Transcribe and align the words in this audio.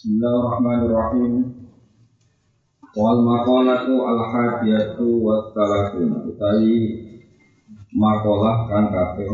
Bismillahirrahmanirrahim. 0.00 1.60
Wal 2.96 3.20
maqalatu 3.20 4.00
al 4.00 4.32
hadiyatu 4.32 5.20
wa 5.20 5.52
talakun 5.52 6.24
utawi 6.24 7.04
makalah 7.92 8.64
kang 8.72 8.88
kaping 8.88 9.28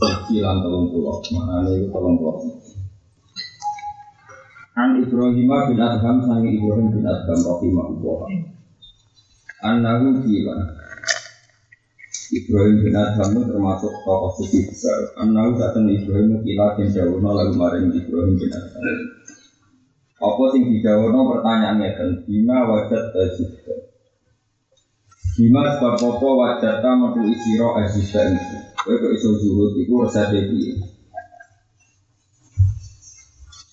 siji 0.00 0.40
lan 0.40 0.64
30 0.64 1.36
maknane 1.36 1.84
iku 1.84 2.00
30 2.00 2.48
An 4.72 5.04
Ibrahim 5.04 5.36
bin 5.36 5.80
Adham 5.84 6.16
sangi 6.24 6.56
Ibrahim 6.56 6.88
bin 6.88 7.04
Adham 7.04 7.36
rahimahullah. 7.36 8.20
Annahu 9.68 10.24
kila 10.24 10.64
Ibrahim 12.32 12.88
bin 12.88 12.96
Adham 12.96 13.36
termasuk 13.36 13.92
tokoh 14.00 14.32
sufi 14.32 14.64
besar. 14.64 15.12
Saat 15.12 15.76
Ibrahim 15.76 16.40
kila 16.40 16.80
dan 16.80 16.88
jauh 16.88 17.20
lalu 17.20 17.52
maring 17.52 17.92
Ibrahim 17.92 18.32
bin 18.32 18.48
Adham 18.48 19.17
apa 20.18 20.42
sing 20.50 20.62
dijawono 20.66 21.30
pertanyaan 21.30 21.78
ngeten, 21.78 22.26
bima 22.26 22.66
wajat 22.66 23.14
azizda. 23.14 23.74
Bima 25.38 25.62
sebab 25.78 25.94
apa 25.94 26.28
wajata 26.34 26.90
metu 26.98 27.22
isiro 27.30 27.78
azizda 27.78 28.26
itu. 28.34 28.56
Kowe 28.82 28.94
kok 28.98 29.14
iso 29.14 29.30
zuhud 29.38 29.78
iku 29.78 30.02
resate 30.02 30.50
piye? 30.50 30.74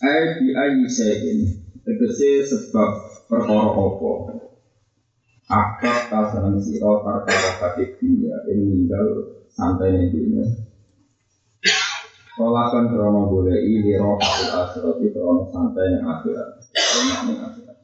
Ai 0.06 0.38
bi 0.38 0.54
ayi 0.54 0.86
sayin. 0.86 1.40
Tegese 1.82 2.46
sebab 2.46 2.90
perkara 3.26 3.74
apa? 3.74 4.10
Akad 5.46 5.98
ta 6.10 6.20
seneng 6.30 6.58
sira 6.58 7.06
perkara 7.06 7.50
hati 7.62 7.86
dunia 8.02 8.34
ing 8.50 8.60
ninggal 8.66 9.06
santai 9.50 9.94
ning 9.94 10.10
dunia. 10.14 10.65
Kolakan 12.36 12.92
krono 12.92 13.32
boleh 13.32 13.64
ini 13.64 13.96
roh 13.96 14.20
al 14.20 14.68
akhirat 14.68 15.00
di 15.00 15.08
krono 15.16 15.48
santai 15.48 15.88
yang 15.96 16.04
akhirat, 16.04 16.48
yang 16.76 17.40
akhirat. 17.48 17.78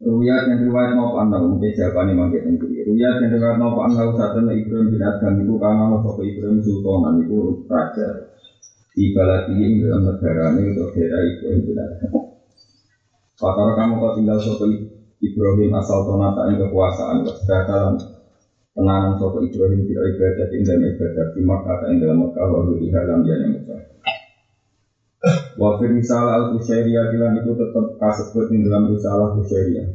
Ruyat 0.00 0.42
yang 0.46 0.64
riwayat 0.70 0.94
pandang, 0.96 1.44
mungkin 1.50 1.74
jawabannya 1.74 2.14
mangke 2.14 2.46
tentu. 2.46 2.70
Ruyat 2.70 3.14
yang 3.20 3.30
riwayat 3.34 3.58
mau 3.58 3.74
pandang 3.74 4.14
saat 4.14 4.38
itu 4.38 4.54
Ibrahim 4.54 4.86
bin 4.94 5.02
Adam 5.02 5.34
itu 5.42 5.54
karena 5.58 5.98
sopo 5.98 6.22
Ibrahim 6.22 6.58
Sultanan 6.62 7.14
itu 7.26 7.66
raja 7.66 8.08
di 8.94 9.10
baladi 9.10 9.54
dalam 9.82 10.00
negara 10.14 10.54
ini 10.54 10.72
itu 10.72 10.84
daerah 10.94 11.20
Ibrahim 11.26 11.60
bin. 11.66 11.78
Fakar 13.34 13.68
kamu 13.74 13.94
kau 13.98 14.14
tinggal 14.14 14.38
sopo 14.38 14.62
Ibrahim 15.20 15.70
asal 15.74 16.06
tonata 16.06 16.54
yang 16.54 16.62
kekuasaan, 16.64 17.26
sedangkan 17.26 17.98
Tenangan 18.70 19.18
sopo 19.18 19.42
Ibrahim 19.42 19.82
tidak 19.82 20.04
ibadah 20.14 20.46
ing 20.54 20.62
dalam 20.62 20.84
ibadah 20.94 21.26
di 21.34 21.40
Makkah 21.42 21.78
ing 21.90 21.98
dalam 21.98 22.18
Makkah 22.22 22.46
lalu 22.46 22.72
di 22.78 22.86
halam 22.94 23.26
yang 23.26 23.50
Mekah. 23.58 23.82
Wa 25.58 25.76
fi 25.76 25.84
risalah 25.90 26.32
al 26.38 26.44
Kusyairiyah 26.54 27.10
bilang 27.10 27.34
itu 27.34 27.50
tetap 27.58 27.86
kasebut 27.98 28.46
ing 28.54 28.62
dalam 28.62 28.94
risalah 28.94 29.34
Kusyairiyah. 29.34 29.88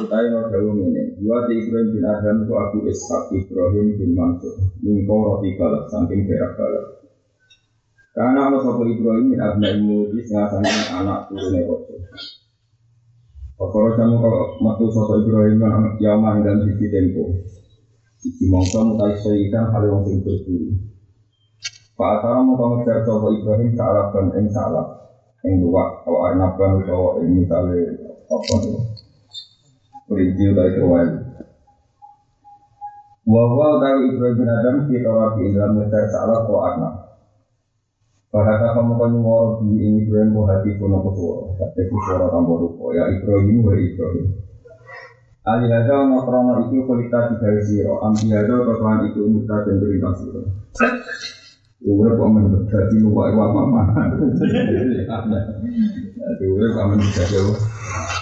Utai 0.00 0.30
no 0.30 0.46
dawu 0.46 0.78
ini, 0.78 1.18
dua 1.18 1.44
di 1.50 1.58
Ibrahim 1.58 1.90
bin 1.92 2.04
Adam 2.06 2.46
ku 2.46 2.54
Abu 2.54 2.86
Ishaq 2.86 3.34
Ibrahim 3.34 3.98
bin 3.98 4.14
Mansur, 4.14 4.54
mingko 4.78 5.14
roti 5.14 5.58
balak 5.58 5.90
saking 5.90 6.24
berak 6.24 6.54
balak. 6.56 6.86
Karena 8.16 8.48
Allah 8.48 8.64
sopo 8.64 8.88
Ibrahim 8.88 9.34
bin 9.34 9.40
Abna 9.44 9.76
Imudi 9.76 10.24
sengaja 10.24 10.62
anak 11.04 11.28
turunnya 11.28 11.68
Rasul. 11.68 12.00
Pokoknya 13.56 13.96
kamu 13.96 14.16
kalau 14.20 14.44
matu 14.60 14.84
sopo 14.92 15.16
Ibrahim 15.24 15.64
yaman 15.96 16.44
dan 16.44 16.60
sisi 16.68 16.92
tempo. 16.92 17.40
Sisi 18.20 18.44
mongso 18.52 18.84
mutai 18.84 19.16
soikan 19.16 19.72
hal 19.72 19.80
yang 19.88 20.04
sing 20.04 20.20
berburu. 20.20 20.76
Pak 21.96 22.20
Atara 22.20 22.44
mau 22.44 22.60
kamu 22.60 22.84
ngejar 22.84 23.08
sopo 23.08 23.32
Ibrahim 23.32 23.72
salah 23.72 24.12
dan 24.12 24.28
eng 24.36 24.52
salah. 24.52 24.84
Eng 25.40 25.64
dua, 25.64 26.04
kalau 26.04 26.20
arnaban 26.28 26.84
atau 26.84 27.24
eng 27.24 27.32
misalnya 27.32 27.96
apa 28.28 28.54
tuh. 28.60 28.76
Kelinci 30.04 30.52
utai 30.52 30.76
keruai. 30.76 31.08
Wawal 33.24 33.72
dari 33.80 34.02
Ibrahim 34.12 34.44
Adam 34.44 34.76
kita 34.84 35.08
rapi 35.08 35.56
dalam 35.56 35.80
ngejar 35.80 36.04
salah 36.12 36.44
atau 36.44 36.60
arnab. 36.60 37.05
Bahasa 38.26 38.74
kamu 38.74 38.92
kan 38.98 39.12
mau 39.22 39.62
di 39.62 39.70
ini 39.80 40.02
Ibrahim 40.02 40.34
mau 40.34 40.50
hati 40.50 40.74
pun 40.76 40.92
aku 40.92 41.14
suara, 41.14 41.46
tapi 41.56 41.86
aku 41.86 41.96
suara 42.04 42.26
tambah 42.26 42.58
rupa 42.58 42.84
ya 42.92 43.06
Ibrahim 43.14 43.62
wa 43.62 43.72
Ibrahim. 43.72 44.26
Ali 45.46 45.70
hada 45.70 46.10
makrono 46.10 46.66
itu 46.66 46.82
kulita 46.82 47.30
tiga 47.38 47.54
siro, 47.62 48.02
ambi 48.02 48.34
hada 48.34 48.66
kekuatan 48.66 49.06
itu 49.14 49.30
mitra 49.30 49.62
dan 49.62 49.78
berita 49.78 50.10
siro. 50.18 50.42
Kok 51.86 52.18
lupa 52.98 53.22
itu 53.30 53.38
apa 53.38 53.60
mana? 53.62 53.94
Jadi 56.16 56.44
uwe 56.50 56.66
kok 56.74 56.84
menjadi 56.90 57.36
apa? 57.46 57.54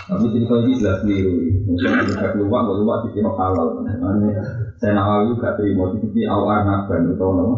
Tapi 0.05 0.25
cerita 0.37 0.55
ini 0.61 0.77
jelas 0.77 1.01
keliru. 1.01 1.33
Mungkin 1.65 2.05
kita 2.13 2.37
lupa, 2.37 2.61
kalau 2.61 2.85
lupa 2.85 2.95
dikira 3.09 3.33
halal. 3.33 3.81
Makanya 3.81 4.37
saya 4.77 4.93
nawawi 5.01 5.33
gak 5.41 5.57
terima 5.57 5.89
di 5.97 6.23
awal 6.29 6.61
naban 6.69 7.09
atau 7.17 7.33
nama 7.33 7.57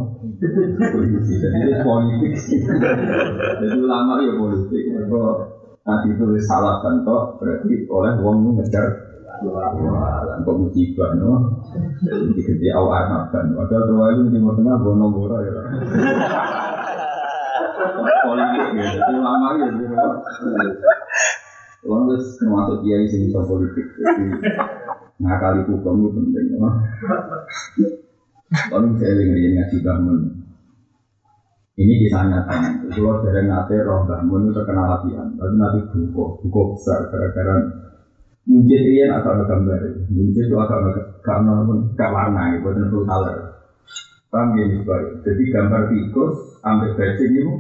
polisi. 0.95 1.43
Jadi 1.43 1.59
itu 1.59 1.75
politik. 1.83 2.33
Jadi 3.59 3.77
ulama 3.83 4.23
ya 4.23 4.33
politik. 4.39 4.83
Kalau 4.95 5.43
nanti 5.83 6.07
itu 6.15 6.25
salah 6.47 6.79
contoh 6.79 7.35
berarti 7.43 7.83
oleh 7.91 8.13
wong 8.23 8.55
ngejar 8.63 8.87
dan 9.37 10.39
kok 10.47 10.55
musibah 10.55 11.11
no. 11.19 11.61
Jadi 12.07 12.31
di 12.63 12.69
awal. 12.71 13.27
Padahal 13.27 14.23
itu 14.23 14.23
di 14.31 14.39
tengah 14.39 14.77
bono 14.87 15.07
bora 15.11 15.43
ya. 15.43 15.51
Politik 18.23 18.71
ya. 18.71 18.87
Jadi 19.03 19.13
ulama 19.19 19.47
ya. 19.59 19.67
Kalau 21.87 22.03
nggak 22.11 22.19
termasuk 22.43 22.77
kiai 22.83 23.07
sing 23.07 23.31
bisa 23.31 23.47
politik, 23.47 23.87
ngakali 25.23 25.63
hukum 25.71 26.03
itu 26.03 26.19
penting. 26.19 26.47
Kalau 28.67 28.91
saya 28.99 29.23
ingin 29.23 29.55
ngaji 29.55 29.77
bangun, 29.87 30.19
ini 31.79 31.93
kisah 32.03 32.27
nyata. 32.27 32.57
Kalau 32.91 33.23
dari 33.23 33.47
nate 33.47 33.77
roh 33.87 34.03
bangun 34.03 34.51
itu 34.51 34.53
terkenal 34.59 34.99
latihan, 34.99 35.31
tapi 35.39 35.55
nanti 35.55 35.81
buku, 35.95 36.25
buku 36.43 36.61
besar 36.75 37.07
gara-gara 37.07 37.55
mungkin 38.47 38.81
dia 38.87 39.11
agak 39.11 39.47
gambar, 39.47 40.07
mungkin 40.11 40.43
itu 40.47 40.55
agak 40.55 40.79
gak 41.23 41.39
namun 41.43 41.91
gak 41.99 42.15
warna, 42.15 42.55
itu 42.55 42.67
tentu 42.71 43.03
salah. 43.03 43.35
Paham 44.31 44.59
ya 44.59 44.67
Jadi 45.23 45.43
gambar 45.51 45.83
tikus, 45.91 46.59
ambil 46.63 46.95
bajing 46.99 47.31
itu 47.35 47.53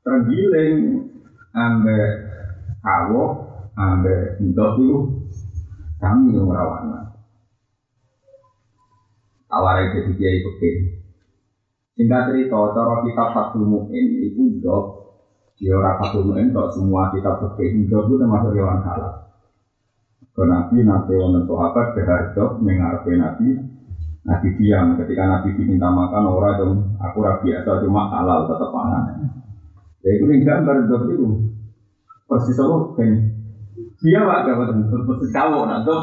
tergiling 0.00 0.78
ambek 1.54 2.08
kawo 2.80 3.22
ambek 3.74 4.38
ndok 4.40 4.70
itu 4.78 4.98
kami 6.00 6.32
yang 6.32 6.48
merawatnya 6.48 7.10
awalnya 9.50 9.92
jadi 9.98 10.12
kiai 10.14 10.40
pekin 10.46 11.00
singkat 12.00 12.32
cerita 12.32 12.56
cara 12.72 13.04
kitab 13.04 13.28
Fatul 13.36 13.68
Mu'in 13.68 14.04
itu 14.24 14.40
ndok. 14.56 14.84
Dia 15.60 15.76
orang 15.76 16.00
Fatul 16.00 16.32
Mu'in 16.32 16.48
kok 16.48 16.72
semua 16.72 17.12
kitab 17.12 17.44
pekin 17.44 17.84
ndok 17.84 18.08
itu 18.08 18.14
termasuk 18.16 18.56
hewan 18.56 18.80
halal. 18.80 19.28
Nabi 20.40 20.80
nanti 20.88 21.12
orang 21.12 21.44
sahabat 21.44 21.92
berharga 21.92 22.44
mengarpe 22.64 23.12
Nabi. 23.12 23.60
Nabi 24.24 24.48
diam 24.56 24.96
ketika 24.96 25.28
Nabi 25.28 25.52
diminta 25.52 25.92
makan 25.92 26.24
orang 26.32 26.56
itu 26.56 26.68
aku 26.96 27.20
biasa 27.20 27.84
cuma 27.84 28.08
halal 28.08 28.48
tetap 28.48 28.72
pangan 28.72 29.04
Ya 30.00 30.10
itu 30.16 30.24
yang 30.32 30.40
gambar 30.48 30.88
dok 30.88 31.12
itu 31.12 31.28
persis 32.24 32.56
apa 32.56 32.76
kan? 32.96 33.10
Dia 34.00 34.20
pak 34.24 34.38
gak 34.48 34.56
betul 34.56 35.00
persis 35.04 35.30
kamu 35.36 35.60
nak 35.68 35.84
dok 35.84 36.02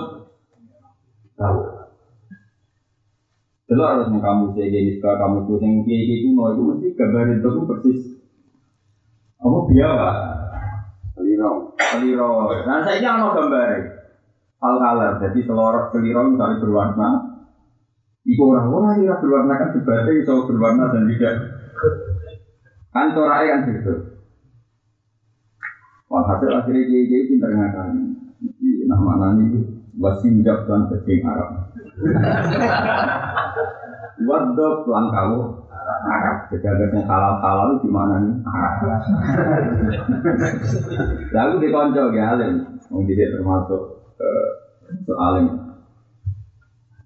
tahu. 1.33 1.59
Kalau 3.67 3.83
harus 3.83 4.07
kamu 4.13 4.43
jadi 4.53 4.95
suka 4.95 5.11
kamu 5.17 5.37
tuh 5.49 5.57
yang 5.59 5.81
kiai 5.81 6.21
itu 6.21 6.29
mau 6.31 6.53
itu 6.53 6.61
mesti 6.61 6.87
gambar 6.93 7.25
itu 7.41 7.49
persis 7.65 7.99
apa 9.41 9.57
dia 9.73 9.89
pak? 9.89 10.15
Seliro, 11.17 11.73
seliro. 11.73 12.31
Nah 12.69 12.85
saya 12.85 13.01
ini 13.01 13.07
ada 13.09 13.33
gambar 13.33 13.69
hal 14.57 14.75
color 14.77 15.11
jadi 15.25 15.39
selorok 15.41 15.85
seliro 15.89 16.21
misalnya 16.29 16.61
berwarna. 16.61 17.09
Iku 18.27 18.43
orang-orang 18.45 19.07
yang 19.07 19.17
berwarna 19.23 19.57
kan 19.57 19.69
sebagai 19.73 20.21
bisa 20.21 20.37
berwarna 20.45 20.93
dan 20.93 21.09
tidak 21.09 21.56
Kan 22.91 23.13
coraknya 23.13 23.51
kan 23.51 23.59
gitu. 23.67 23.93
Walhasil 26.07 26.51
akhirnya 26.55 26.87
kiai 26.87 27.05
kiai 27.11 27.27
pintar 27.27 27.51
ngakali. 27.51 28.01
Nama 28.87 29.11
nani 29.19 29.43
itu 29.51 29.59
wasinjab 29.99 30.63
dan 30.63 30.87
kecing 30.87 31.19
Arab. 31.27 31.67
Wadok 34.27 34.87
langkau 34.87 35.67
Arab. 36.07 36.37
Kejagaan 36.47 37.03
halal 37.03 37.35
halal 37.43 37.69
di 37.83 37.89
mana 37.91 38.23
nih? 38.23 38.33
Arab. 38.47 39.01
Lalu 41.35 41.53
dikonco 41.67 42.03
ya 42.15 42.39
alim. 42.39 42.79
Dia 42.87 43.27
termasuk 43.35 43.81
uh, 44.15 45.25
alim. 45.27 45.47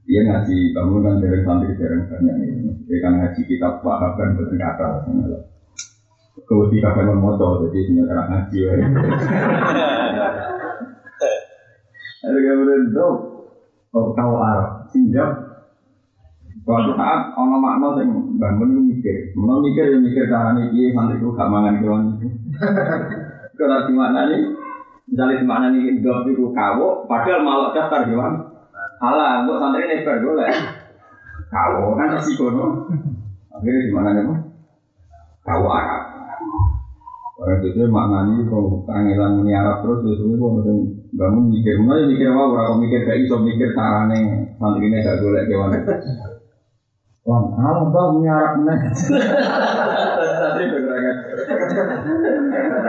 Dia 0.05 0.21
ngaji 0.27 0.75
bangun 0.77 1.05
kan 1.07 1.15
dari 1.23 1.41
santri 1.41 1.73
dereng 1.73 2.05
banyak 2.05 2.35
ini. 2.37 2.69
Dia 2.85 2.97
kan 3.01 3.17
ngaji 3.17 3.41
kitab 3.49 3.81
betul 3.81 4.45
kata. 4.61 5.09
Kau 6.31 6.71
tidak 6.71 6.95
akan 6.95 7.19
motor 7.19 7.67
jadi 7.67 7.79
sebenarnya 7.91 8.23
ngaji. 8.31 8.59
Ada 12.21 12.37
kemudian 12.37 12.93
dong, 12.93 13.17
oh 13.97 14.13
kau 14.13 14.37
Arab, 14.37 14.85
sinjab. 14.93 15.41
Suatu 16.61 16.93
saat 16.93 17.33
ono 17.33 17.57
makna 17.57 17.97
sing 17.97 18.37
bangun 18.37 18.85
mikir, 18.85 19.33
mau 19.33 19.57
mikir 19.57 19.89
ya 19.89 19.97
mikir 19.97 20.29
carane 20.29 20.69
piye 20.69 20.93
ku 20.93 21.33
gak 21.33 21.49
mangan 21.49 21.81
kewan 21.81 22.13
itu. 22.13 22.29
Kalau 23.57 23.81
di 23.89 23.93
mana 23.97 24.29
nih, 24.29 24.53
misalnya 25.09 25.41
di 25.41 25.47
mana 25.49 25.73
nih 25.73 25.97
job 26.05 26.21
itu 26.29 26.53
kawo, 26.53 27.09
padahal 27.09 27.41
malah 27.41 27.73
daftar 27.73 28.05
kewan. 28.05 28.45
Alah, 29.01 29.41
untuk 29.41 29.57
santri 29.57 29.89
ini 29.89 30.05
ber 30.05 30.21
boleh. 30.21 30.53
Kawo 31.49 31.97
kan 31.97 32.13
resiko 32.13 32.53
no. 32.53 32.85
Akhirnya 33.49 33.89
di 33.89 33.93
mana 33.97 34.09
nih? 34.13 34.37
Kawo 35.41 35.65
Arab. 35.65 36.10
Itu 37.59 37.83
maknanya 37.91 38.47
kalau 38.47 38.87
kangelan 38.87 39.43
ini 39.43 39.51
Arab 39.51 39.83
terus 39.83 39.99
terus 40.07 40.19
itu 40.23 40.35
kalau 40.39 40.87
bangun 41.11 41.43
mikir, 41.51 41.75
mulai 41.83 42.07
mikir 42.07 42.31
apa? 42.31 42.43
Orang 42.71 42.79
mikir 42.79 43.03
gak 43.03 43.19
iso 43.19 43.35
mikir 43.43 43.75
carane 43.75 44.55
santri 44.55 44.87
ini 44.87 45.03
gak 45.03 45.19
boleh 45.19 45.43
kewan. 45.49 45.71
Wah, 47.21 47.43
bang 47.93 48.13
nyarap 48.25 48.53
nih. 48.65 48.79
Tadi 50.41 50.63
bergerak. 50.73 51.17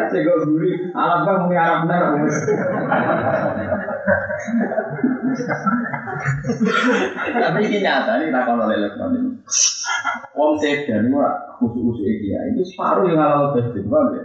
Saya 0.09 0.21
guri, 0.25 0.73
alam 0.97 1.21
bang 1.29 1.43
nyarap 1.53 1.81
nih. 1.85 2.33
Tapi 7.29 7.59
ini 7.69 7.79
nyata 7.85 8.13
ini 8.25 8.33
tak 8.33 8.45
kalau 8.49 8.65
lelek 8.73 8.97
ini. 8.97 9.21
Wong 10.33 10.57
sedan 10.57 11.13
ini 11.13 11.17
khusus-khusus 11.61 12.25
dia 12.25 12.41
itu 12.49 12.65
separuh 12.73 13.13
yang 13.13 13.21
halal 13.21 13.53
bajing, 13.53 13.85
paham 13.85 14.17
ya? 14.17 14.23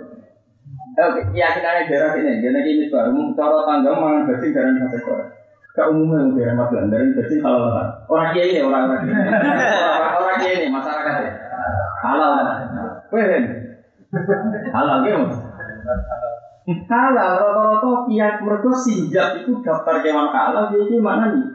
Eh, 0.97 1.09
keyakinannya 1.29 1.85
daerah 1.85 2.17
ini, 2.17 2.41
karena 2.41 2.59
ini 2.65 2.89
baru 2.89 3.29
cara 3.37 3.69
tangga 3.69 3.93
mangan 3.93 4.25
bajing 4.33 4.49
dari 4.49 4.81
sate 4.81 4.97
korek. 5.05 5.29
Gak 5.77 5.93
umumnya 5.93 6.25
yang 6.25 6.33
daerah 6.33 6.55
Magelang, 6.57 6.89
dari 6.89 7.13
bajing 7.13 7.41
halal 7.45 7.69
lah. 7.69 7.87
Orang 8.09 8.33
kiai 8.33 8.49
ini, 8.49 8.65
orang 8.65 8.89
orang 8.89 9.05
orang 10.17 10.37
kiai 10.41 10.57
ini 10.57 10.73
masyarakat 10.73 11.15
ya. 11.21 11.31
Halal 12.01 12.31
lah. 12.33 12.57
Wehen, 13.13 13.43
halal 14.73 14.97
gitu. 15.05 15.21
Halal, 16.89 17.29
rata-rata 17.45 17.91
kiai 18.09 18.41
mereka 18.41 18.71
sinjak 18.73 19.37
itu 19.37 19.53
daftar 19.61 20.01
kewan 20.01 20.33
halal, 20.33 20.73
jadi 20.73 20.97
mana 20.97 21.29
nih? 21.29 21.45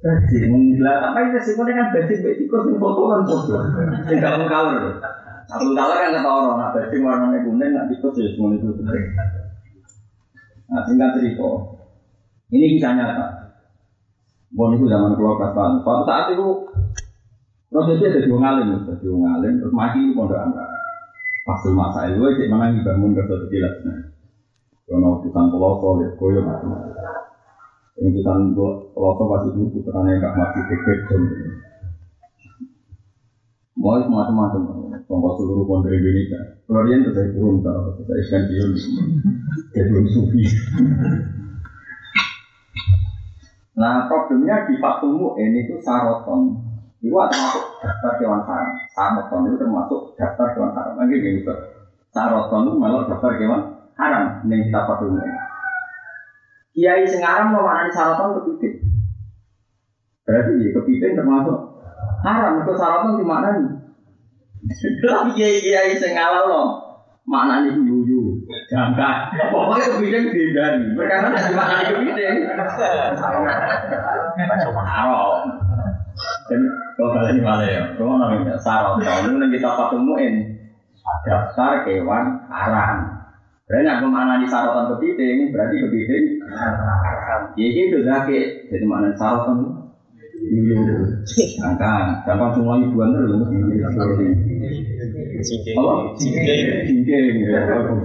Bajing, 0.00 0.80
lah 0.80 1.12
tapi 1.12 1.36
resikonya 1.36 1.84
kan 1.84 1.86
bajing 1.92 2.20
tikus 2.32 2.64
yang 2.64 2.80
foto 2.80 3.12
kan 3.12 3.20
foto, 3.28 3.56
tidak 4.08 4.36
mau 4.40 4.48
Satu 5.54 5.70
kalah 5.70 6.02
kan 6.02 6.18
kata 6.18 6.26
orang, 6.26 6.58
nah 6.58 6.68
bajing 6.74 7.06
warnanya 7.06 7.46
kuning, 7.46 7.70
nah 7.78 7.86
tikus 7.86 8.18
ya 8.18 8.26
semua 8.34 8.58
itu. 8.58 8.74
Nah 10.66 10.82
singkat 10.82 11.14
cerita, 11.14 11.50
ini 12.50 12.74
kisah 12.74 12.98
nyata. 12.98 13.26
Bon 14.50 14.74
itu 14.74 14.90
zaman 14.90 15.14
keluar 15.14 15.38
kastan. 15.38 15.78
Suatu 15.86 16.02
saat 16.10 16.34
itu 16.34 16.46
prosesnya 17.70 18.18
jadi 18.18 18.34
wong 18.34 18.42
alim, 18.42 18.82
jadi 18.82 19.06
wong 19.06 19.22
alim, 19.30 19.62
terus 19.62 19.70
mati 19.70 20.02
pondok 20.10 20.42
angka. 20.42 20.66
Pas 21.46 21.62
masa 21.70 22.10
itu, 22.10 22.18
cek 22.18 22.50
mana 22.50 22.74
bangun 22.82 23.14
ke 23.14 23.22
suatu 23.22 23.46
jelas. 23.46 23.78
Kalau 24.90 25.22
utusan 25.22 25.54
peloso, 25.54 26.02
lihat 26.02 26.18
koyo 26.18 26.42
macam 26.42 26.82
Utusan 27.94 28.58
peloso 28.90 29.22
pasti 29.30 29.48
itu 29.54 29.70
putranya 29.70 30.18
gak 30.18 30.34
mati 30.34 30.60
kekek 30.66 30.98
dan 31.06 31.22
Mau 33.74 33.98
macam-macam, 34.00 34.83
contoh 35.04 35.32
seluruh 35.36 35.64
pondok 35.68 35.92
Indonesia. 35.92 36.40
Florian 36.64 37.04
itu 37.04 37.12
saya 37.12 37.28
turun, 37.32 37.60
saya 37.60 38.16
iskan 38.20 38.42
dia, 38.48 38.64
dia 39.72 39.82
belum 39.88 40.06
sufi. 40.08 40.42
Nah 43.74 44.06
problemnya 44.06 44.70
di 44.70 44.78
Fatul 44.78 45.34
ini 45.38 45.66
itu 45.66 45.74
saroton. 45.82 46.62
Itu 47.02 47.12
termasuk 47.12 47.64
daftar 47.84 48.12
kewan 48.16 48.42
haram. 48.46 48.70
Saroton 48.94 49.50
itu 49.50 49.56
termasuk 49.58 50.00
daftar 50.14 50.46
kewan 50.54 50.72
haram. 50.72 50.94
Lagi 50.96 51.20
gini 51.20 51.42
Ustaz. 51.42 51.58
Saroton 52.14 52.70
itu 52.70 52.78
malah 52.78 53.04
daftar 53.10 53.34
kewan 53.34 53.62
haram. 53.98 54.46
Ini 54.46 54.70
kita 54.70 54.80
Fatul. 54.86 55.18
Kiai 56.74 57.06
Sengaram 57.06 57.54
di 57.54 57.90
saroton 57.94 58.34
kepiting. 58.40 58.74
Berarti 60.26 60.52
ya 60.58 60.68
kepiting 60.78 61.12
termasuk 61.18 61.58
haram. 62.22 62.62
Itu 62.62 62.72
saroton 62.78 63.18
di 63.18 63.24
nih? 64.64 64.92
Tapi 65.04 65.30
kiai 65.36 65.58
kiai 65.60 65.94
sengalam 66.00 66.44
loh. 66.48 66.68
Mana 67.24 67.64
nih 67.64 67.72
yuyu, 67.72 68.36
jangka. 68.68 69.32
Pokoknya 69.48 69.96
kepiting 69.96 70.28
dihindari. 70.28 70.92
Perkara 70.92 71.32
nanti 71.32 71.56
mana 71.56 71.80
nih 71.80 71.86
kepiting. 71.88 72.36
Haram. 74.84 75.40
Dan 76.46 76.60
kalau 77.00 77.10
kalian 77.16 77.40
malah 77.40 77.64
ya, 77.64 77.82
kalau 77.96 78.20
namanya 78.20 78.60
saroton, 78.60 79.34
itu 79.40 79.46
kita 79.56 79.70
ketemuin 79.72 80.34
daftar 81.24 81.82
kewan 81.88 82.44
haram. 82.52 82.96
Berarti 83.64 83.88
aku 83.88 84.06
mana 84.12 84.44
di 84.44 84.46
saroton 84.46 84.92
kepiting, 84.92 85.48
berarti 85.48 85.80
kepiting. 85.80 86.24
Ya 87.56 87.66
itu 87.72 88.04
dake, 88.04 88.40
jadi 88.68 88.84
mana 88.84 89.16
saroton 89.16 89.83
Yuyu, 90.44 90.76
jangka, 91.56 92.20
jangka 92.28 92.46
semua 92.52 92.76
ibuan 92.76 93.16
terus. 93.16 93.32
Cingking. 95.40 95.76
Apa? 95.80 95.92
Cingking. 96.20 96.84
Cingking, 96.84 97.48
ya, 97.48 97.64
kalau. 97.64 97.96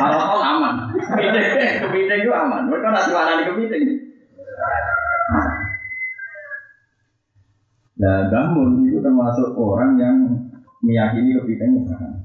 Saroton 0.00 0.40
aman, 0.40 0.74
kepiting, 0.96 1.44
kepiting 1.84 2.20
itu 2.24 2.32
aman. 2.32 2.72
Mereka 2.72 2.88
nanti 2.88 3.12
mana 3.12 3.36
di 3.36 3.44
kepiting. 3.52 3.84
Nah, 8.00 8.32
bangun 8.32 8.88
itu 8.88 8.96
termasuk 9.04 9.52
orang 9.60 10.00
yang 10.00 10.16
meyakini 10.80 11.36
kepiting 11.36 11.84
itu 11.84 11.92
haram. 11.92 12.24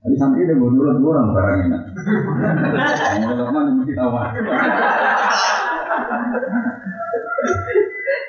Tapi 0.00 0.16
santri 0.16 0.48
udah 0.48 0.56
bodoh 0.58 0.96
dua 0.98 1.10
orang 1.14 1.28
barang 1.30 1.58
enak. 1.68 1.82
Yang 3.22 3.54
mana 3.54 3.70
mesti 3.70 3.94
tahu. 3.94 4.10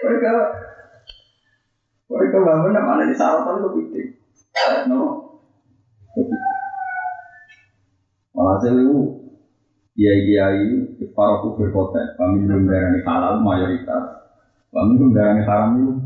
Mereka 0.04 0.32
mereka 2.12 2.38
bangun 2.44 2.76
mana 2.76 3.08
di 3.08 3.16
sarotan 3.16 3.64
kepiting. 3.64 4.10
No. 4.92 5.32
Malah 8.34 8.58
saya 8.60 8.82
itu 8.84 9.24
kiai-kiai 9.94 10.74
para 11.14 11.42
kufir 11.46 11.70
kota, 11.70 12.18
kami 12.18 12.50
belum 12.50 12.66
darah 12.66 12.98
halal 13.06 13.34
mayoritas, 13.46 14.26
kami 14.74 14.98
belum 14.98 15.12
darah 15.14 15.46
haram 15.46 16.02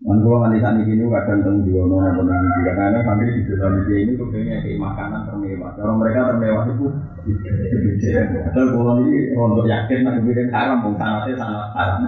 Dan 0.00 0.24
nanti 0.24 0.64
saat 0.64 0.80
ini 0.80 1.04
kadang 1.12 1.60
di 1.60 1.76
wono 1.76 2.00
atau 2.00 2.24
tentang 2.24 2.40
di 2.40 2.72
karena 2.72 3.04
sampai 3.04 3.36
di 3.36 3.44
dalam 3.52 3.84
ini 3.84 4.16
kepengen 4.16 4.64
kayak 4.64 4.80
makanan 4.80 5.28
termewah. 5.28 5.76
Kalau 5.76 6.00
mereka 6.00 6.32
termewah 6.32 6.64
itu 6.72 6.88
Padahal 7.20 8.68
kalau 8.72 8.96
ini 9.04 9.36
rontok 9.36 9.68
yakin 9.68 10.00
nak 10.00 10.24
kemudian 10.24 10.48
haram, 10.48 10.80
bung 10.80 10.96
sanatnya 10.96 11.36
sangat 11.36 11.68
haram. 11.76 12.00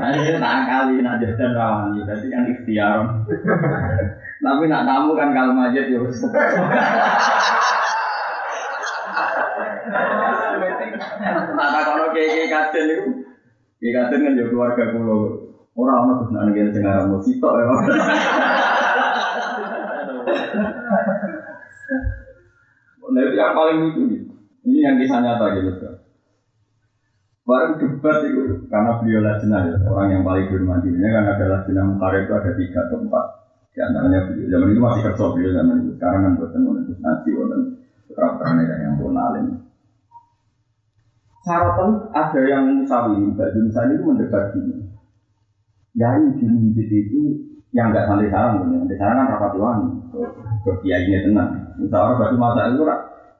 Nah 0.00 0.08
ini 0.16 0.40
tak 0.40 0.64
kali 0.64 0.94
nak 1.04 1.20
jajan 1.20 1.52
rawani, 1.52 2.08
berarti 2.08 2.26
kan 2.32 2.48
ikhtiar. 2.48 2.98
Tapi 4.40 4.64
nak 4.64 4.84
tamu 4.88 5.12
kan 5.12 5.28
kalau 5.36 5.52
majid 5.52 5.92
ya. 5.92 6.00
Nah 11.52 11.84
kalau 11.84 12.16
kayak 12.16 12.28
kayak 12.32 12.48
kajen 12.48 12.84
itu, 12.96 13.04
kayak 13.76 13.92
kajen 14.08 14.24
kan 14.24 14.32
jadi 14.40 14.48
keluarga 14.48 14.84
kulo. 14.96 15.49
Orang 15.80 16.20
terus 16.20 16.30
nak 16.36 16.44
negara 16.52 16.68
sing 16.68 16.84
aran 16.84 17.08
musik 17.08 17.40
tok 17.40 17.56
ya. 17.56 17.64
Nah 23.10 23.22
yang 23.32 23.56
paling 23.56 23.76
lucu. 23.80 24.02
Ini 24.60 24.78
yang 24.84 24.96
kisah 25.00 25.24
nyata 25.24 25.56
gitu. 25.56 25.72
Baru 27.48 27.80
debat 27.80 28.22
itu 28.22 28.68
karena 28.68 29.00
beliau 29.00 29.24
lajnah 29.24 29.62
ya, 29.66 29.76
orang 29.88 30.08
yang 30.12 30.22
paling 30.22 30.46
bermandinya 30.46 31.08
kan 31.10 31.24
ada 31.34 31.44
lajnah 31.50 31.84
mukarib 31.88 32.28
itu 32.28 32.32
ada 32.36 32.50
tiga 32.54 32.80
atau 32.86 33.00
empat. 33.00 33.24
Di 33.74 33.80
antaranya 33.80 34.28
beliau 34.28 34.46
zaman 34.52 34.68
itu 34.70 34.80
masih 34.84 35.02
kerja 35.08 35.24
beliau 35.32 35.50
zaman 35.56 35.76
itu. 35.82 35.90
Sekarang 35.96 36.20
kan 36.22 36.32
buatan 36.38 36.60
menuntut 36.62 36.98
nanti 37.00 37.30
dan 37.32 37.60
putra 38.06 38.28
yang 38.54 38.94
pun 39.00 39.16
alim. 39.16 39.46
Syaratan 41.40 41.90
ada 42.12 42.40
yang 42.44 42.64
musawi, 42.68 43.16
Mbak 43.32 43.48
Junsan 43.56 43.96
itu 43.96 44.02
mendebat 44.04 44.52
gini. 44.52 44.79
Yang 45.98 46.38
di 46.38 46.44
masjid 46.46 46.88
itu 47.02 47.20
yang 47.74 47.90
nggak 47.90 48.06
sampai 48.06 48.30
sarang, 48.30 48.66
yang 48.70 48.86
di 48.86 48.94
sarang 48.98 49.26
kan 49.26 49.26
rapat 49.34 49.52
wani, 49.58 49.90
ke 50.66 50.70
kiainya 50.82 51.22
tenang. 51.22 51.50
Misalnya 51.78 52.18
batu 52.18 52.34
masa 52.38 52.70
itu 52.70 52.82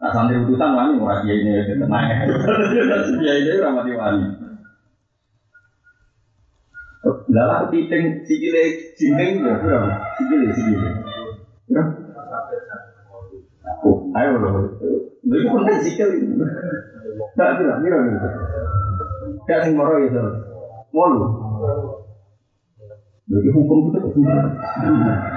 Nah 0.00 0.09
santri 0.16 0.40
utusan 0.40 0.73
wani 0.73 0.97
ora 0.97 1.21
kiai 1.21 1.45
ini 1.45 1.61
tenang. 1.69 2.04
Kiai 3.21 3.45
ini 3.45 3.61
ora 3.61 3.69
mati 3.76 3.92
wani. 3.92 4.25
Lala 7.28 7.69
piting 7.69 8.25
sikile 8.25 8.62
jinting 8.97 9.45
ya, 9.45 9.61
bro. 9.61 9.92
Sikile 10.16 10.47
sikile. 10.57 10.88
Bro. 11.69 11.83
Oh, 13.85 13.97
ayo 14.16 14.40
bro. 14.40 14.49
Lha 15.28 15.37
iku 15.37 15.52
penting 15.61 15.78
sikil. 15.85 16.09
Tak 17.37 17.61
bro, 17.61 17.76
mira 17.85 17.99
gitu. 18.09 18.28
Gak 19.45 19.61
sing 19.69 19.76
moro 19.76 20.00
ya, 20.00 20.09
Molu. 20.97 21.25
Jadi 23.30 23.46
hukum 23.54 23.94
itu 23.94 23.99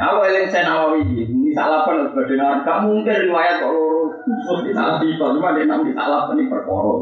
Aku 0.01 0.19
eling 0.25 0.49
saya 0.49 0.65
nawawi 0.65 1.05
ini 1.13 1.53
salah 1.53 1.85
apa 1.85 2.09
sebagai 2.09 2.41
nawawi. 2.41 2.65
Gak 2.65 2.81
mungkin 2.89 3.15
riwayat 3.29 3.61
kok 3.61 3.69
loro 3.69 4.17
khusus 4.25 4.65
di 4.65 4.71
salah 4.73 4.97
itu, 5.05 5.21
cuma 5.21 5.53
dia 5.53 5.69
nabi 5.69 5.93
salah 5.93 6.33
ini 6.33 6.49
perkara. 6.49 6.93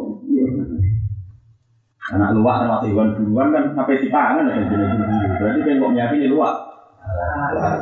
Anak 2.12 2.36
luak 2.36 2.56
termasuk 2.60 2.92
hewan 2.92 3.16
buruan 3.16 3.56
kan 3.56 3.64
sampai 3.72 4.04
di 4.04 4.12
pangan 4.12 4.52
ada 4.52 4.68
jenis 4.68 4.92
buru. 5.00 5.16
Berarti 5.40 5.60
kan 5.64 5.80
kok 5.80 5.92
meyakini 5.96 6.28
luak. 6.28 6.56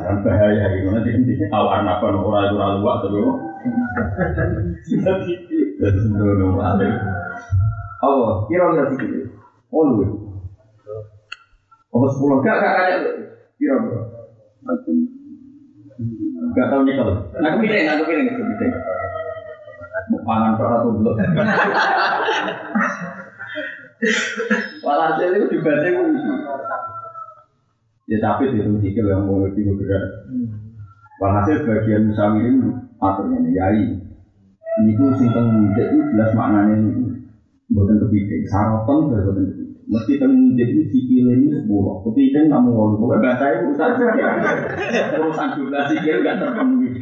Kan 0.06 0.16
bahaya 0.22 0.66
gitu 0.78 0.88
nanti 0.94 1.34
tahu 1.50 1.66
anak 1.66 1.98
apa 1.98 2.14
orang 2.14 2.46
itu 2.46 2.56
orang 2.62 2.78
luak 2.78 2.96
tuh. 3.02 3.34
Jadi 4.86 5.98
sebelum 5.98 6.62
ada. 6.62 6.88
Oh, 8.06 8.46
kira-kira 8.46 8.94
sih. 9.02 9.26
Oh. 9.74 10.29
Apa 11.90 12.06
sepuluh? 12.14 12.38
Gak, 12.46 12.56
gak 12.62 12.74
kayak 12.78 12.98
Kira 13.60 13.76
bro. 13.84 14.00
Gak 16.56 16.68
tau 16.72 16.82
nyekel. 16.88 17.10
Aku 17.36 17.58
pilih, 17.60 17.84
aku 17.92 18.04
pilih, 18.08 18.24
aku 18.32 18.44
pilih. 18.56 18.72
Mau 20.10 20.26
pangan 20.26 20.58
berapa 20.58 20.82
tuh 20.82 20.92
belum? 20.98 21.16
Walhasil 24.86 25.28
itu 25.36 25.46
dibaca. 25.60 25.90
Ya 28.10 28.18
tapi 28.24 28.50
di 28.50 28.64
rumah 28.66 28.82
yang 28.82 29.22
mau 29.28 29.44
lebih 29.46 29.70
bergerak. 29.76 30.26
Walhasil 31.20 31.68
bagian 31.68 32.10
musawirin 32.10 32.58
aturnya 32.98 33.40
yai. 33.54 33.86
Ini 34.80 34.92
tuh 34.96 35.14
singkong 35.20 35.76
itu 35.76 36.00
jelas 36.16 36.32
maknanya 36.34 36.80
ini. 36.80 37.12
Bukan 37.70 38.02
kepiting, 38.02 38.48
saroton 38.50 39.12
bukan 39.12 39.22
kepiting. 39.30 39.69
Meski 39.90 40.22
tentang 40.22 40.54
jadi 40.54 40.86
sikil 40.86 41.26
ini 41.34 41.50
sepuluh, 41.50 42.06
kepiting 42.06 42.46
kamu 42.46 42.70
mau 42.70 42.94
lupa 42.94 43.18
bahasa 43.26 43.58
itu 43.58 43.74
urusan 43.74 43.98
urusan 45.18 45.48
jumlah 45.58 45.82
sikil 45.90 46.22
gak 46.22 46.38
terpenuhi. 46.38 46.94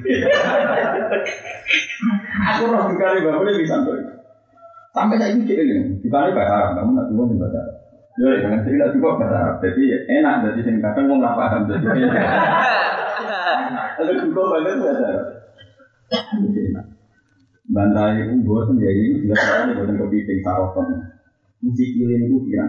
Aku 2.47 2.63
roh 2.71 2.87
sekali 2.87 3.27
bapak 3.27 3.43
ini 3.43 3.59
bisa 3.59 3.83
tuh. 3.83 3.99
Sampai 4.95 5.19
saya 5.19 5.35
ini 5.35 5.43
ini, 5.43 5.99
juga 5.99 6.31
ini 6.31 6.31
bahasa 6.31 6.53
Arab, 6.55 6.79
kamu 6.79 6.91
nak 6.95 7.05
juga 7.11 7.23
bahasa 7.43 7.59
Arab. 7.59 7.75
Ya, 8.17 8.29
jangan 8.39 8.59
cerita 8.63 8.85
juga 8.95 9.09
bahasa 9.19 9.35
Arab. 9.35 9.55
Jadi 9.67 9.83
enak, 10.07 10.35
jadi 10.47 10.59
sing 10.63 10.75
kadang 10.79 11.05
mau 11.11 11.19
nggak 11.19 11.35
paham. 11.35 11.61
Jadi 11.67 12.01
ada 13.99 14.13
juga 14.15 14.41
banget 14.47 14.79
bahasa 14.79 15.05
Arab. 15.11 15.27
Bantai 17.67 18.23
itu 18.23 18.47
buat 18.47 18.71
ya 18.79 18.91
ini 18.95 19.27
jelas 19.27 19.43
sekali 19.43 19.75
buatan 19.75 19.99
kepiting 19.99 20.39
saroton. 20.39 21.16
Sikil 21.67 22.07
ini 22.07 22.31
gue 22.31 22.41
kira, 22.47 22.65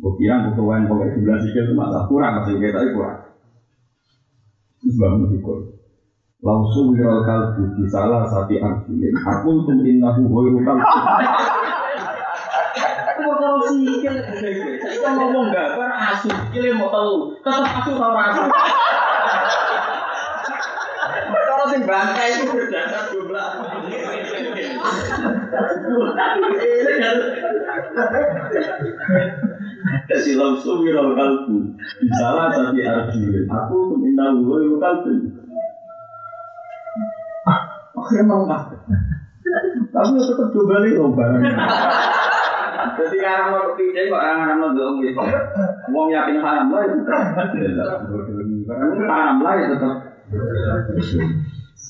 gue 0.00 0.12
kira 0.16 0.34
gue 0.48 0.52
tuan 0.56 0.88
pokoknya 0.88 1.12
sebelah 1.20 1.38
sikil 1.44 1.62
itu 1.68 1.74
masalah 1.76 2.04
kurang, 2.08 2.40
kita 2.48 2.72
tapi 2.72 2.90
kurang. 2.96 3.18
Terus 4.80 4.96
bangun 4.96 5.28
syukur. 5.34 5.58
Langsung 6.44 6.94
wiral 6.94 7.24
kalbu 7.26 7.74
di 7.74 7.84
salah 7.88 8.28
sati 8.28 8.60
arjulin. 8.60 9.16
Aku 9.18 9.66
tuh 9.66 9.82
innahu 9.82 10.22
hoiru 10.30 10.60
kalbu. 10.62 10.84
Aku 12.86 13.22
kalau 13.40 13.66
sikil, 13.68 14.14
saya 14.80 15.10
ngomong 15.16 15.52
gambar 15.52 15.90
asu 15.96 16.28
sikilnya 16.28 16.76
mau 16.76 16.88
tahu, 16.92 17.36
tetap 17.40 17.68
asu 17.82 17.92
tau 17.96 18.12
rasa. 18.14 18.44
Kalau 21.26 21.66
sing 21.72 21.82
bangkai 21.88 22.28
itu 22.36 22.44
berdasar 22.52 23.02
jumlah. 23.10 23.48
Kasih 30.06 30.34
langsung 30.38 30.82
viral 30.82 31.14
kalbu. 31.14 31.56
Salah 32.18 32.50
satu 32.52 32.78
arjulin. 32.78 33.44
Aku 33.46 33.76
minta 33.98 34.34
gue 34.34 34.76
kalbu. 34.78 35.12
Akhirnya 37.96 38.22
mau 38.28 38.44
nggak. 38.46 38.62
Tapi 39.90 40.18
tetap 40.20 40.48
coba 40.52 40.74
nih 40.84 41.00
barang. 41.00 41.42
Jadi 42.96 43.16
karena 43.20 43.44
mau 43.52 43.72
kepijai 43.74 44.08
kok 44.08 44.20
orang 44.20 44.58
mau 44.60 44.70
dong 44.72 45.02
gitu. 45.02 45.20
Mau 45.92 46.06
yakin 46.08 46.38
haram 46.40 46.70
lah 46.72 46.82
itu. 46.86 46.98
Haram 49.04 49.36
lah 49.42 49.52
ya 49.58 49.66
tetap. 49.74 49.96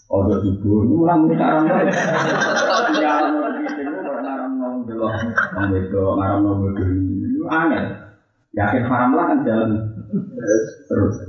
Oh, 0.07 0.23
udah 0.23 0.39
subuh, 0.39 0.87
ini 0.87 0.95
mulai 0.95 1.19
mulai 1.19 1.39
haram 1.39 1.63
lah. 1.67 1.83
Jalan 3.03 3.31
mau 3.35 3.51
kepijai 3.59 3.91
kok 3.91 4.86
belok, 4.97 5.13
mau 5.53 5.69
belok, 5.69 6.17
haram 6.25 6.41
mau 6.41 6.57
belok. 6.57 6.81
Aneh. 7.53 7.85
Yakin 8.57 8.89
haram 8.89 9.13
lah 9.13 9.29
kan 9.29 9.45
jalan 9.45 9.85
terus. 10.89 11.21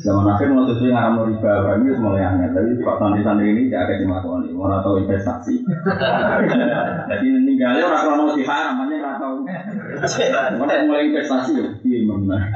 Zaman 0.00 0.32
akhir 0.32 0.48
mau 0.48 0.64
sesuai 0.64 0.96
ngaram 0.96 1.12
mau 1.12 1.28
riba, 1.28 1.60
orang 1.60 1.84
itu 1.84 2.00
mulai 2.00 2.24
aneh. 2.24 2.48
Tapi 2.56 2.80
pak 2.80 2.96
santri-santri 2.96 3.52
ini 3.52 3.68
tidak 3.68 3.84
ada 3.84 4.00
dimakoni, 4.00 4.48
mau 4.56 4.72
tahu 4.80 5.04
investasi. 5.04 5.60
Jadi 7.04 7.26
ninggalnya 7.44 7.84
orang 7.84 8.00
kalau 8.00 8.16
mau 8.24 8.32
haram, 8.32 8.80
nggak 8.80 9.16
tahu. 9.20 9.44
Mana 10.56 10.88
mulai 10.88 11.12
investasi 11.12 11.52
ya, 11.60 11.68
iya 11.84 11.98
mana. 12.08 12.48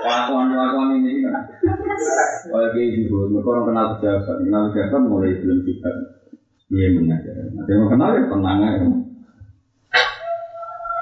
Kelakuan-kelakuan 0.00 0.96
ini 1.04 1.20
kan. 1.28 1.52
Kayak 2.48 2.88
gitu, 2.96 3.28
mereka 3.28 3.60
kenal 3.68 3.86
pejabat, 4.00 4.36
kenal 4.40 4.72
pejabat 4.72 5.02
mulai 5.04 5.36
belum 5.36 5.68
sifat. 5.68 6.19
Iya 6.70 6.88
benar. 6.94 7.18
Nanti 7.50 7.70
mau 7.74 7.88
kenal 7.90 8.10
ya 8.14 8.22
tenang 8.30 8.58
aja. 8.62 8.86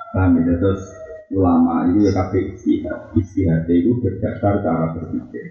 Paham 0.09 0.41
ya, 0.41 0.55
terus 0.57 0.83
ulama 1.29 1.85
itu 1.93 2.09
ya 2.09 2.13
kabeh 2.17 2.43
istihad. 2.57 2.99
Istihad 3.13 3.69
itu 3.69 3.93
berdasar 4.01 4.65
cara 4.65 4.97
berpikir. 4.97 5.45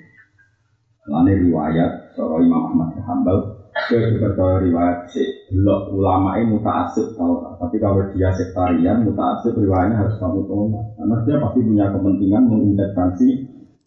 Lalu 1.07 1.47
riwayat 1.47 2.17
seorang 2.17 2.49
Imam 2.49 2.73
Ahmad 2.73 2.97
bin 2.97 3.05
Hambal 3.05 3.57
dia 3.87 4.09
juga 4.09 4.33
tahu 4.33 4.65
riwayat 4.67 5.05
si 5.13 5.21
belok 5.53 5.93
ulama 5.93 6.35
ini 6.41 6.57
mutaasib 6.57 7.13
tahu 7.13 7.39
tapi 7.61 7.77
kalau 7.77 8.01
dia 8.11 8.33
sektarian 8.33 9.05
mutaasib 9.05 9.53
riwayatnya 9.53 10.01
harus 10.01 10.17
kamu 10.17 10.43
tolak 10.49 10.85
karena 10.97 11.15
dia 11.23 11.37
pasti 11.39 11.59
punya 11.61 11.85
kepentingan 11.93 12.43
mengintervensi 12.49 13.29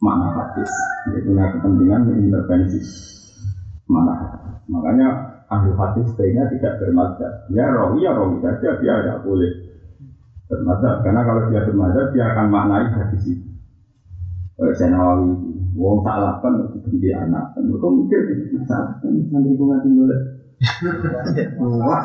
makna 0.01 0.29
hadis 0.33 0.71
dia 1.11 1.21
punya 1.27 1.45
kepentingan 1.59 2.01
mengintervensi 2.07 2.81
makna 3.91 4.13
hadis 4.15 4.57
makanya 4.71 5.09
ahli 5.51 5.71
hadis 5.75 6.07
sebaiknya 6.15 6.45
tidak 6.55 6.79
bermadzhab. 6.79 7.33
Ya 7.51 7.67
rawi 7.69 8.07
ya 8.07 8.15
rawi 8.15 8.39
saja 8.39 8.79
dia 8.79 8.95
tidak 9.03 9.19
boleh 9.27 9.51
bermadzhab. 10.47 10.97
Karena 11.03 11.21
kalau 11.27 11.43
dia 11.51 11.61
bermadzhab 11.67 12.07
dia 12.15 12.25
akan 12.31 12.47
maknai 12.49 12.87
hadis 12.95 13.23
itu. 13.27 13.49
Kayak 14.55 14.75
saya 14.79 14.89
nawawi 14.95 15.31
wong 15.75 16.07
tak 16.07 16.17
lapan 16.23 16.53
dibenci 16.71 17.11
anak. 17.11 17.45
Kan 17.53 17.63
mereka 17.67 17.89
mikir 17.91 18.21
salah 18.65 18.95
kan 19.03 19.13
santri 19.29 19.59
ku 19.59 19.65
ngati 19.67 19.89
golek 19.91 20.21
wah 21.57 22.05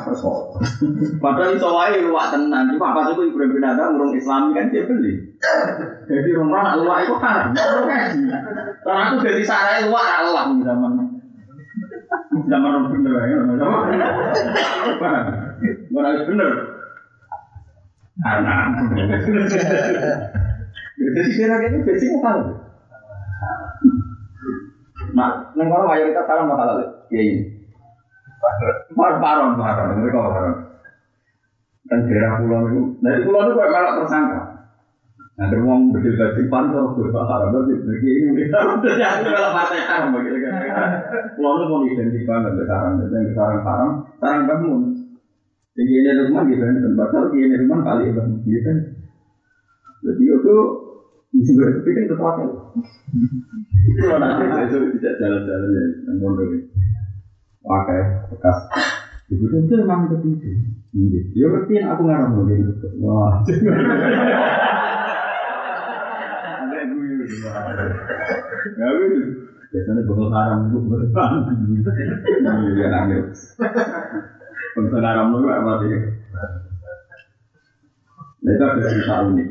padahal 1.20 1.52
iso 1.60 1.70
wae 1.76 2.00
luwak 2.00 2.32
tenan. 2.32 2.72
Cuma 2.72 2.96
pas 2.96 3.12
itu 3.12 3.28
Ibrahim 3.28 3.52
bin 3.52 3.68
Adam 3.68 4.00
urung 4.00 4.16
Islami 4.16 4.56
kan 4.56 4.72
dia 4.72 4.88
beli. 4.88 5.36
Jadi 6.08 6.30
rumah 6.32 6.64
anak 6.64 6.76
luwak 6.80 7.04
itu 7.04 7.16
kaji 7.20 8.22
karena 8.86 9.02
aku 9.12 9.16
dari 9.28 9.44
sarai 9.44 9.92
luwak 9.92 10.08
Allah 10.08 10.56
zaman 10.56 11.05
zaman 12.46 12.72
orang 12.72 12.92
bener 12.94 13.14
ya 13.26 13.38
paham 15.02 15.26
harus 15.96 16.24
bener 16.28 16.50
anak 18.24 18.64
jadi 20.96 21.30
kira-kira 21.36 21.78
basic 21.84 22.12
apa 22.24 22.32
Nah, 25.16 25.56
neng 25.56 25.72
kono 25.72 25.88
mayoritas 25.88 26.28
salam 26.28 26.52
bakal 26.52 26.76
halal. 26.76 27.08
Ya 27.08 27.20
ini. 27.24 27.48
Par 28.92 29.16
paron 29.24 29.56
paron, 29.56 29.96
mereka 30.04 30.28
paron. 30.28 30.56
Dan 31.88 32.00
daerah 32.12 32.44
pulau 32.44 32.68
itu, 32.68 32.82
dari 33.00 33.24
pulau 33.24 33.48
itu 33.48 33.54
kayak 33.56 33.72
malah 33.72 33.94
tersangka. 34.04 34.42
Nah, 35.36 35.52
dari 35.52 35.60
uang 35.68 35.92
berdiri 35.92 36.16
dari 36.16 36.48
pan 36.48 36.72
terus 36.72 36.96
berbahasa 36.96 37.44
Arab, 37.44 37.68
berarti 37.68 37.84
begini 37.84 38.48
kita 38.48 38.56
udah 38.56 38.94
jadi 38.96 39.28
malah 39.28 39.52
partai 39.52 39.84
haram 39.84 40.16
begitu 40.16 40.38
kan. 40.48 40.64
Pulau 41.36 41.60
itu 41.60 41.66
mau 41.68 41.84
identik 41.84 42.24
banget 42.24 42.56
dengan 42.56 42.68
sarang, 42.72 42.94
dengan 43.04 43.36
sarang 43.36 43.62
haram, 43.68 43.92
sarang 44.24 44.44
bangun. 44.48 44.82
Jadi 45.76 45.92
ini 45.92 46.12
rumah 46.24 46.48
gitu 46.48 46.64
kan, 46.64 46.96
bakal 46.96 47.24
ini 47.36 47.56
rumah 47.68 47.80
kali 47.84 48.16
bangun 48.16 48.40
gitu 48.48 48.64
kan. 48.64 48.78
Jadi 50.08 50.24
itu 50.24 50.56
bisa 51.36 51.52
berpikir 51.60 52.04
sesuatu. 52.08 52.72
Kalau 54.00 54.18
nanti 54.24 54.44
besok 54.48 54.88
tidak 54.96 55.14
jalan-jalan 55.20 55.68
ya, 55.76 56.12
mondok 56.16 56.48
ini. 56.48 56.60
pakai 57.60 58.00
bekas. 58.32 58.58
Ibu 59.36 59.46
itu 59.52 59.74
emang 59.84 60.08
kepiting. 60.08 60.80
Ya 61.36 61.46
ngerti 61.52 61.76
aku 61.84 62.02
ngarang 62.08 62.40
gitu. 62.48 62.88
Wah. 63.04 63.44
Ya. 68.76 68.88
Biasanya 69.76 70.02
haram 70.32 70.72
itu. 70.72 70.80
Iya 72.76 72.88
nangis. 72.88 73.60
Haram 74.78 75.28
itu 75.36 75.48
apa 75.52 75.72
sih? 75.84 75.90
Nah 78.46 78.52
itu 78.54 78.64
ada 78.64 78.82
cerita 78.86 79.16
unik. 79.26 79.50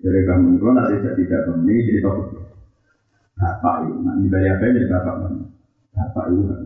Dari 0.00 0.20
itu 0.56 0.64
nanti 0.72 0.96
saya 1.04 1.12
tidak 1.16 1.44
ini 1.64 1.86
cerita 1.86 2.08
begitu. 2.12 2.40
Bapak 3.40 3.88
itu, 3.88 4.04
nah 4.04 4.14
ini 4.20 4.28
apa 4.28 4.64
ini 4.68 4.84
bapak? 4.84 5.16
Bapak 5.96 6.24
itu 6.28 6.42
kan. 6.44 6.60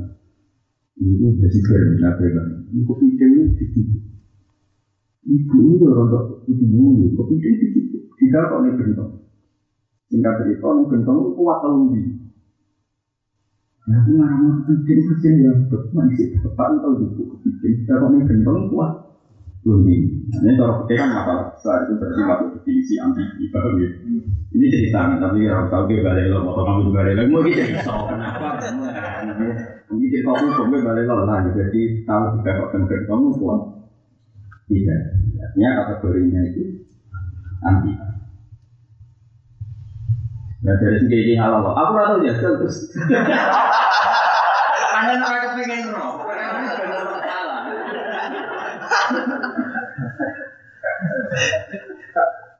Ibu. 0.95 1.27
Ibu 5.25 5.57
ini 5.59 5.75
ini 5.75 5.85
orang 5.87 6.09
tak 6.11 6.25
itu. 6.47 7.91
Tidak 8.15 8.45
kok 8.47 8.59
nih 8.63 8.73
gentong. 8.79 9.24
Singkat 10.15 10.47
cerita 10.47 10.71
gentong 10.71 11.19
itu 11.27 11.31
kuat 11.35 11.59
lebih. 11.67 12.07
Ya 13.91 13.99
aku 13.99 14.11
ngarang 14.15 14.63
pikir 14.63 14.97
pikir 15.11 15.33
ya. 15.43 15.51
Betul 15.67 16.07
sih. 16.15 16.31
Itu 16.31 16.55
tahu 16.55 17.03
ibu 17.03 17.23
kepikir. 17.35 17.83
Tidak 17.83 17.99
kok 17.99 18.09
nih 18.15 18.23
gentong 18.31 18.71
kuat 18.71 18.95
lebih. 19.67 19.99
Ini 20.39 20.55
kalau 20.55 20.87
kita 20.87 21.03
kan 21.03 21.11
masalah 21.19 21.45
besar 21.51 21.83
itu 21.83 21.99
berarti 21.99 22.23
masuk 22.23 22.49
definisi 22.55 22.95
anti 23.03 23.47
paham 23.51 23.75
ya. 23.83 23.91
Ini 24.55 24.67
cerita 24.71 25.19
tapi 25.19 25.51
harus 25.51 25.67
tahu 25.67 25.91
gue 25.91 25.99
balik 25.99 26.31
lo, 26.31 26.47
atau 26.47 26.63
kamu 26.63 26.81
juga 26.87 27.03
balik 27.03 27.15
lo. 27.19 27.23
Mau 27.27 27.43
gitu 27.43 27.61
kenapa? 27.75 28.49
Mungkin 29.91 30.09
cerita 30.15 30.31
hukum 30.31 30.71
gue 30.71 30.79
balik 30.79 31.05
lo 31.11 31.27
lah. 31.27 31.43
Jadi 31.43 31.81
tahu 32.07 32.23
juga 32.39 32.51
kok 32.55 32.69
kan 32.71 32.83
kamu 32.87 33.27
kuat. 33.43 33.61
Tidak. 34.71 35.01
Artinya 35.43 35.69
kategorinya 35.83 36.41
itu 36.47 36.63
anti. 37.67 38.14
Nah 40.65 40.75
dari 40.81 40.97
segi 40.97 41.19
ini 41.29 41.35
halal 41.37 41.61
lo. 41.61 41.77
Aku 41.77 41.93
rasa 41.93 42.25
ya 42.25 42.33
terus. 42.41 42.89
Anda 44.97 45.13
nggak 45.21 45.41
kepengen 45.53 45.93
roh. 45.93 46.25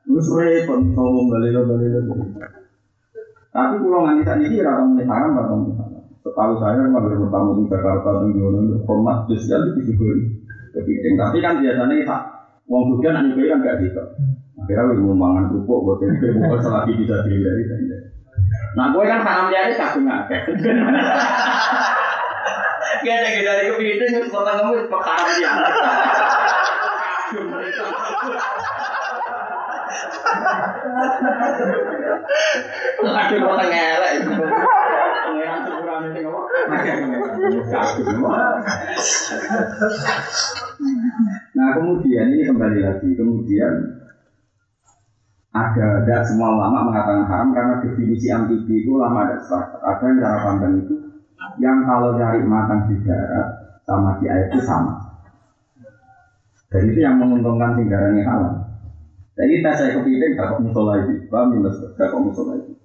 Terus 0.05 0.27
repot, 0.31 0.79
ngomong 0.93 1.25
balilo 1.33 1.61
balilo. 1.65 1.99
Tapi 3.49 3.75
pulau 3.81 4.05
nganti 4.05 4.21
saat 4.27 4.39
ini 4.43 4.61
rata 4.61 4.83
mulai 4.83 5.07
haram 5.07 5.31
atau 5.39 5.57
mulai 5.63 5.95
Setahu 6.25 6.57
saya 6.57 6.81
kalau 6.89 7.21
bertamu 7.21 7.51
di 7.61 7.63
Jakarta 7.69 8.09
dan 8.17 8.33
di 8.33 8.41
Yunani, 8.41 8.81
format 8.89 9.29
spesial 9.29 9.61
itu 9.69 9.93
juga 9.93 10.09
kepiting. 10.73 11.13
Tapi 11.21 11.37
kan 11.37 11.61
biasanya 11.61 12.01
pak, 12.01 12.21
uang 12.65 12.97
juga 12.97 13.09
nanti 13.13 13.45
kan 13.45 13.61
gak 13.61 13.77
gitu. 13.85 14.01
Akhirnya 14.57 14.97
gue 14.97 15.05
mau 15.05 15.13
mangan 15.13 15.53
kerupuk 15.53 15.79
buat 15.85 15.97
tempe, 16.01 16.33
buat 16.41 16.65
selagi 16.65 16.97
bisa 16.97 17.21
dihindari. 17.29 17.63
Nah 18.75 18.91
gue 18.91 19.03
kan 19.07 19.23
haram 19.23 19.47
jadi 19.47 19.71
kagum 19.79 20.11
akeh. 20.11 20.41
Kita 23.05 23.15
dari 23.23 23.71
kepiting, 23.71 24.11
terus 24.11 24.27
kota 24.33 24.59
kamu 24.59 24.91
perkara 24.91 25.31
dia. 25.39 25.51
Lagi 33.05 33.35
mau 33.39 33.55
ngelak 33.55 34.11
itu. 34.19 34.31
Pengiran 35.25 35.59
syukuran 35.63 36.01
ini 36.11 36.19
Nah 41.55 41.67
kemudian 41.79 42.25
ini 42.35 42.43
kembali 42.43 42.79
lagi 42.83 43.09
kemudian 43.15 43.73
ada 45.55 46.03
ada 46.03 46.15
semua 46.27 46.51
ulama 46.51 46.91
mengatakan 46.91 47.31
haram 47.31 47.49
karena 47.55 47.79
definisi 47.79 48.27
amfibi 48.27 48.83
itu 48.83 48.99
lama 48.99 49.23
ada 49.23 49.39
sepakat. 49.39 49.79
Ada 49.79 50.03
yang 50.03 50.17
cara 50.19 50.37
pandang 50.43 50.73
itu 50.83 50.95
yang 51.63 51.87
kalau 51.87 52.19
cari 52.19 52.43
makan 52.43 52.91
di 52.91 52.95
darat 53.07 53.79
sama 53.87 54.19
di 54.19 54.27
air 54.27 54.51
itu 54.51 54.59
sama. 54.67 54.99
Dan 56.67 56.91
itu 56.91 56.99
yang 56.99 57.15
menguntungkan 57.15 57.79
tinggarannya 57.79 58.27
halal. 58.27 58.55
Jadi 59.39 59.63
tes 59.63 59.75
saya 59.79 59.95
kepiting 59.95 60.35
kok 60.35 60.59
musola 60.59 60.99
lagi, 60.99 61.15
paham 61.27 61.55
minus 61.55 61.79
gak 61.95 62.07
kok 62.11 62.19
musola 62.19 62.59
lagi. 62.59 62.75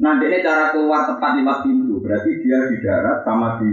Nah 0.00 0.20
ini 0.20 0.44
cara 0.44 0.76
keluar 0.76 1.08
tepat 1.08 1.40
lima 1.40 1.64
pintu, 1.64 2.04
berarti 2.04 2.30
dia 2.44 2.68
di 2.68 2.76
darat 2.84 3.24
sama 3.24 3.60
di 3.60 3.72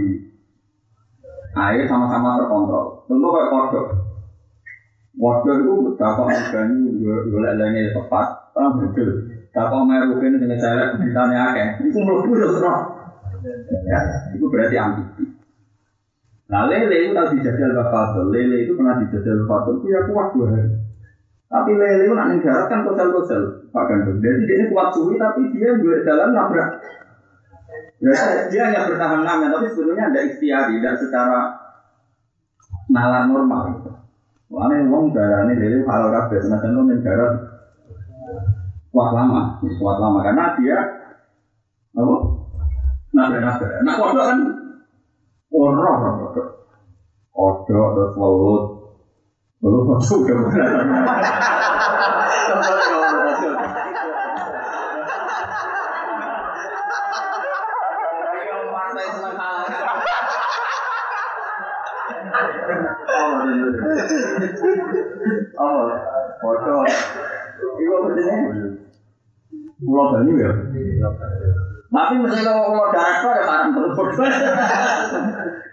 air 1.52 1.84
sama-sama 1.84 2.40
terkontrol. 2.40 3.04
Tentu 3.08 3.28
kayak 3.28 3.48
kodok. 3.52 3.86
Kodok 5.12 5.56
itu 5.60 5.72
kok 6.00 6.24
organik, 6.24 6.92
golek 7.28 7.52
lainnya 7.60 7.92
tepat, 7.92 8.26
paham 8.56 8.80
betul. 8.80 9.28
Tak 9.52 9.68
kok 9.68 9.84
merufin 9.84 10.40
dengan 10.40 10.56
cara 10.56 10.96
kepitannya 10.96 11.38
akeh, 11.52 11.68
itu 11.84 11.98
melebu 12.00 12.32
terus. 12.32 12.56
Ya, 13.84 14.00
itu 14.32 14.44
berarti 14.48 14.76
amfibi. 14.80 15.24
Nah 16.52 16.68
lele 16.68 17.08
itu 17.08 17.12
tadi 17.16 17.40
dijajal 17.40 17.72
Bapak 17.72 18.28
Lele 18.28 18.68
itu 18.68 18.76
pernah 18.76 19.00
dijajal 19.00 19.48
Bapak 19.48 19.72
itu 19.80 19.86
ya 19.88 20.00
kuat 20.04 20.36
dua 20.36 20.46
hari. 20.52 20.68
Tapi 21.48 21.70
lele 21.80 22.02
itu 22.04 22.14
nanti 22.16 22.44
darat 22.44 22.68
kan 22.68 22.84
kosel-kosel 22.84 23.72
Pak 23.72 23.84
Gandum. 23.88 24.20
Jadi 24.20 24.44
dia 24.44 24.68
kuat 24.68 24.92
suwi 24.92 25.16
tapi 25.16 25.48
dia 25.56 25.72
juga 25.80 26.04
jalan 26.04 26.36
nabrak. 26.36 26.70
Ya, 28.04 28.12
dia 28.52 28.62
hanya 28.68 28.84
bertahan 28.84 29.24
lama 29.24 29.48
tapi 29.48 29.72
sebetulnya 29.72 30.12
ada 30.12 30.20
ikhtiari, 30.28 30.76
tidak 30.76 31.00
secara 31.00 31.56
nalar 32.92 33.32
normal. 33.32 33.80
Uang 34.52 35.16
darah 35.16 35.48
ini 35.48 35.56
lele 35.56 35.80
halal 35.88 36.12
kabeh, 36.12 36.36
senajan 36.44 36.76
itu 36.76 37.00
darat 37.00 37.32
kuat 38.92 39.10
lama, 39.16 39.56
kuat 39.64 39.96
lama 39.96 40.20
karena 40.20 40.52
dia 40.60 40.78
apa? 41.96 42.14
Nabrak-nabrak. 43.12 43.80
Nah, 43.84 43.94
kodok 43.96 44.24
kan 44.24 44.38
Orang 45.52 45.76
orang 45.80 46.14
kodok. 46.20 46.48
Kodok 47.32 47.88
terus 47.96 48.12
welut. 48.16 48.64
Welut 49.60 49.84
masuk 49.88 50.20
ke 50.24 50.32
Oh, 65.58 65.80
kodok. 66.42 66.86
Iku 67.78 67.92
maksudnya 67.92 68.36
Pulau 69.82 70.14
Banyu 70.14 70.34
ya? 70.38 70.50
Tapi 71.92 72.14
misalnya 72.24 72.48
kalau 72.48 72.64
kalau 72.72 72.88
darat 72.88 73.16
tuh 73.20 73.30
ada 73.34 73.42
barang 73.44 73.70
terus. 73.76 74.16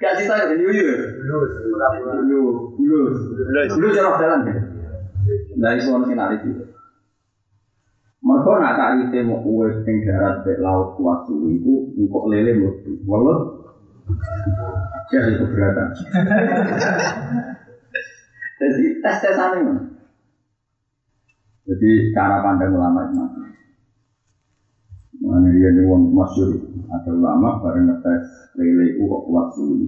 Gak 0.04 0.14
sih 0.20 0.26
saya 0.28 0.52
yuyu. 0.52 1.16
Yuyu, 1.24 2.42
yuyu, 2.80 3.02
yuyu 3.72 3.88
jalan 3.96 4.20
jalan 4.20 4.40
ya. 4.50 4.56
Dari 5.56 5.80
suara 5.80 6.04
sinari 6.04 6.36
itu. 6.44 6.52
Mereka 8.20 8.52
nak 8.60 9.16
mau 9.32 9.40
kue 9.40 9.72
yang 9.88 9.96
darat 10.04 10.44
di 10.44 10.54
laut 10.60 11.00
kuat 11.00 11.24
suwi 11.24 11.56
itu 11.56 11.96
untuk 11.96 12.28
lele 12.28 12.52
mesti. 12.52 13.00
Walau 13.08 13.64
jadi 15.08 15.40
keberatan. 15.40 15.88
Jadi 18.60 18.84
tes 19.00 19.18
tesan 19.24 19.64
ini. 19.64 19.76
Jadi 21.64 21.90
cara 22.12 22.44
pandang 22.44 22.76
ulama 22.76 23.08
itu 23.08 23.24
Mana 25.20 25.52
dia 25.52 25.70
di 25.76 25.84
wong 25.84 26.16
masyur 26.16 26.56
ada 26.88 27.12
ulama 27.12 27.60
bareng 27.60 27.92
ngetes 27.92 28.56
lele 28.56 28.96
itu 28.96 29.04
kok 29.04 29.24
kuat 29.28 29.48
suwi. 29.52 29.88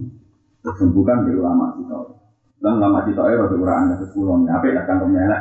Terus 0.60 0.92
bukan 0.92 1.24
di 1.24 1.32
ulama 1.36 1.72
kita. 1.80 1.98
Dan 2.60 2.78
ulama 2.78 3.02
kita 3.08 3.26
itu 3.26 3.40
rada 3.40 3.56
ora 3.56 3.74
anda 3.80 3.94
sepuluh 3.96 4.44
ya, 4.44 4.60
apa 4.60 4.64
ya 4.70 4.84
kan 4.84 5.02
kemelek. 5.02 5.40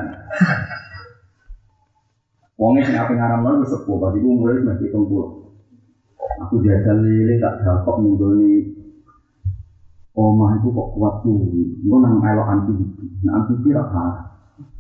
Wongnya 2.56 2.88
sing 2.88 2.98
ape 2.98 3.14
ngaram 3.14 3.46
lho 3.46 3.66
sepuh, 3.68 3.98
pasti 4.00 4.24
ku 4.24 4.28
umure 4.38 4.64
wis 4.64 4.80
hitung 4.80 5.06
puluh. 5.12 5.54
Aku 6.48 6.64
jajal 6.64 7.04
lele 7.04 7.38
tak 7.38 7.62
dapat 7.62 7.96
ninggoni 8.02 8.81
omah 10.16 10.60
itu 10.60 10.68
kok 10.72 10.90
kuat 10.96 11.16
suwi. 11.24 11.64
Engko 11.84 11.96
nang 12.04 12.20
elok 12.20 12.48
anti 12.52 12.74
Nah 13.24 13.32
anti 13.40 13.72
ra 13.72 13.84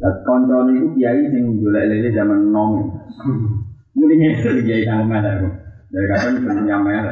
Lah 0.01 0.13
kancane 0.25 0.77
iku 0.77 0.87
kiai 0.93 1.29
sing 1.31 1.57
golek 1.57 1.89
lele 1.89 2.09
zaman 2.13 2.53
nom. 2.53 2.77
Mendingnya 3.97 4.29
itu 4.37 4.61
kiai 4.65 4.85
kang 4.85 5.07
melek 5.09 5.41
kok. 5.41 5.53
Dari 5.91 6.05
kapan 6.07 6.37
itu 6.37 6.49
nyamel. 6.67 7.07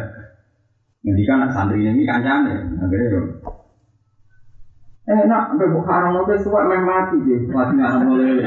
Nanti 1.00 1.24
kan 1.24 1.48
santri 1.50 1.88
ini 1.88 2.04
kancane, 2.04 2.76
akhirnya 2.76 3.20
Eh, 5.10 5.26
nak, 5.26 5.50
sampai 5.50 5.74
buka 5.74 5.90
orang 5.90 6.22
itu 6.22 6.46
suka 6.46 6.70
main 6.70 6.86
mati 6.86 7.18
sih, 7.26 7.50
mati 7.50 7.74
mau 7.82 8.14
lele. 8.14 8.46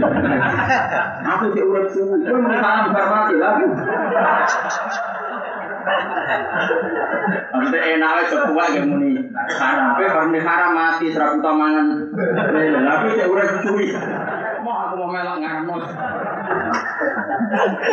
Aku 1.27 1.51
sih 1.59 1.63
urut 1.67 1.91
suhu, 1.91 2.15
gue 2.23 2.39
mau 2.39 2.55
mati 2.55 3.35
lagi. 3.35 3.67
Nanti 7.53 7.79
enak 7.79 8.11
aja 8.25 8.37
tua 8.49 8.65
yang 8.75 8.87
muni. 8.89 9.13
Tapi 9.33 10.03
kalau 10.09 10.33
haram 10.33 10.73
mati 10.75 11.13
serabu 11.13 11.39
tamangan. 11.43 11.87
Tapi 12.13 13.09
saya 13.19 13.27
udah 13.29 13.47
cuy. 13.63 13.87
Mau 14.63 14.75
aku 14.89 14.95
mau 14.99 15.11
melok 15.11 15.37
ngarmo. 15.43 15.75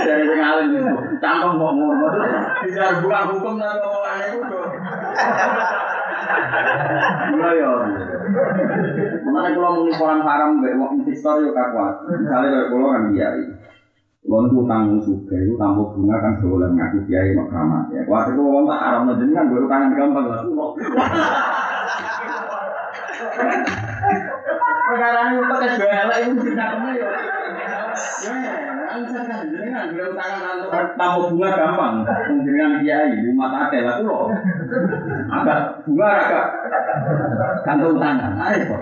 Dari 0.06 0.24
pengalim 0.24 0.70
itu, 0.78 0.94
cangkem 1.20 1.52
mau 1.58 1.74
ngomong. 1.74 2.14
Bisa 2.64 3.02
bukan 3.02 3.24
hukum 3.34 3.54
dan 3.58 3.82
omongannya 3.82 4.26
itu. 4.38 4.48
Iya 7.30 7.50
ya. 7.58 7.72
Mana 9.30 9.50
kalau 9.56 9.82
muni 9.82 9.92
orang 9.98 10.22
haram, 10.22 10.62
mau 10.62 10.94
investor 10.94 11.42
yuk 11.42 11.58
kakuat. 11.58 11.96
Misalnya 12.06 12.70
kalau 12.70 12.88
kan 12.94 13.04
biari. 13.12 13.59
Kalau 14.20 14.52
itu 14.52 14.56
utang 14.60 15.00
suka, 15.00 15.36
itu 15.40 15.56
tambah 15.56 15.96
bunga 15.96 16.20
kan 16.20 16.44
boleh 16.44 16.68
ngaku 16.76 17.08
kiai 17.08 17.32
mak 17.40 17.48
keramat 17.48 17.88
ya. 17.96 18.04
Kuat 18.04 18.28
itu 18.36 18.42
orang 18.44 18.68
tak 18.68 18.80
haram 18.84 19.08
aja 19.16 19.26
kan 19.32 19.46
baru 19.48 19.66
tangan 19.72 19.96
gampang 19.96 20.26
lah. 20.28 20.44
Perkara 24.90 25.20
ini 25.24 25.40
pakai 25.40 25.70
jualan 25.80 26.20
itu 26.20 26.36
tidak 26.52 26.68
ke 26.68 26.78
mana 26.84 26.92
ya. 27.00 27.10
Ya, 28.20 28.36
jenengan 29.48 29.96
bilang 29.96 30.12
tangan 30.12 30.68
untuk 30.68 30.72
tambah 31.00 31.32
bunga 31.32 31.50
gampang, 31.56 31.96
jenengan 32.44 32.84
kiai 32.84 33.24
rumah 33.24 33.48
tate 33.56 33.80
lah 33.88 34.04
loh. 34.04 34.28
Agak 35.32 35.88
bunga 35.88 36.08
agak 36.12 36.46
gantung 37.64 37.96
tangan, 38.04 38.36
ayo. 38.36 38.78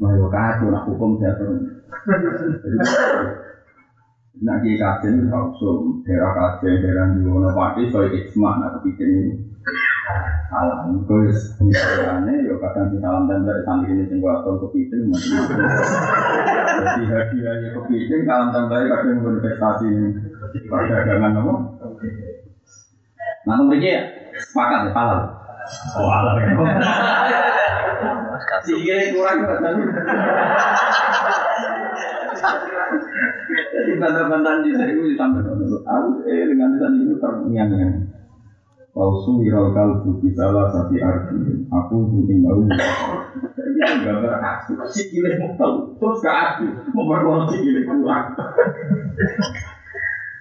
Mayo 0.00 0.32
kacau 0.32 0.72
nak 0.72 0.88
hukum 0.88 1.20
jatuh. 1.20 1.60
Nak 4.40 4.56
kiai 4.64 4.80
kajen 4.80 5.28
langsung 5.28 6.00
daerah 6.08 6.32
kajen 6.32 6.80
daerah 6.80 7.12
di 7.12 7.20
mana 7.20 7.52
pati 7.52 7.84
soal 7.92 8.08
ijma 8.08 8.56
nak 8.56 8.80
ini. 8.80 9.36
Alam, 10.50 11.04
terus 11.06 11.52
misalnya, 11.62 12.32
yo 12.42 12.56
kadang 12.58 12.90
di 12.90 12.98
salam 12.98 13.28
tempel 13.28 13.60
santri 13.62 13.94
ini 13.94 14.10
tinggal 14.10 14.42
atau 14.42 14.58
kepiting, 14.58 15.06
jadi 15.06 17.02
hadiahnya 17.06 17.68
kepiting, 17.78 18.26
salam 18.26 18.50
tempel 18.50 18.90
kadang 18.90 19.22
berinvestasi 19.22 19.86
ini 19.86 20.10
perdagangan 20.66 21.38
apa? 21.38 21.52
Nah, 23.46 23.54
kemudian 23.62 23.84
ya, 23.84 24.00
sepakat 24.42 24.80
ya, 24.88 24.90
halal. 24.90 25.20
Oh, 25.94 26.08
halal 26.10 26.34
ya. 26.42 27.59
Sikile 28.66 29.14
kurang 29.14 29.38
kan. 29.46 29.74
Jadi 33.70 33.92
bantah-bantahan 34.02 34.66
di 34.66 34.70
sini 34.74 35.14
disampaikan 35.14 35.54
dulu. 35.54 35.78
Aku 35.86 36.08
eh 36.26 36.50
dengan 36.50 36.74
tulisan 36.74 36.98
itu 36.98 37.14
terngiang-ngiang. 37.22 37.96
Pausu 38.90 39.38
wirau 39.38 39.70
bukti 40.02 40.34
salah 40.34 40.66
sati 40.74 40.98
arti. 40.98 41.38
Aku 41.70 41.94
mungkin 42.10 42.42
tahu. 42.42 42.60
Jadi 43.54 43.72
gambar 44.02 44.34
asu. 44.42 44.74
Sikile 44.90 45.38
mau 45.38 45.54
tahu. 45.54 45.94
Terus 46.02 46.18
gak 46.26 46.36
asu. 46.58 46.66
Mau 46.90 47.06
berkono 47.06 47.46
sikile 47.46 47.86
kurang. 47.86 48.34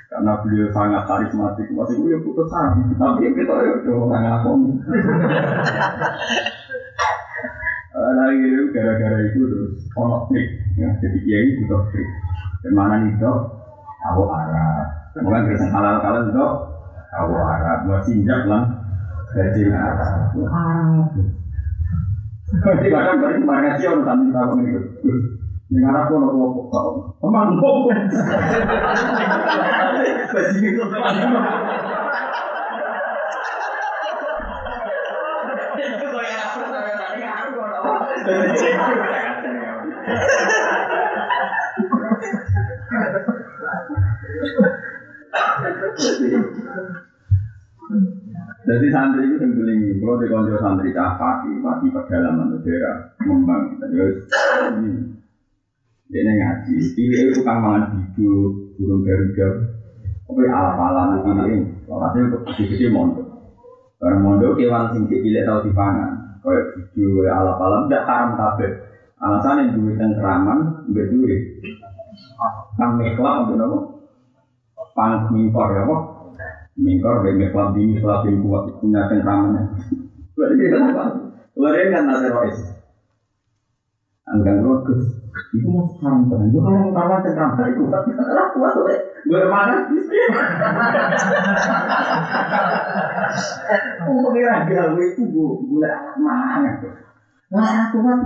Karena 0.10 0.42
beliau 0.42 0.74
sangat 0.74 1.06
karismatik, 1.06 1.70
masih 1.70 2.02
gue 2.02 2.18
putus. 2.26 2.50
Tapi 2.50 3.30
kita 3.30 3.54
ya 3.62 3.72
udah 3.78 3.94
orang 4.10 4.22
ngakoni. 4.26 4.72
Lagi 7.90 8.46
itu 8.46 8.64
gara-gara 8.70 9.18
itu 9.26 9.42
terus 9.50 9.82
ono 9.98 10.30
trik, 10.30 10.46
ya. 10.78 10.90
Jadi 11.02 11.18
kiai 11.26 11.58
butuh 11.58 11.82
trik. 11.90 12.10
Ke 12.62 12.70
mana 12.70 13.02
nih 13.02 13.18
dok? 13.18 13.38
Tahu 14.06 14.24
Arab. 14.30 14.86
Bukan 15.18 15.50
bisa 15.50 15.66
halal 15.74 15.98
kalian 16.06 16.30
dok? 16.30 16.54
Tahu 17.10 17.34
Arab. 17.34 17.78
Mau 17.90 18.02
sinjak 18.06 18.46
lah. 18.46 18.64
Gaji 19.34 19.62
Arab. 19.74 20.38
Arab. 20.38 21.18
Jadi 22.50 22.88
kadang 22.90 23.18
balik 23.22 23.38
kemarin 23.42 23.78
sih 23.78 23.86
orang 23.90 24.06
tadi 24.06 24.26
tahu 24.34 24.52
ini. 24.62 24.72
Dengan 25.70 26.02
aku 26.02 26.18
nak 26.18 26.34
bawa 26.34 26.66
kau, 26.74 27.14
emang 27.22 27.62
bawa. 27.62 27.94
Gaji 30.34 30.58
itu 30.66 30.82
Jadi 48.70 48.88
santri 48.94 49.26
itu 49.26 49.42
yang 49.42 49.58
paling 49.58 49.82
kalau 49.98 50.22
di 50.22 50.28
konco 50.30 50.56
santri 50.62 50.94
cah 50.94 51.18
pagi, 51.18 51.58
pagi 51.58 51.90
pedalaman 51.90 52.62
daerah 52.62 53.18
ngembang. 53.26 53.82
Terus 53.82 54.30
ini 54.78 54.94
dia 56.10 56.22
ngaji, 56.26 56.74
pilih 56.94 57.34
itu 57.34 57.42
kan 57.42 57.58
mangan 57.62 57.98
hidup, 57.98 58.78
burung 58.78 59.02
garuda, 59.06 59.50
tapi 60.26 60.42
ala-ala 60.50 61.18
pilih. 61.26 61.66
Hasil 61.90 62.22
untuk 62.30 62.42
gede-gede 62.50 62.94
mondok. 62.94 63.26
Barang 63.98 64.22
mondok 64.22 64.58
kewan 64.62 64.94
sing 64.94 65.10
cilik 65.10 65.46
tau 65.50 65.66
dipangan, 65.66 66.29
kayak 66.40 66.66
kayak 66.96 67.34
ala-ala, 67.34 67.86
tidak 67.86 68.04
haram 68.08 68.30
kabeh. 68.36 68.72
Alasan 69.20 69.60
yang 69.60 69.70
duit 69.76 69.96
cengkeraman, 70.00 70.60
nggak 70.88 71.08
duit. 71.12 71.42
Kan 72.80 72.96
meklak 72.96 73.48
untuk 73.48 73.60
apa? 73.60 73.78
Pang 74.96 75.32
mingkor 75.32 75.70
ya 75.76 75.84
apa? 75.84 75.98
Mingkor, 76.80 77.24
baik 77.24 77.36
meklak 77.36 77.76
di 77.76 77.82
meklak 77.92 78.24
yang 78.28 78.40
kuat 78.44 78.64
punya 78.80 79.08
cengkeramannya. 79.12 79.64
Berarti 80.36 80.56
kita 80.56 80.78
apa? 80.80 81.04
Kemarin 81.52 81.92
kan 81.92 82.04
ada 82.08 82.28
rois. 82.32 82.60
Anggang 84.30 84.64
rogus. 84.64 85.04
Itu 85.52 85.68
mau 85.68 85.84
sekarang 85.92 86.32
kan? 86.32 86.48
Itu 86.48 86.60
kalau 86.64 86.96
kawan 86.96 87.20
cengkeraman 87.28 87.68
itu 87.76 87.84
kan 87.92 88.48
kuat 88.56 88.72
tuh. 88.76 89.09
Gue 89.28 89.44
mana? 89.50 89.76
Untuk 94.10 94.32
kira 94.32 94.64
gawe 94.64 95.02
itu 95.04 95.24
gue 95.28 95.50
gue 95.68 95.90
mana 96.20 97.90
aku 97.90 97.98
kan. 98.06 98.18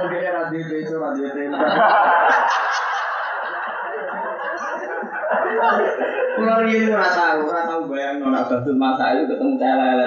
Oke, 0.00 0.18
radio 0.22 0.60
radio 6.40 6.94
ora 6.94 7.36
ora 7.42 7.62
tahu 7.66 7.82
bayang 7.90 8.22
nona 8.22 8.46
Abdul 8.46 8.78
Masa 8.78 9.12
itu 9.18 9.28
ketemu 9.28 9.54
celele. 9.58 10.06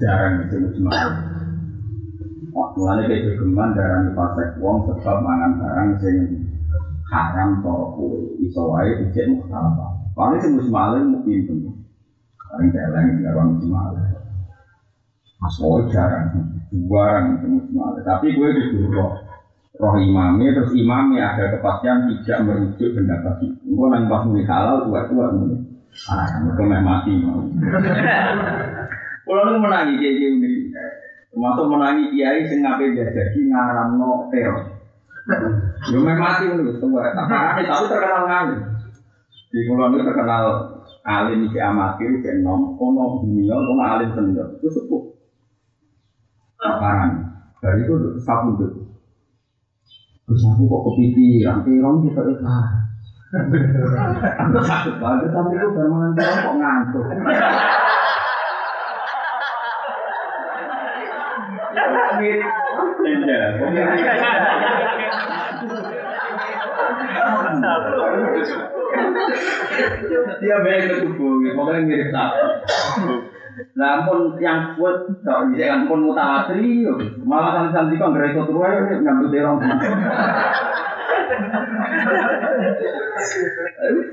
jarang 0.00 0.32
disebut 0.48 0.72
semangat. 0.80 1.12
Mulanya 2.50 3.12
kayak 3.12 3.36
geman 3.36 3.76
darah 3.76 4.00
pasek 4.16 4.48
wong 4.58 4.88
sebab 4.88 5.16
mangan 5.20 5.52
barang 5.60 5.88
sing 6.00 6.16
haram 7.12 7.60
toro 7.60 7.94
kue 7.94 8.40
iso 8.40 8.72
wae 8.72 9.04
ijek 9.06 9.36
mukhtalafah. 9.36 9.90
Paling 10.16 10.40
sing 10.40 10.52
musmalin 10.56 11.12
mungkin 11.12 11.44
itu. 11.44 11.54
Paling 12.40 12.68
celeng 12.72 13.06
sing 13.14 13.22
karo 13.28 13.40
musmalin. 13.52 14.16
Mas 15.40 15.56
oh 15.60 15.84
jarang, 15.92 16.32
jarang 16.72 17.24
itu 17.36 17.46
musmalin. 17.52 18.02
Tapi 18.02 18.26
gue 18.32 18.48
disuruh 18.48 18.90
roh, 18.96 19.12
roh 19.76 19.94
imami 20.00 20.50
terus 20.56 20.72
imami 20.72 21.20
ada 21.20 21.52
kepastian 21.52 22.08
tidak 22.08 22.38
merujuk 22.48 22.90
pendapat 22.96 23.34
itu. 23.44 23.76
Gue 23.76 23.86
nang 23.92 24.08
pas 24.08 24.24
muni 24.24 24.42
halal 24.48 24.88
tua 24.88 25.26
muni. 25.36 25.56
Ah, 26.06 26.38
mereka 26.46 26.80
mati 26.80 27.12
mau. 27.18 27.42
Kalau 29.30 29.46
lu 29.46 29.62
menangi 29.62 29.94
kayak 29.94 30.14
gini, 30.26 30.74
termasuk 31.30 31.70
menangi 31.70 32.10
kiai 32.10 32.42
sing 32.50 32.66
ngapain 32.66 32.98
jadi 32.98 33.38
ngaramno 33.46 34.26
teror. 34.34 34.58
Yo 35.94 36.02
memang 36.02 36.18
mati 36.18 36.50
menurut 36.50 36.82
tua. 36.82 37.14
Tapi 37.14 37.62
terkenal 37.86 38.26
ngalim. 38.26 38.58
Di 39.54 39.70
pulau 39.70 39.94
itu 39.94 40.02
terkenal 40.02 40.44
alim 41.06 41.46
di 41.46 41.58
amatir, 41.62 42.18
di 42.18 42.42
nom, 42.42 42.74
kono 42.74 43.22
dunia, 43.22 43.54
kono 43.54 43.82
alim 43.86 44.10
senior. 44.18 44.50
Itu 44.58 44.66
sepuh. 44.66 45.02
Parang. 46.58 47.30
Dari 47.62 47.86
itu 47.86 47.94
sabun 48.26 48.58
itu. 48.58 48.66
Terus 50.26 50.42
aku 50.42 50.66
kok 50.66 50.82
kepikiran, 50.90 51.62
terong 51.62 52.02
kita 52.02 52.22
ikhlas. 52.34 52.66
Aku 54.42 54.58
sakit 54.58 54.94
banget, 54.98 55.30
tapi 55.30 55.54
itu 55.54 55.66
mangan 55.86 56.18
terong 56.18 56.40
kok 56.42 56.56
ngantuk. 56.58 57.06
Mirip. 62.20 62.44
Dia 70.40 70.56
baik 70.64 70.82
ke 70.90 70.94
tubuh, 71.06 71.38
pokoknya 71.54 71.80
mirip 71.86 72.08
sapi. 72.10 72.40
Pun 73.80 74.20
yang 74.40 74.74
kuat, 74.74 75.04
kalau 75.20 75.52
bisa 75.52 75.64
kan 75.68 75.84
pun 75.84 76.00
mutawatir, 76.08 76.96
malah 77.22 77.70
santri-santri 77.70 78.00
kan 78.00 78.16
gerai 78.16 78.32
satu 78.32 78.52
ruang, 78.56 78.88
nyambut 79.04 79.28
terong. 79.30 79.60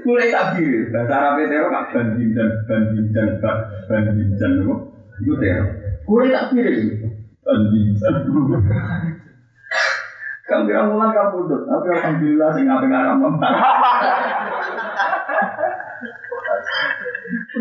Kulai 0.04 0.28
tak 0.34 0.46
biru, 0.58 0.92
bahasa 0.92 1.14
Arab 1.16 1.40
terong 1.48 1.72
kak 1.72 1.86
banding 1.96 2.32
dan 2.36 2.50
banding 2.68 3.08
dan 3.16 3.30
banding 3.88 4.30
dan 4.36 4.52
itu 5.24 5.34
terong. 5.40 5.70
Kulai 6.04 6.30
tak 6.36 6.52
Kamu 10.48 10.64
kira 10.64 10.88
mulan 10.88 11.12
kamu 11.12 11.32
pundut, 11.36 11.62
tapi 11.68 11.88
alhamdulillah 11.92 12.50
sing 12.56 12.72
ngapain 12.72 12.88
ngaram 12.88 13.20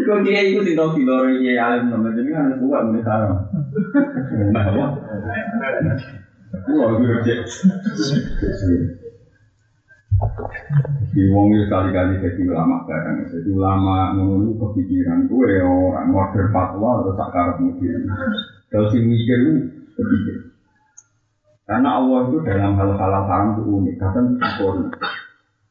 Kau 0.07 0.23
dia 0.23 0.39
itu 0.47 0.63
tau 0.79 0.95
nama 1.91 2.15
jadi 2.15 2.31
kan 2.31 2.55
buat 2.63 2.83
mulai. 2.87 3.03
Wah, 6.57 6.89
gue 6.95 7.17
cek. 7.27 7.39
Di 11.11 11.23
kali-kali 11.67 12.23
jadi 12.23 12.41
ulama 12.47 12.87
jadi 13.27 13.51
ulama 13.51 14.15
ngono 14.15 14.55
kepikiran 14.55 15.27
gue 15.27 15.59
orang 15.59 16.15
fatwa 16.55 17.03
atau 17.03 17.19
tak 17.19 17.59
mungkin. 17.59 18.07
Si 18.71 18.99
mikir. 19.03 19.43
Karena 21.67 21.99
Allah 21.99 22.31
itu 22.31 22.39
dalam 22.47 22.79
hal-hal 22.79 23.13
haram 23.27 23.47
itu 23.59 23.63
unik, 23.67 23.95
kadang 23.99 24.27
sempurna. 24.39 24.87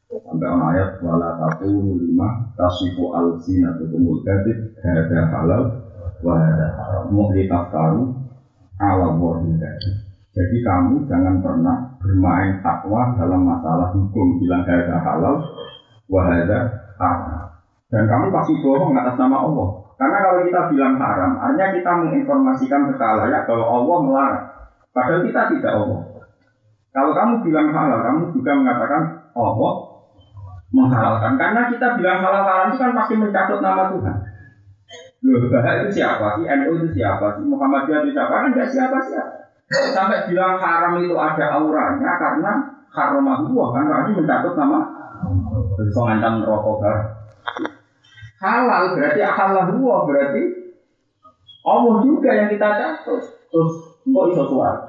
Sampai 0.06 0.46
orang 0.46 0.70
ayat 0.70 0.90
wala 1.02 1.34
taqulu 1.34 1.98
lima 1.98 2.54
tasifu 2.54 3.10
alsinatukumul 3.10 4.22
kadhib 4.22 4.70
hada 4.78 5.20
halal 5.34 5.62
wa 6.22 6.32
hada 6.38 6.66
haram 6.78 7.10
muhli 7.10 7.50
taftaru 7.50 8.14
ala 8.78 9.12
wahil 9.18 9.58
Jadi 10.30 10.56
kamu 10.62 11.10
jangan 11.10 11.42
pernah 11.42 11.76
bermain 11.98 12.62
takwa 12.62 13.18
dalam 13.18 13.50
masalah 13.50 13.90
hukum 13.98 14.38
bilang 14.38 14.62
hada 14.62 14.94
halal 14.94 15.42
wa 16.06 16.20
haram. 16.22 17.46
Dan 17.90 18.04
kamu 18.06 18.26
pasti 18.30 18.54
bohong 18.62 18.94
atas 18.94 19.16
nama 19.18 19.42
Allah. 19.42 19.68
Karena 19.96 20.18
kalau 20.20 20.44
kita 20.44 20.60
bilang 20.68 20.94
haram, 21.00 21.32
artinya 21.40 21.68
kita 21.72 21.90
menginformasikan 22.04 22.92
ke 22.92 22.94
khalayak 23.00 23.48
bahwa 23.48 23.64
Allah 23.64 23.98
melarang. 24.04 24.46
Padahal 24.92 25.20
kita 25.24 25.40
tidak 25.56 25.72
Allah. 25.72 26.00
Kalau 26.92 27.12
kamu 27.12 27.34
bilang 27.44 27.68
halal, 27.72 28.00
kamu 28.04 28.22
juga 28.32 28.52
mengatakan 28.56 29.02
Allah 29.32 29.72
menghalalkan. 30.72 31.32
Karena 31.40 31.60
kita 31.72 31.96
bilang 31.96 32.20
halal 32.20 32.44
haram 32.44 32.66
itu 32.72 32.80
kan 32.80 32.92
pasti 32.92 33.14
mencatut 33.16 33.60
nama 33.64 33.92
Tuhan. 33.92 34.16
Loh, 35.24 35.48
bahaya 35.48 35.88
itu 35.88 36.00
siapa 36.00 36.40
sih? 36.40 36.44
NU 36.44 36.72
itu 36.76 36.88
siapa 36.92 37.40
sih? 37.40 37.44
Muhammadiyah 37.48 38.04
itu 38.04 38.12
siapa? 38.12 38.32
Kan 38.36 38.52
tidak 38.52 38.68
siapa-siapa. 38.68 39.32
Sampai 39.96 40.28
bilang 40.30 40.60
haram 40.60 41.00
itu 41.02 41.16
ada 41.16 41.58
auranya 41.58 42.10
karena 42.20 42.52
haram 42.94 43.26
Allah 43.26 43.66
kan 43.74 43.82
berarti 43.90 44.10
mencatut 44.14 44.54
nama 44.54 44.78
Bisa 45.74 46.00
ngancam 46.06 46.46
rokok 46.46 46.86
Halal 48.36 48.92
berarti 48.92 49.20
halal 49.24 49.64
Allah 49.72 49.98
berarti 50.04 50.42
Allah 51.66 51.96
juga 52.04 52.30
yang 52.36 52.48
kita 52.52 52.68
catut. 52.76 53.22
Terus 53.48 53.72
kok 54.04 54.26
iso 54.30 54.44
suara? 54.44 54.80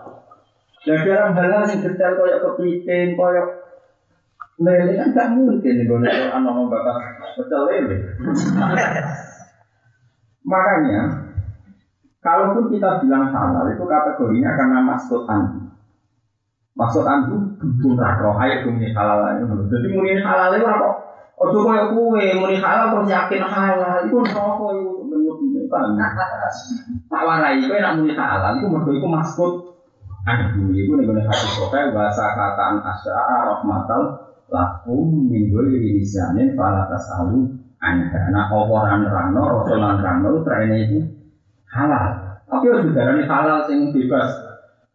Dan 0.84 1.04
dalam 1.04 1.36
hal 1.36 1.68
yang 1.68 1.84
detail 1.84 2.16
koyok 2.16 2.40
kepiting, 2.44 3.16
koyok 3.16 3.48
lele 4.58 4.98
kan 4.98 5.14
gak 5.14 5.30
mungkin 5.38 5.74
nih 5.78 5.86
gue 5.86 6.00
anak 6.34 6.54
membakar 6.54 6.98
pecel 7.38 7.62
lele. 7.70 7.98
Makanya, 10.48 11.02
kalaupun 12.24 12.72
kita 12.72 13.04
bilang 13.04 13.30
halal 13.30 13.68
itu 13.68 13.84
kategorinya 13.84 14.56
karena 14.56 14.80
maksud 14.84 15.28
anhu. 15.28 15.76
Maksud 16.78 17.04
anhu 17.04 17.36
duduk 17.60 18.00
roh 18.00 18.38
ayo 18.40 18.70
muni 18.70 18.96
halal. 18.96 19.44
Jadi 19.68 19.88
muni 19.92 20.24
halal 20.24 20.56
itu 20.56 20.66
apa? 20.66 21.07
Ojo 21.38 21.62
koyo 21.62 21.94
kue 21.94 22.34
muni 22.34 22.58
halal 22.58 22.98
terus 22.98 23.14
yakin 23.14 23.46
halal. 23.46 24.10
Itu 24.10 24.18
rokok 24.26 24.70
itu 24.74 24.90
bentuk 25.06 25.38
ini 25.46 25.70
kan. 25.70 25.94
Tak 27.06 27.22
warai 27.30 27.62
kowe 27.62 27.78
nak 27.78 27.94
muni 28.02 28.18
halal 28.18 28.58
itu 28.58 28.66
mergo 28.66 28.90
iku 28.90 29.06
maksud. 29.06 29.52
Anhu 30.26 30.74
itu 30.74 30.92
nih 30.98 31.06
gue 31.06 31.24
hati 31.24 31.48
sokai 31.56 31.94
bahasa 31.94 32.36
kataan 32.36 32.84
asya'a 32.84 33.38
rahmatal 33.48 34.02
lakum 34.50 35.30
minggu 35.30 35.62
ini 35.72 36.02
lisanin 36.02 36.58
falatas 36.58 37.06
alu 37.22 37.48
anha. 37.86 38.34
Nah 38.34 38.50
oporan 38.50 39.06
rano 39.06 39.62
rasulan 39.62 40.02
rano 40.02 40.42
trennya 40.42 40.90
itu 40.90 41.06
halal. 41.70 42.42
Tapi 42.50 42.66
harus 42.66 42.86
didarani 42.90 43.24
halal 43.30 43.62
sing 43.70 43.94
bebas. 43.94 44.34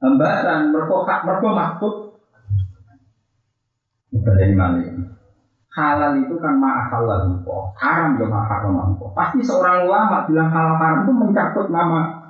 Hambatan 0.03 0.75
mereka 0.75 1.07
hak 1.07 1.21
mereka 1.23 1.49
maksud. 1.55 1.95
Bukan 4.13 4.51
mana 4.59 5.03
halal 5.73 6.13
itu 6.21 6.35
kan 6.37 6.55
maha 6.61 6.85
halal 6.93 7.33
haram 7.81 8.09
juga 8.17 8.27
maha 8.29 8.61
haram 8.61 8.93
pasti 9.17 9.41
seorang 9.41 9.89
ulama 9.89 10.29
bilang 10.29 10.53
halal 10.53 10.77
haram 10.77 11.09
itu 11.09 11.13
mencatut 11.17 11.73
nama 11.73 12.23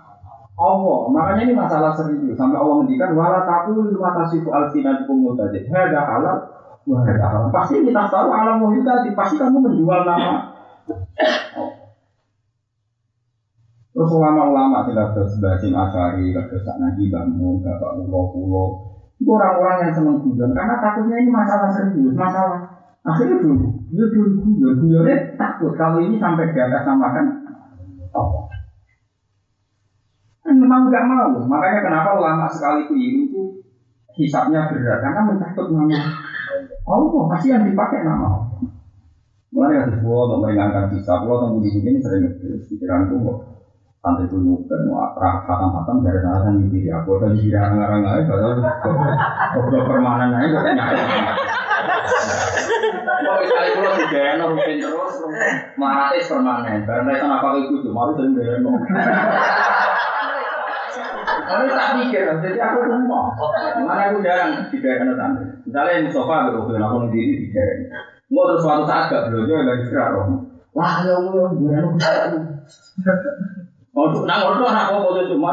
Allah. 0.53 0.99
Makanya 1.09 1.43
ini 1.49 1.55
masalah 1.57 1.91
serius. 1.97 2.37
Sampai 2.37 2.61
Allah 2.61 2.85
mendikan 2.85 3.17
wala 3.17 3.43
taku 3.49 3.89
lima 3.89 4.13
tasifu 4.15 4.53
alsinatukum 4.53 5.33
mutadid. 5.33 5.65
Hada 5.73 6.01
halal 6.07 6.39
wa 6.85 6.97
hada 7.03 7.25
halal. 7.25 7.49
Pasti 7.51 7.81
kita 7.83 8.07
tahu 8.13 8.29
alam 8.31 8.61
muhtadi. 8.61 9.11
Pasti 9.17 9.41
kamu 9.41 9.59
menjual 9.59 10.01
nama. 10.05 10.53
Terus 13.93 14.09
ulama-ulama 14.09 14.89
sih 14.89 14.97
kata 14.97 15.21
sebasin 15.29 15.77
asari, 15.77 16.33
sak 16.33 16.77
nabi 16.81 17.13
bangun, 17.13 17.61
bapak 17.61 18.01
pulau 18.01 18.33
pulau. 18.33 18.69
Itu 19.21 19.37
orang-orang 19.37 19.85
yang 19.85 19.93
senang 19.93 20.17
guyon 20.25 20.57
karena 20.57 20.81
takutnya 20.81 21.17
ini 21.21 21.29
masalah 21.29 21.69
serius, 21.69 22.17
masalah. 22.17 22.72
Akhirnya 23.03 23.43
dulu, 23.43 23.67
dia 23.91 24.07
dulu 24.15 24.31
guyon, 24.47 24.75
guyonnya 24.79 25.35
takut 25.35 25.75
kalau 25.75 25.99
ini 25.99 26.23
sampai 26.23 26.55
di 26.55 26.59
atas 26.63 26.87
samakan 26.87 27.27
Allah. 28.15 28.47
Kan 30.47 30.55
memang 30.55 30.87
nggak 30.87 31.07
mau. 31.11 31.35
Makanya 31.51 31.81
kenapa 31.83 32.11
ulama 32.15 32.47
sekali 32.47 32.87
keliru 32.87 33.27
itu 33.27 33.43
hisapnya 34.15 34.71
berat 34.71 35.03
karena 35.03 35.21
mencatut 35.27 35.67
nama 35.75 35.99
Allah 36.87 37.23
pasti 37.35 37.51
yang 37.51 37.67
dipakai 37.67 38.07
nama 38.07 38.39
Allah. 38.39 38.71
Mulai 39.53 39.85
ada 39.85 39.93
sebuah 39.99 40.21
untuk 40.33 40.39
meringankan 40.49 40.95
hisap, 40.97 41.27
Allah 41.27 41.45
tunggu 41.45 41.61
di 41.61 41.71
sini 41.75 42.01
sering 42.01 42.25
pikiran 42.71 43.11
kok 43.11 43.53
santai 44.03 44.27
mau 44.35 44.59
khatam 45.15 45.71
khatam 45.71 45.97
dari 46.03 46.19
sana 46.19 46.43
kan 46.43 46.55
di 46.59 46.91
aku 46.91 47.23
dan 47.23 47.39
di 47.39 47.55
orang-orang 47.55 48.03
lain 48.03 48.25
kalau 48.27 49.85
permanen 49.87 50.35
aja 50.35 50.71
nyari. 50.75 51.03
Kalau 53.03 53.39
misalnya 53.43 53.71
kalau 53.75 53.93
di 53.99 54.07
daerah 54.11 54.47
rutin 54.47 54.79
terus, 54.79 55.15
maratis 55.77 56.25
permanen. 56.31 56.87
Karena 56.87 57.11
itu 57.15 57.27
apa 57.27 57.49
itu 57.59 57.75
cuma 57.85 58.13
sering 58.15 58.33
daerah 58.39 58.59
Tapi 61.43 61.69
tak 61.69 61.89
mikir, 62.01 62.25
jadi 62.41 62.59
aku 62.61 62.79
rumah. 62.89 63.37
Mana 63.85 64.13
aku 64.13 64.25
jarang 64.25 64.69
di 64.73 64.79
daerah 64.81 65.15
santri. 65.19 65.47
Misalnya 65.69 66.05
Mustafa 66.09 66.49
berusaha 66.49 66.81
aku 66.81 66.97
sendiri 67.09 67.35
di 67.45 67.49
daerah. 67.53 68.03
Mau 68.33 68.49
terus 68.49 68.65
suatu 68.65 68.85
saat 68.89 69.13
gak 69.13 69.29
belajar 69.29 69.61
gak 69.69 69.79
istirahat 69.85 70.17
roh. 70.17 70.41
Wah 70.73 71.05
ya 71.05 71.21
Allah, 71.21 71.53
daerah 71.61 71.93
Oh, 73.93 74.09
nah 74.25 74.41
ngono 74.41 74.65
anak 74.65 74.89
kok 74.89 75.05
kok 75.05 75.29
cuma. 75.29 75.53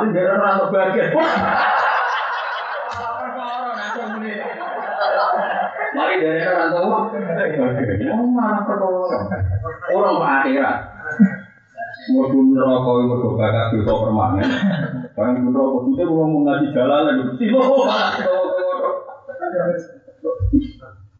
Mari 5.89 6.15
daerah 6.21 6.51
ora 6.53 6.65
tau. 6.73 6.85
Oh, 8.13 8.27
malah. 8.29 8.61
Orang 9.89 10.15
Pak 10.21 10.31
akhirat. 10.45 10.77
Mergo 12.09 12.39
neraka 12.41 12.89
iku 12.89 13.05
mergo 13.05 13.29
bakat 13.37 13.65
dosa 13.75 13.93
permanen. 14.01 14.49
Barang 15.13 15.45
neraka 15.45 15.77
itu 15.89 16.03
wong 16.09 16.29
mau 16.31 16.41
ngaji 16.45 16.67
jalan 16.73 17.01
lagi. 17.05 17.45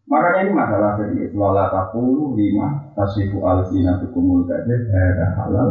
Makanya 0.10 0.40
ini 0.42 0.52
masalah 0.58 0.98
serius. 0.98 1.34
Wala 1.38 1.70
takulu 1.70 2.34
lima 2.34 2.90
tasifu 2.98 3.46
al-sina 3.46 4.02
tukumul 4.02 4.50
kadeh 4.50 4.90
ada 4.90 5.38
halal. 5.38 5.70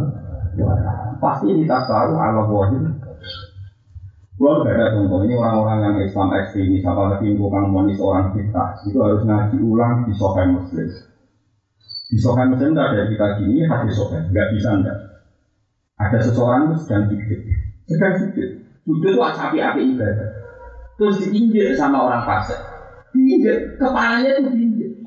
Pasti 1.19 1.51
ini 1.51 1.67
tasaru 1.67 2.15
ala 2.15 2.47
wahid. 2.47 2.87
Kalau 4.39 4.63
nggak 4.63 4.71
ada 4.71 4.95
contoh, 4.95 5.19
ini 5.27 5.35
orang-orang 5.35 5.79
yang 5.83 5.95
Islam 5.99 6.31
ekstremis, 6.31 6.79
apalagi 6.87 7.35
bukan 7.35 7.75
monis 7.75 7.99
orang 7.99 8.31
kita, 8.31 8.71
itu 8.87 8.95
harus 8.95 9.27
ngaji 9.27 9.59
ulang 9.59 10.07
di 10.07 10.15
Sahih 10.15 10.47
Muslim. 10.55 10.87
Di 12.07 12.17
Sahih 12.23 12.47
Muslim 12.47 12.71
tidak 12.71 12.87
ada 12.87 13.03
kita 13.11 13.27
gini, 13.35 13.67
hadis 13.67 13.99
Sahih, 13.99 14.23
nggak 14.31 14.47
bisa 14.55 14.69
enggak. 14.79 14.97
Ada 15.99 16.17
seseorang 16.23 16.71
itu 16.71 16.75
sedang 16.79 17.03
sujud, 17.11 17.39
sedang 17.83 18.13
sujud, 18.15 18.49
sujud 18.87 19.11
itu 19.11 19.19
api-api 19.19 19.81
ibadah. 19.91 20.29
Terus 20.95 21.19
diinjek 21.19 21.75
sama 21.75 22.07
orang 22.07 22.23
fasik, 22.23 22.59
diinjek, 23.11 23.75
kepalanya 23.75 24.39
tuh 24.39 24.55
diinjek. 24.55 25.03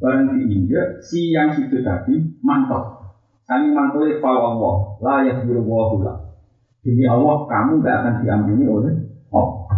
Barang 0.00 0.32
diinjek, 0.32 1.04
si 1.04 1.28
yang 1.28 1.52
sujud 1.52 1.84
tadi 1.84 2.24
mantap. 2.40 3.04
Saling 3.44 3.76
mantulnya 3.76 4.16
Allah, 4.24 4.74
la 5.04 5.16
yahdiru 5.28 5.60
wa 5.68 5.92
Demi 6.84 7.08
Allah, 7.08 7.48
kamu 7.48 7.80
nggak 7.80 7.96
akan 7.96 8.14
diampuni 8.20 8.64
oleh 8.68 8.92
Allah. 9.32 9.72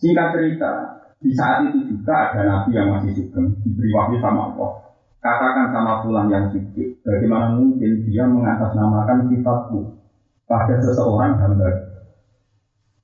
Singkat 0.00 0.28
cerita, 0.32 0.72
di 1.20 1.30
saat 1.36 1.68
itu 1.68 1.84
juga 1.84 2.32
ada 2.32 2.40
nabi 2.48 2.72
yang 2.72 2.96
masih 2.96 3.12
sugeng, 3.12 3.60
diberi 3.60 3.92
wahyu 3.92 4.16
sama 4.24 4.48
Allah. 4.48 4.70
Katakan 5.20 5.68
sama 5.68 6.00
pulang 6.00 6.32
yang 6.32 6.48
sujud, 6.48 6.96
bagaimana 7.04 7.60
mungkin 7.60 8.08
dia 8.08 8.24
mengatasnamakan 8.24 9.28
sifatku 9.28 10.00
pada 10.48 10.80
seseorang 10.80 11.36
hamba. 11.36 11.68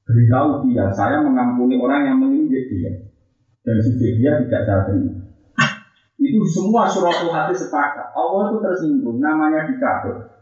Beritahu 0.09 0.65
dia, 0.65 0.89
saya 0.97 1.21
mengampuni 1.21 1.77
orang 1.77 2.09
yang 2.09 2.17
menginjek 2.17 2.73
dia. 2.73 3.05
Dan 3.61 3.77
sujud 3.85 4.17
dia 4.17 4.41
tidak 4.49 4.89
terima. 4.89 5.13
Itu 6.17 6.41
semua 6.49 6.89
surat 6.89 7.21
hati 7.21 7.53
sepakat. 7.53 8.17
Allah 8.17 8.49
itu 8.49 8.65
tersinggung, 8.65 9.21
namanya 9.21 9.69
dikabur. 9.69 10.36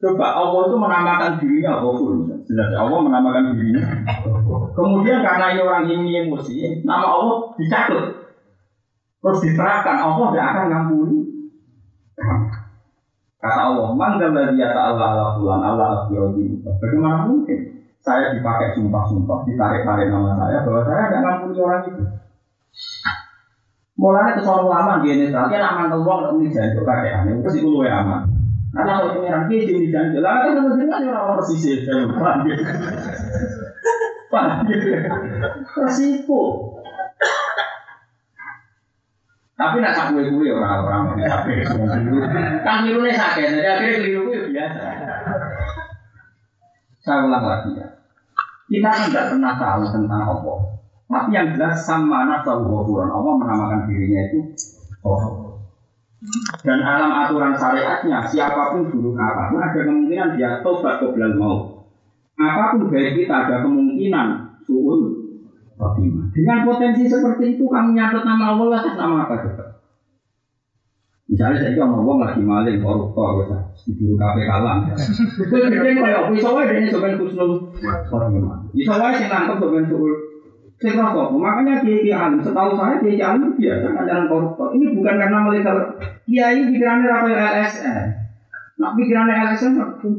Coba 0.00 0.32
Allah 0.32 0.60
itu 0.64 0.76
menamakan 0.80 1.30
dirinya 1.36 1.76
Ghafur. 1.76 2.24
Jelas 2.48 2.72
Allah 2.72 3.00
menamakan 3.04 3.52
dirinya. 3.52 3.84
Kemudian 4.72 5.20
karena 5.20 5.52
ini 5.52 5.60
orang 5.60 5.84
ini 5.92 6.24
emosi, 6.24 6.80
nama 6.88 7.04
Allah 7.04 7.52
dicatut. 7.60 8.04
Terus 9.20 9.38
diterapkan 9.44 10.00
Allah 10.00 10.32
tidak 10.32 10.46
akan 10.56 10.66
ngampuni. 10.72 11.18
Kata 13.40 13.60
Allah, 13.60 13.92
manggal 13.92 14.32
dari 14.32 14.56
Allah 14.64 14.96
ala 14.96 15.24
fulan 15.36 15.60
Allah 15.60 16.04
asbirodin. 16.04 16.64
Bagaimana 16.64 17.28
mungkin 17.28 17.84
saya 18.00 18.32
dipakai 18.32 18.72
sumpah-sumpah, 18.80 19.44
ditarik-tarik 19.44 20.08
nama 20.08 20.32
saya 20.40 20.64
bahwa 20.64 20.80
saya 20.88 21.12
tidak 21.12 21.22
ngampuni 21.28 21.60
orang 21.60 21.82
itu. 21.84 22.04
Mulanya 24.00 24.32
ke 24.32 24.42
lama 24.48 25.04
di 25.04 25.08
ini, 25.12 25.28
tapi 25.28 25.60
aman 25.60 25.92
teluang, 25.92 26.40
ini 26.40 26.48
jadi 26.48 26.72
kakek 26.72 27.20
aneh, 27.20 27.36
itu 27.36 27.48
sih 27.52 27.60
aman. 27.68 28.39
Karena 28.70 29.02
kalau 29.02 29.18
pengiran 29.18 29.50
kia 29.50 29.66
jadi 29.66 29.86
janji, 29.90 30.22
lah 30.22 30.46
kan 30.46 30.54
sama 30.54 30.78
dengan 30.78 31.10
orang 31.10 31.42
persisir, 31.42 31.82
saya 31.82 32.06
paham 32.06 32.46
gitu. 32.46 32.70
Resiko. 35.74 36.42
Tapi 39.58 39.82
nak 39.84 39.92
sak 39.92 40.16
orang-orang 40.16 41.20
ini 41.20 41.28
sakit 41.28 41.68
semua 41.68 42.00
dulu. 42.00 42.24
Kan 42.64 42.86
nih 42.86 43.12
sakit, 43.12 43.44
jadi 43.58 43.68
akhirnya 43.76 43.98
keliru 44.00 44.30
kue 44.30 44.38
biasa. 44.54 44.80
Saya 47.02 47.26
ulang 47.26 47.44
lagi 47.44 47.76
ya. 47.76 47.86
Kita 48.70 48.88
kan 48.88 49.02
tidak 49.10 49.34
pernah 49.34 49.52
tahu 49.58 49.82
tentang 49.90 50.22
Allah. 50.30 50.58
Tapi 51.10 51.34
yang 51.34 51.58
jelas 51.58 51.82
sama 51.82 52.30
nafsu 52.30 52.54
Allah 52.54 53.34
menamakan 53.34 53.90
dirinya 53.90 54.30
itu 54.30 54.54
Allah. 55.02 55.49
Dan 56.60 56.84
alam 56.84 57.08
aturan 57.16 57.56
syariatnya, 57.56 58.20
siapa 58.28 58.76
pun 58.76 58.92
buruk 58.92 59.16
apa 59.16 59.48
pun 59.48 59.56
ada 59.64 59.80
kemungkinan 59.88 60.36
dia 60.36 60.60
tobat 60.60 61.00
belal 61.00 61.32
mau. 61.40 61.56
Apa 62.36 62.76
pun 62.76 62.92
baik 62.92 63.24
kita 63.24 63.48
ada 63.48 63.64
kemungkinan 63.64 64.60
suul. 64.68 65.16
Dengan 66.36 66.68
potensi 66.68 67.08
seperti 67.08 67.56
itu 67.56 67.64
kamu 67.64 67.96
nyatet 67.96 68.22
nama 68.28 68.52
Allah 68.52 68.84
atas 68.84 69.00
nama 69.00 69.24
apa 69.24 69.34
coba? 69.48 69.64
Misalnya 71.30 71.56
saya 71.62 71.72
kalau 71.78 72.04
ngomong 72.04 72.20
lagi 72.20 72.42
maling 72.44 72.84
koruptor, 72.84 73.40
bisa 73.40 73.56
di 73.88 74.12
kafe 74.18 74.44
kalah. 74.44 74.82
Gue 74.92 75.72
kerja 75.72 75.90
kayak 75.94 76.28
bisa 76.36 76.48
wae 76.52 76.68
dia 76.68 76.90
sebenarnya 76.90 77.16
kusnul 77.16 77.70
khotimah. 77.80 78.68
Bisa 78.76 78.92
wae 79.00 79.24
nangkep 79.24 79.56
sebenarnya 79.56 79.88
suul 79.88 80.29
saya 80.80 81.12
kok, 81.12 81.36
makanya 81.36 81.84
kiai 81.84 82.08
kiai 82.08 82.16
alim. 82.16 82.40
Setahu 82.40 82.72
saya 82.72 82.96
kiai 83.04 83.20
kiai 83.20 83.36
alim 83.36 83.52
biasa 83.52 83.92
jalan 84.00 84.24
koruptor. 84.32 84.72
Ini 84.72 84.96
bukan 84.96 85.14
karena 85.20 85.38
melihat 85.44 85.76
kiai 86.24 86.56
pikirannya 86.72 87.04
rakyat 87.04 87.52
LSN. 87.60 88.04
Nah 88.80 88.90
pikirannya 88.96 89.44
LSN 89.52 89.72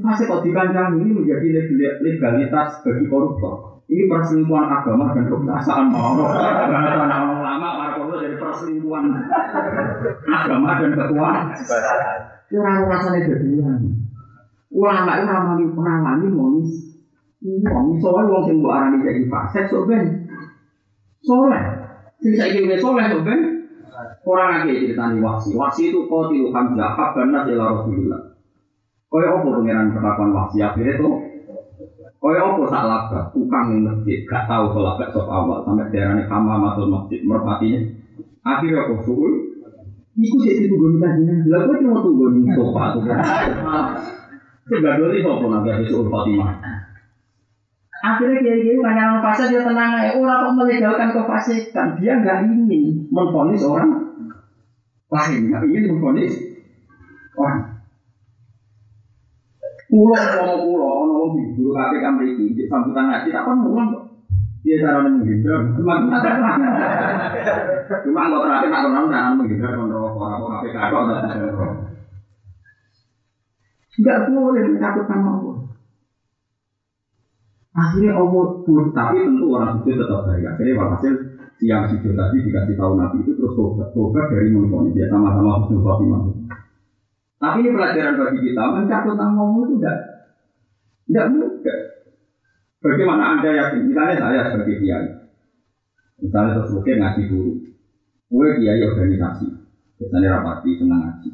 pasti 0.05 0.29
kok 0.29 0.45
dikancang 0.45 1.01
ini 1.01 1.17
menjadi 1.17 1.65
legalitas 2.05 2.85
bagi 2.85 3.09
koruptor. 3.09 3.81
Ini 3.89 4.05
perselingkuhan 4.05 4.69
agama 4.69 5.17
dan 5.17 5.25
kekuasaan. 5.33 5.89
Bahasa 5.89 7.03
nama 7.09 7.41
lama 7.41 7.67
para 7.81 7.91
koruptor 7.97 8.21
dari 8.21 8.37
perselingkuhan 8.37 9.03
agama 10.29 10.77
dan 10.77 10.91
kekuasaan. 10.93 11.45
Itu 12.53 12.61
orang 12.61 12.85
rasanya 12.85 13.19
kedudukan. 13.25 13.81
Ulama 14.77 15.11
itu 15.17 15.25
ramai 15.25 15.65
pengalaman 15.73 16.29
monis. 16.29 17.01
Monis 17.41 17.97
soal 17.97 18.29
wong 18.29 18.45
sing 18.45 18.61
mbok 18.61 18.77
arani 18.77 19.01
jadi 19.01 19.25
fasik 19.25 19.73
ben 19.89 20.20
soleh. 21.25 21.63
Sing 22.21 22.33
saiki 22.37 22.67
wis 22.69 22.81
soleh 22.81 23.05
kok 23.05 23.23
ben 23.25 23.39
orang 24.25 24.65
lagi 24.65 24.81
ceritani 24.85 25.17
wasi. 25.21 25.49
Wasi 25.57 25.81
itu 25.89 26.05
kau 26.05 26.29
tilu 26.29 26.49
hamzah 26.53 26.93
habban 26.93 27.33
nas 27.33 27.49
ila 27.49 27.77
Rasulillah. 27.77 28.21
Kaya 29.11 29.27
apa 29.27 29.47
pengiran 29.59 29.91
perlakuan 29.91 30.31
wasi 30.31 30.63
akhirnya 30.63 30.95
tuh 30.95 31.19
Kaya 32.21 32.37
apa 32.45 32.63
sak 32.69 32.83
laga 32.85 33.19
tukang 33.33 33.65
ning 33.73 33.81
masjid 33.81 34.21
gak 34.29 34.45
tahu 34.45 34.77
sholat 34.77 34.93
gak 35.01 35.09
sok 35.09 35.25
awal 35.25 35.65
sampai 35.65 35.89
daerahnya 35.89 36.29
kama 36.29 36.53
masuk 36.61 36.85
masjid 36.85 37.25
merpatinya. 37.25 37.81
Akhirnya 38.45 38.85
kok 38.93 39.01
suul 39.09 39.51
Iku 40.11 40.37
sih 40.43 40.67
itu 40.67 40.75
gue 40.75 40.89
minta 40.91 41.17
jinak. 41.17 41.47
Lah 41.47 41.59
gue 41.65 41.81
cuma 41.81 42.03
tunggu 42.03 42.25
nih 42.35 42.53
sofa 42.53 42.83
tuh. 42.93 43.01
Coba 44.69 44.89
dulu 45.01 45.17
sopo 45.23 45.45
nanti 45.49 45.69
habis 45.73 45.87
suul 45.89 46.05
Fatimah. 46.11 46.51
Akhirnya 48.01 48.41
dia 48.41 48.55
ini 48.57 48.81
nanya 48.81 49.21
fasik 49.21 49.53
dia 49.53 49.61
tenang 49.61 49.93
ya. 50.01 50.17
Orang 50.17 50.41
kok 50.41 50.53
melegalkan 50.57 51.13
kefasikan. 51.13 52.01
Dia 52.01 52.17
nggak 52.17 52.49
ingin 52.49 53.05
memfonis 53.13 53.61
orang 53.61 53.93
lain. 55.13 55.41
Nggak 55.53 55.69
ingin 55.69 55.83
memfonis 55.93 56.33
orang. 57.37 57.71
Pulau 59.91 60.23
mau 60.39 60.55
pulau, 60.63 61.03
ono 61.03 61.35
di 61.35 61.51
guru 61.51 61.75
KPK 61.75 62.05
mereka 62.15 62.47
di 62.47 62.63
sambutan 62.71 63.11
ngaji, 63.11 63.27
tak 63.27 63.43
kan 63.43 63.59
mulang 63.59 63.91
kok. 63.91 64.03
Dia 64.63 64.79
cara 64.79 65.03
menghindar, 65.03 65.67
cuma 65.75 65.99
cuma 67.99 68.21
nggak 68.23 68.39
terakhir 68.39 68.69
nak 68.71 68.81
kenal 68.87 69.03
jangan 69.11 69.35
menghindar 69.35 69.75
kontrol 69.75 70.15
orang 70.15 70.63
KPK 70.63 70.77
kok 70.79 71.03
Tidak 73.91 74.17
boleh 74.31 74.63
mencabut 74.71 75.05
nama 75.11 75.29
Allah. 75.35 75.50
Akhirnya 77.71 78.19
Allah 78.19 78.45
pun, 78.67 78.91
tapi 78.91 79.23
tentu 79.23 79.47
orang 79.47 79.79
sujud 79.79 79.95
tetap 79.95 80.27
baik. 80.27 80.43
Akhirnya 80.43 80.75
walhasil 80.75 81.13
siang 81.55 81.87
sujud 81.87 82.19
tadi 82.19 82.43
dikasih 82.43 82.75
tahu 82.75 82.99
Nabi 82.99 83.23
itu 83.23 83.31
terus 83.31 83.55
tobat, 83.55 83.95
tobat 83.95 84.27
dari 84.27 84.51
mengkoni 84.51 84.91
dia 84.91 85.07
sama-sama 85.07 85.63
husnul 85.63 85.79
khotimah. 85.79 86.19
Tapi 87.39 87.57
ini 87.63 87.71
pelajaran 87.71 88.19
bagi 88.19 88.39
kita, 88.43 88.63
mencabut 88.75 89.15
nama 89.15 89.41
itu 89.55 89.63
tidak 89.79 89.97
tidak 91.07 91.25
mudah. 91.31 91.79
Bagaimana 92.81 93.23
anda 93.39 93.49
yakin? 93.55 93.87
Misalnya 93.87 94.15
saya 94.19 94.41
sebagai 94.51 94.77
kiai, 94.83 95.09
misalnya 96.19 96.51
terus 96.59 96.73
mungkin 96.75 96.95
ngasih 96.99 97.25
guru, 97.31 97.51
gue 98.35 98.47
kiai 98.59 98.81
organisasi, 98.83 99.47
biasanya 99.95 100.27
rapati 100.37 100.69
senang 100.75 101.01
ngaji. 101.07 101.29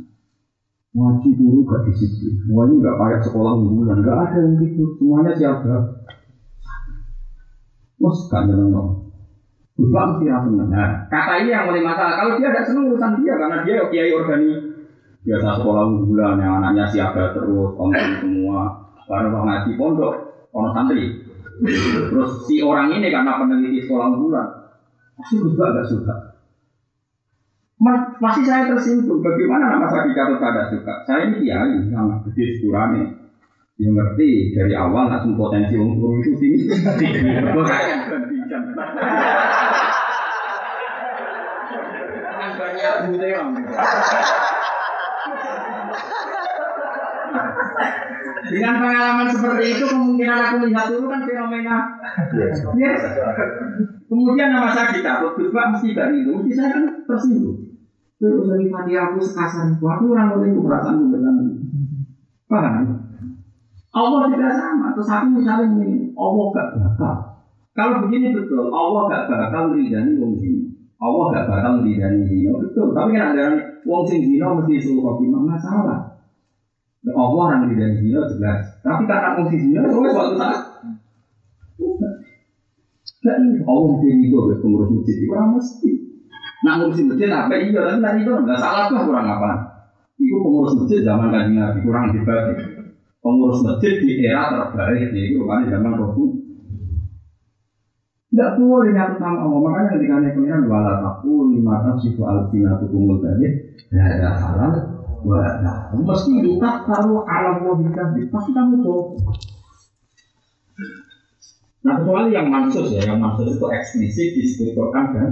Ngaji 0.94 1.30
guru 1.34 1.60
gak 1.66 1.82
disiplin, 1.90 2.36
semuanya 2.46 2.76
gak 2.84 2.98
kayak 3.00 3.22
sekolah 3.26 3.52
unggulan, 3.58 4.06
gak 4.06 4.18
ada 4.28 4.38
yang 4.44 4.54
gitu, 4.60 4.84
semuanya 5.02 5.34
siapa? 5.34 5.97
Mus 7.98 8.30
gak 8.30 8.46
seneng 8.46 8.70
dong. 8.70 9.08
Mesti 9.78 10.26
rasa 10.26 10.50
seneng. 10.50 10.70
Nah, 10.74 11.06
kata 11.06 11.34
ini 11.46 11.54
yang 11.54 11.70
mulai 11.70 11.86
masalah. 11.86 12.18
Kalau 12.18 12.32
dia 12.42 12.50
tidak 12.50 12.66
seneng 12.66 12.90
urusan 12.90 13.22
dia 13.22 13.34
karena 13.38 13.58
dia 13.62 13.86
kiai 13.94 14.12
organi 14.14 14.50
biasa 15.28 15.60
sekolah 15.60 15.84
unggulan 15.92 16.40
yang 16.40 16.64
anaknya 16.64 16.86
siaga 16.88 17.36
terus, 17.36 17.76
konten 17.78 18.06
semua. 18.24 18.90
Baru 19.06 19.28
mau 19.32 19.44
ngaji 19.46 19.76
pondok, 19.76 20.14
orang 20.56 20.74
santri. 20.74 21.04
Terus 22.10 22.32
si 22.48 22.62
orang 22.64 22.90
ini 22.96 23.10
karena 23.10 23.38
peneliti 23.38 23.86
sekolah 23.86 24.14
unggulan, 24.14 24.48
pasti 25.20 25.36
Gus 25.38 25.54
gak 25.58 25.86
suka. 25.86 26.16
Masih 28.18 28.44
saya 28.50 28.74
tersinggung. 28.74 29.22
Bagaimana 29.22 29.78
nama 29.78 29.86
saya 29.86 30.10
dicatat 30.10 30.42
tidak 30.42 30.68
suka? 30.74 30.94
Saya 31.06 31.30
ini 31.30 31.46
kiai 31.46 31.78
yang 31.94 32.10
gede 32.26 32.58
ukurannya. 32.58 33.27
Yang 33.78 33.94
ngerti 33.94 34.58
dari 34.58 34.74
awal 34.74 35.06
langsung 35.06 35.38
potensi 35.38 35.78
wong 35.78 36.02
guru 36.02 36.18
itu 36.26 36.34
tinggi. 36.42 36.66
Gue. 36.66 37.78
Banyak 42.58 42.94
om. 43.38 43.54
Dengan 48.48 48.74
pengalaman 48.80 49.28
seperti 49.30 49.64
itu 49.78 49.86
kemungkinan 49.86 50.40
aku 50.40 50.56
melihat 50.64 50.86
dulu 50.90 51.06
kan 51.12 51.22
fenomena 51.28 51.78
biasa. 52.34 52.74
Kemudian 54.08 54.50
nama 54.56 54.72
saya 54.74 55.22
Gus 55.36 55.52
Pak 55.52 55.66
mesti 55.76 55.94
gak 55.94 56.16
itu, 56.16 56.32
mesti 56.32 56.52
saya 56.56 56.70
kan 56.80 56.84
tersinggung. 57.06 57.78
Terus 58.18 58.50
dari 58.50 58.66
mati 58.72 58.98
aku 58.98 59.22
sekasar 59.22 59.70
itu, 59.70 59.86
aku 59.86 60.04
orang 60.16 60.42
lain 60.42 60.58
itu 60.58 60.62
perasaan 60.66 61.14
benar. 61.14 61.34
Paham? 62.50 63.07
Allah 63.98 64.30
tidak 64.30 64.54
sama, 64.54 64.94
terus 64.94 65.10
aku 65.10 65.28
misalnya 65.42 65.74
ini, 65.74 66.14
Allah 66.14 66.46
gak 66.54 66.70
bakal. 66.78 67.16
Kalau 67.74 68.06
begini 68.06 68.30
betul, 68.38 68.70
Allah 68.70 69.02
gak 69.10 69.26
bakal 69.26 69.74
ridani 69.74 70.22
wong 70.22 70.38
sini. 70.38 70.70
Allah 71.02 71.24
gak 71.34 71.46
bakal 71.50 71.74
ridani 71.82 72.22
zina, 72.30 72.54
betul. 72.62 72.94
Tapi 72.94 73.10
kan 73.18 73.34
ada 73.34 73.58
wong 73.90 74.06
sing 74.06 74.22
zina 74.22 74.54
mesti 74.54 74.78
suruh 74.78 75.02
khotimah 75.02 75.42
masalah. 75.42 76.00
Allah 77.10 77.42
orang 77.42 77.74
ridani 77.74 77.98
zina 77.98 78.22
jelas. 78.30 78.62
Tapi 78.86 79.10
karena 79.10 79.34
wong 79.42 79.48
sing 79.50 79.60
zina, 79.66 79.82
semua 79.90 80.14
suatu 80.14 80.38
saat 80.38 80.62
Gak 83.18 83.38
iya, 83.44 83.60
Allah 83.66 83.86
mesti 83.98 84.08
ridho 84.14 84.40
ke 84.46 84.56
pengurus 84.62 84.90
masjid, 84.94 85.16
itu 85.20 85.34
orang 85.34 85.58
mesti. 85.58 85.92
Nah 86.64 86.74
ngurusin 86.80 87.10
masjid 87.10 87.30
apa 87.34 87.54
iya, 87.58 87.82
tapi 87.82 88.00
tadi 88.00 88.20
itu 88.24 88.32
nggak 88.32 88.60
salah 88.62 88.88
tuh 88.88 89.04
kurang 89.10 89.26
apa. 89.26 89.52
Itu 90.22 90.38
pengurus 90.38 90.74
masjid 90.78 91.02
zaman 91.02 91.34
nabi 91.34 91.80
kurang 91.82 92.14
hebat. 92.14 92.77
Pengurus 93.18 93.66
masjid 93.66 93.98
di 94.00 94.24
era 94.24 94.72
terbaik 94.72 95.12
itu 95.12 95.42
kan 95.44 95.66
zaman 95.68 95.94
Rasul. 95.98 96.30
Tidak 98.28 98.60
boleh 98.60 98.92
nyatu 98.94 99.16
sama 99.18 99.40
Allah. 99.50 99.60
Makanya 99.64 99.90
ketika 99.98 100.16
naik 100.22 100.34
pengiran 100.38 100.70
wala 100.70 100.94
taku 101.02 101.50
lima 101.50 101.82
tasifu 101.82 102.22
alfina 102.28 102.78
tukumul 102.78 103.18
tadi 103.24 103.50
ada 103.98 104.30
halal 104.36 104.74
wala. 105.26 105.90
Meski 105.96 106.46
kita 106.46 106.86
taruh 106.86 107.26
alam 107.26 107.66
wabika 107.66 108.14
pasti 108.30 108.52
kamu 108.54 108.84
coba. 108.86 109.34
Nah 111.88 111.94
kecuali 112.04 112.36
yang 112.36 112.52
mansus 112.52 112.94
ya, 112.94 113.02
yang 113.08 113.18
mansus 113.24 113.56
itu 113.56 113.68
eksplisit 113.72 114.30
disebut 114.36 114.76
Quran 114.76 115.06
dan 115.16 115.30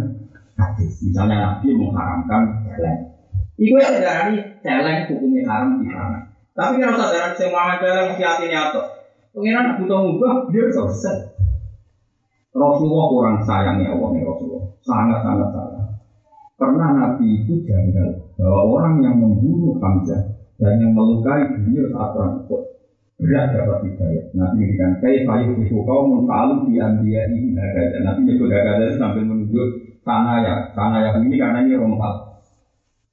hadis. 0.56 1.04
Misalnya 1.04 1.36
Nabi 1.60 1.76
mengharamkan 1.76 2.42
celeng. 2.64 3.00
Itu 3.60 3.76
ya 3.76 3.92
dari 4.00 4.40
celeng 4.64 5.12
hukumnya 5.12 5.42
haram 5.52 5.84
di 5.84 5.92
sana. 5.92 6.35
Tapi 6.56 6.80
kalau 6.80 6.96
sadar 6.96 7.36
semua 7.36 7.76
celeng 7.84 8.16
hati 8.16 8.46
nyata. 8.48 8.84
Pengiran 9.36 9.76
butuh 9.84 10.00
ngubah 10.00 10.34
dia 10.48 10.72
selesai. 10.72 11.36
Rasulullah 12.56 13.06
kurang 13.12 13.38
sayangnya 13.44 13.92
Allah 13.92 14.16
Rasulullah, 14.16 14.64
sangat 14.80 15.20
sangat 15.28 15.50
sayang. 15.52 15.90
Pernah 16.56 16.90
Nabi 16.96 17.44
itu 17.44 17.68
janggal 17.68 18.16
bahwa 18.40 18.62
orang 18.80 19.04
yang 19.04 19.20
membunuh 19.20 19.76
Hamzah 19.84 20.40
dan 20.56 20.80
yang 20.80 20.96
melukai 20.96 21.52
beliau 21.52 21.92
saat 21.92 22.16
perang 22.16 22.48
berat 23.20 23.46
dapat 23.52 23.78
hidayah. 23.92 24.24
Nabi 24.32 24.56
memberikan 24.64 24.92
kayak 25.04 25.28
kayu 25.28 25.52
itu 25.68 25.78
kau 25.84 26.08
menfalu 26.08 26.72
di 26.72 26.80
ambia 26.80 27.28
ini 27.28 27.52
gagasan. 27.52 28.02
Nabi 28.08 28.20
nyebut 28.24 28.48
gagasan 28.48 28.96
sambil 28.96 29.24
menunjuk 29.28 29.68
tanah 30.08 30.38
ya, 30.40 30.56
tanah 30.72 31.00
yang 31.04 31.18
ini 31.28 31.36
karena 31.36 31.60
ini 31.68 31.76
rompal. 31.76 32.44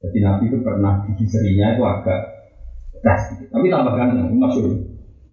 Jadi 0.06 0.18
Nabi 0.22 0.44
itu 0.50 0.58
pernah 0.62 1.02
gigi 1.06 1.26
serinya 1.26 1.74
itu 1.74 1.82
agak 1.82 2.20
tapi 3.02 3.66
tambahkan 3.66 4.14
yang 4.14 4.30
masyur. 4.38 4.70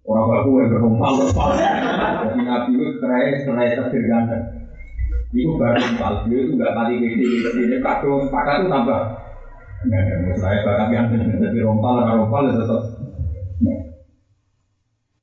Orang 0.02 0.26
baku 0.26 0.50
yang 0.58 0.74
berompal 0.74 1.12
rompal. 1.22 1.54
Jadi 1.54 2.40
Nabi 2.42 2.70
itu 2.74 2.98
kerai 2.98 3.46
kerai 3.46 3.78
terganteng. 3.78 4.44
Itu 5.30 5.54
baru. 5.54 5.78
Dia 6.26 6.38
itu 6.42 6.52
nggak 6.58 6.72
kali 6.74 6.94
gede 6.98 7.26
ini 7.62 7.76
kado 7.78 8.26
sepakat 8.26 8.66
itu 8.66 8.68
tambah. 8.74 9.00
Nggak 9.86 10.00
ada 10.02 10.14
masalah. 10.26 10.60
Bahkan 10.66 10.88
yang 10.90 11.06
jadi 11.14 11.58
rompal, 11.62 12.02
rompal 12.02 12.50
itu 12.50 12.58
tetap. 12.58 12.82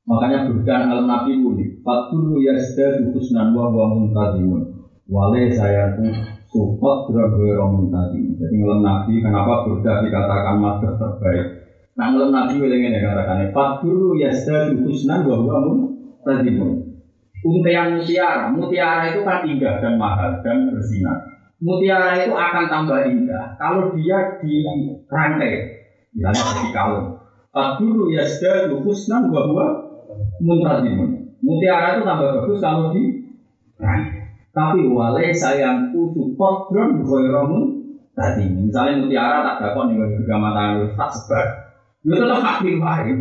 Makanya 0.07 0.47
bukan 0.47 0.81
alam 0.87 1.03
Nabi 1.03 1.43
pun 1.43 1.59
Fatul 1.83 2.39
yasda 2.39 3.03
dukusnan 3.03 3.51
wa 3.51 3.67
wa 3.67 3.91
muntadimun 3.91 4.87
Wale 5.03 5.51
saya 5.51 5.99
tu 5.99 6.07
support 6.47 7.11
dragoyro 7.11 7.75
muntadimun 7.75 8.39
Jadi 8.39 8.55
ngelam 8.55 8.87
Nabi 8.87 9.19
kenapa 9.19 9.67
Burda 9.67 10.07
dikatakan 10.07 10.63
master 10.63 10.95
terbaik 10.95 11.56
Nah 11.97 12.13
ngelam 12.13 12.29
Nabi 12.29 12.61
yang 12.61 12.93
ini 12.93 12.99
katakan 13.01 13.49
Fatul 13.49 14.15
yasda 14.21 14.69
dukusnan 14.69 15.25
wa 15.25 15.35
wa 15.41 15.57
muntadimun 15.65 16.93
Untian 17.37 18.01
mutiara, 18.01 18.49
mutiara 18.49 19.13
itu 19.13 19.21
kan 19.21 19.45
indah 19.45 19.81
dan 19.81 19.97
mahal 19.97 20.41
dan 20.45 20.69
bersinar 20.69 21.25
Mutiara 21.57 22.21
itu 22.21 22.33
akan 22.37 22.65
tambah 22.69 23.01
indah 23.01 23.57
kalau 23.57 23.97
dia 23.97 24.37
dirangkai 24.41 25.53
Misalnya 26.13 26.41
di 26.61 26.69
kalung 26.69 27.07
Fatul 27.49 28.13
yasda 28.13 28.69
dukusnan 28.69 29.33
wa 29.33 29.41
wa 29.49 29.67
muntazimun. 30.41 31.37
Mutiara 31.41 31.97
itu 31.97 32.01
tambah 32.05 32.29
bagus 32.41 32.59
kalau 32.61 32.93
di 32.93 33.03
nah, 33.77 34.01
tapi 34.53 34.89
wale 34.89 35.29
sayangku 35.29 36.13
support 36.17 36.73
drone 36.73 37.05
ghairomun 37.05 37.63
tadi. 38.17 38.49
Misalnya 38.49 39.05
mutiara 39.05 39.45
tak 39.45 39.57
dapat 39.61 39.93
nih 39.93 40.17
juga 40.17 40.35
mata 40.41 40.81
tak 40.97 41.09
sebar. 41.13 41.66
Itu 42.07 42.15
tetap 42.15 42.39
hak 42.39 42.57
di 42.63 42.79
wae. 42.79 43.11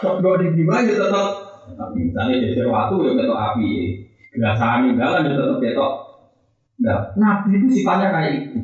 Tok 0.00 0.24
do 0.24 0.40
di 0.40 0.64
wae 0.64 0.88
itu 0.88 0.96
tetap 0.96 1.52
tapi 1.72 2.10
misalnya 2.10 2.40
jejer 2.40 2.66
waktu 2.72 2.94
ya 3.04 3.12
ketok 3.20 3.38
api. 3.52 3.68
Biasanya 4.32 4.88
dalam 4.96 5.28
ya 5.28 5.32
tetap 5.36 5.58
ketok. 5.60 5.92
Nah, 6.82 6.98
Nabi 7.20 7.60
itu 7.60 7.66
sifatnya 7.68 8.08
kayak 8.08 8.32
itu. 8.40 8.58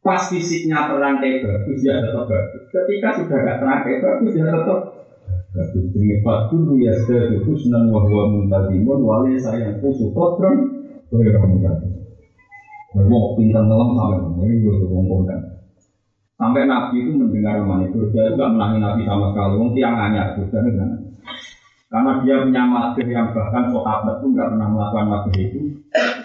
Pas 0.00 0.20
fisiknya 0.28 0.88
terangkai 0.88 1.44
bagus, 1.44 1.80
ya 1.84 2.00
tetap 2.00 2.24
bagus. 2.24 2.62
Ketika 2.72 3.08
sudah 3.20 3.38
gak 3.40 3.58
terangkai 3.60 4.02
bagus, 4.02 4.32
ya 4.36 4.44
tetap 4.48 4.80
Bagus 5.54 5.86
ini 5.94 6.18
fatu 6.18 6.74
ya 6.82 6.90
sedih 7.06 7.46
husnan 7.46 7.86
wa 7.86 8.02
huwa 8.02 8.26
muntadimun 8.26 9.06
wali 9.06 9.38
sayang 9.38 9.78
kusu 9.78 10.10
kodron 10.10 10.66
Kaya 11.06 11.38
muntadimun 11.38 12.02
Mau 13.06 13.38
pintar 13.38 13.62
ngelam 13.62 13.94
sampai 13.94 14.50
ini 14.50 14.66
gue 14.66 14.82
ngomongkan 14.82 15.53
Sampai 16.34 16.66
Nabi 16.66 17.06
itu 17.06 17.14
mendengar 17.14 17.62
mana 17.62 17.86
itu 17.86 18.10
Dia 18.10 18.34
juga 18.34 18.50
menangi 18.50 18.78
Nabi 18.82 19.02
sama 19.06 19.30
sekali. 19.30 19.54
Wong 19.54 19.70
tiang 19.72 19.94
hanya 19.94 20.34
Karena 21.94 22.10
dia 22.26 22.42
punya 22.42 22.62
madhir 22.66 23.06
yang 23.06 23.30
bahkan 23.30 23.70
sahabat 23.70 24.18
pun 24.18 24.34
nggak 24.34 24.50
pernah 24.50 24.66
melakukan 24.66 25.06
madhir 25.14 25.36
itu. 25.46 25.60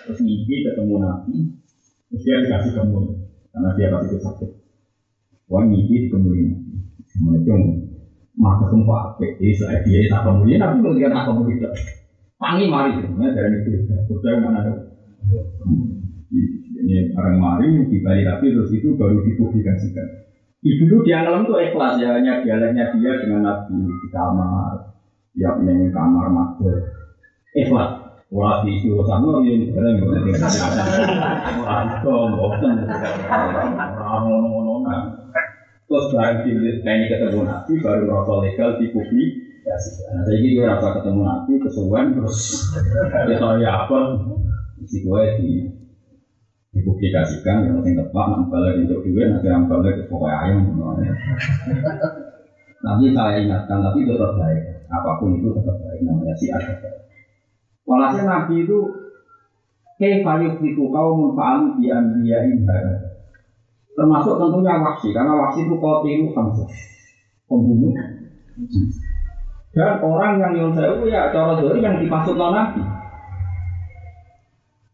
Terus 0.05 0.19
mimpi 0.25 0.65
ketemu 0.65 0.95
Nabi. 0.97 1.33
Terus 2.09 2.21
dia 2.25 2.35
dikasih 2.41 2.71
kemul 2.73 3.05
Karena 3.53 3.69
dia 3.77 3.93
pasti 3.93 4.17
sakit. 4.17 4.49
Wah 5.53 5.61
mimpi 5.61 6.09
Nabi. 6.09 6.57
Sama 7.09 7.37
maka 8.39 8.71
semua 8.71 9.11
apik 9.11 9.35
jadi 9.35 9.51
saya 9.51 9.77
dia 9.83 10.07
tak 10.07 10.23
kemudian 10.23 10.63
tapi 10.63 10.79
mau 10.79 10.95
dia 10.95 11.11
tak 11.11 11.27
kemudian 11.27 11.75
pangi 12.39 12.65
mari 12.71 12.95
sebenarnya 12.95 13.35
dari 13.35 13.55
itu. 13.67 13.69
Sudah 14.07 14.39
mana 14.39 14.63
ada 14.63 14.73
ini 16.79 17.11
orang 17.15 17.37
mari 17.37 17.67
dibalik 17.87 18.25
tapi 18.27 18.55
terus 18.55 18.71
itu 18.71 18.95
baru 18.95 19.19
dipublikasikan. 19.23 20.07
Dulu 20.59 21.07
dia 21.07 21.23
ngelam 21.23 21.47
tuh 21.47 21.59
ikhlas 21.59 21.99
ya 22.03 22.19
hanya 22.19 22.43
dialeknya 22.43 22.91
dia 22.95 23.11
dengan 23.23 23.47
nabi 23.47 23.79
di 23.79 24.07
kamar 24.11 24.75
ya 25.35 25.55
punya 25.55 25.87
kamar 25.91 26.25
master 26.31 26.75
ikhlas. 27.55 27.91
Wah 28.29 28.61
di 28.61 28.77
situ 28.77 29.01
sana 29.09 29.41
yang 29.41 29.73
barang 29.73 30.05
yang 30.05 30.13
ada 30.13 30.85
Wah 31.65 31.81
itu 31.97 32.13
Terus 35.89 36.05
barang 36.13 36.45
di 36.45 36.51
ini 36.53 37.05
ketemu 37.09 37.41
Nabi 37.49 37.73
baru 37.81 38.05
merasa 38.05 38.33
legal 38.45 38.69
di 38.77 38.93
publik. 38.93 39.31
Nah, 39.65 40.21
jadi 40.29 40.47
gue 40.53 40.65
rasa 40.65 41.01
ketemu 41.01 41.21
Nabi 41.25 41.53
kesuwen 41.57 42.05
terus. 42.13 42.69
Ya 43.57 43.71
apa? 43.73 43.97
Si 44.85 45.01
gue 45.01 45.23
di 45.41 45.49
dipublikasikan 46.69 47.65
yang 47.65 47.81
penting 47.81 47.97
tepat 47.97 48.25
nak 48.29 48.45
balik 48.53 48.85
untuk 48.85 49.01
gue 49.01 49.23
nanti 49.25 49.49
yang 49.49 49.65
balik 49.65 49.93
ke 49.97 50.03
pokoknya 50.05 50.37
ayam 50.45 50.59
Nanti 52.79 53.11
saya 53.11 53.43
ingatkan 53.43 53.83
tapi 53.83 54.07
tetap 54.07 54.39
baik 54.39 54.63
apa 54.87 55.19
pun 55.19 55.35
itu 55.35 55.51
tetap 55.51 55.75
baik 55.83 55.99
namanya 56.05 56.33
si 56.39 56.47
ada. 56.47 56.73
Walhasil 57.83 58.23
Nabi 58.23 58.63
itu 58.63 58.77
fiku 59.99 60.87
kau 60.87 61.11
munfa'alu 61.19 61.75
bi 61.75 61.91
anbiya'in 61.91 62.63
Termasuk 63.99 64.39
tentunya 64.39 64.79
waksi, 64.79 65.11
karena 65.11 65.35
waksi 65.35 65.67
itu 65.67 65.75
kotilu 65.75 66.31
hamzah, 66.31 66.71
pembunuh. 67.51 67.91
Dan 69.75 69.99
orang 69.99 70.39
yang 70.39 70.71
saya 70.71 70.95
ya 71.03 71.27
cara 71.35 71.59
dari 71.59 71.83
yang 71.83 71.99
dimaksud 71.99 72.39
nabi. 72.39 72.79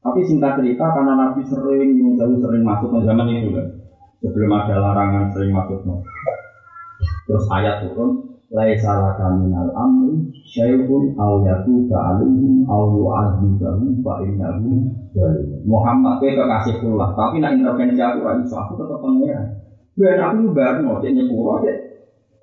Tapi 0.05 0.21
singkat 0.21 0.61
cerita 0.61 0.85
karena 0.93 1.17
nabi 1.17 1.41
sering 1.41 2.13
saya 2.13 2.37
sering 2.37 2.61
masuk 2.61 2.93
ke 2.93 3.09
zaman 3.09 3.25
itu 3.25 3.49
kan, 3.49 3.65
sebelum 4.21 4.53
ada 4.53 4.77
larangan 4.77 5.33
sering 5.33 5.49
masuk 5.49 5.81
Terus 7.25 7.45
ayat 7.49 7.81
turun, 7.81 8.37
laisa 8.53 8.93
laka 9.01 9.33
minal 9.33 9.73
amri 9.73 10.29
syai'un 10.45 11.17
aw 11.17 11.41
yatuba 11.41 11.97
alaihim 12.13 12.61
aw 12.69 12.93
yu'adzibahum 12.93 14.05
fa 14.05 14.21
innahu 14.21 14.85
Muhammad 15.65 16.21
kowe 16.21 16.29
kekasih 16.29 16.75
kula 16.85 17.17
tapi 17.17 17.41
nak 17.41 17.57
intervensi 17.57 17.97
aku 17.97 18.21
ora 18.21 18.37
iso 18.37 18.55
aku 18.61 18.77
tetep 18.77 18.99
pengen 19.01 19.43
ben 19.97 20.21
aku 20.21 20.53
baru 20.53 20.79
mau 20.85 21.01
cek 21.01 21.11
nyepuro 21.17 21.65
cek 21.65 21.77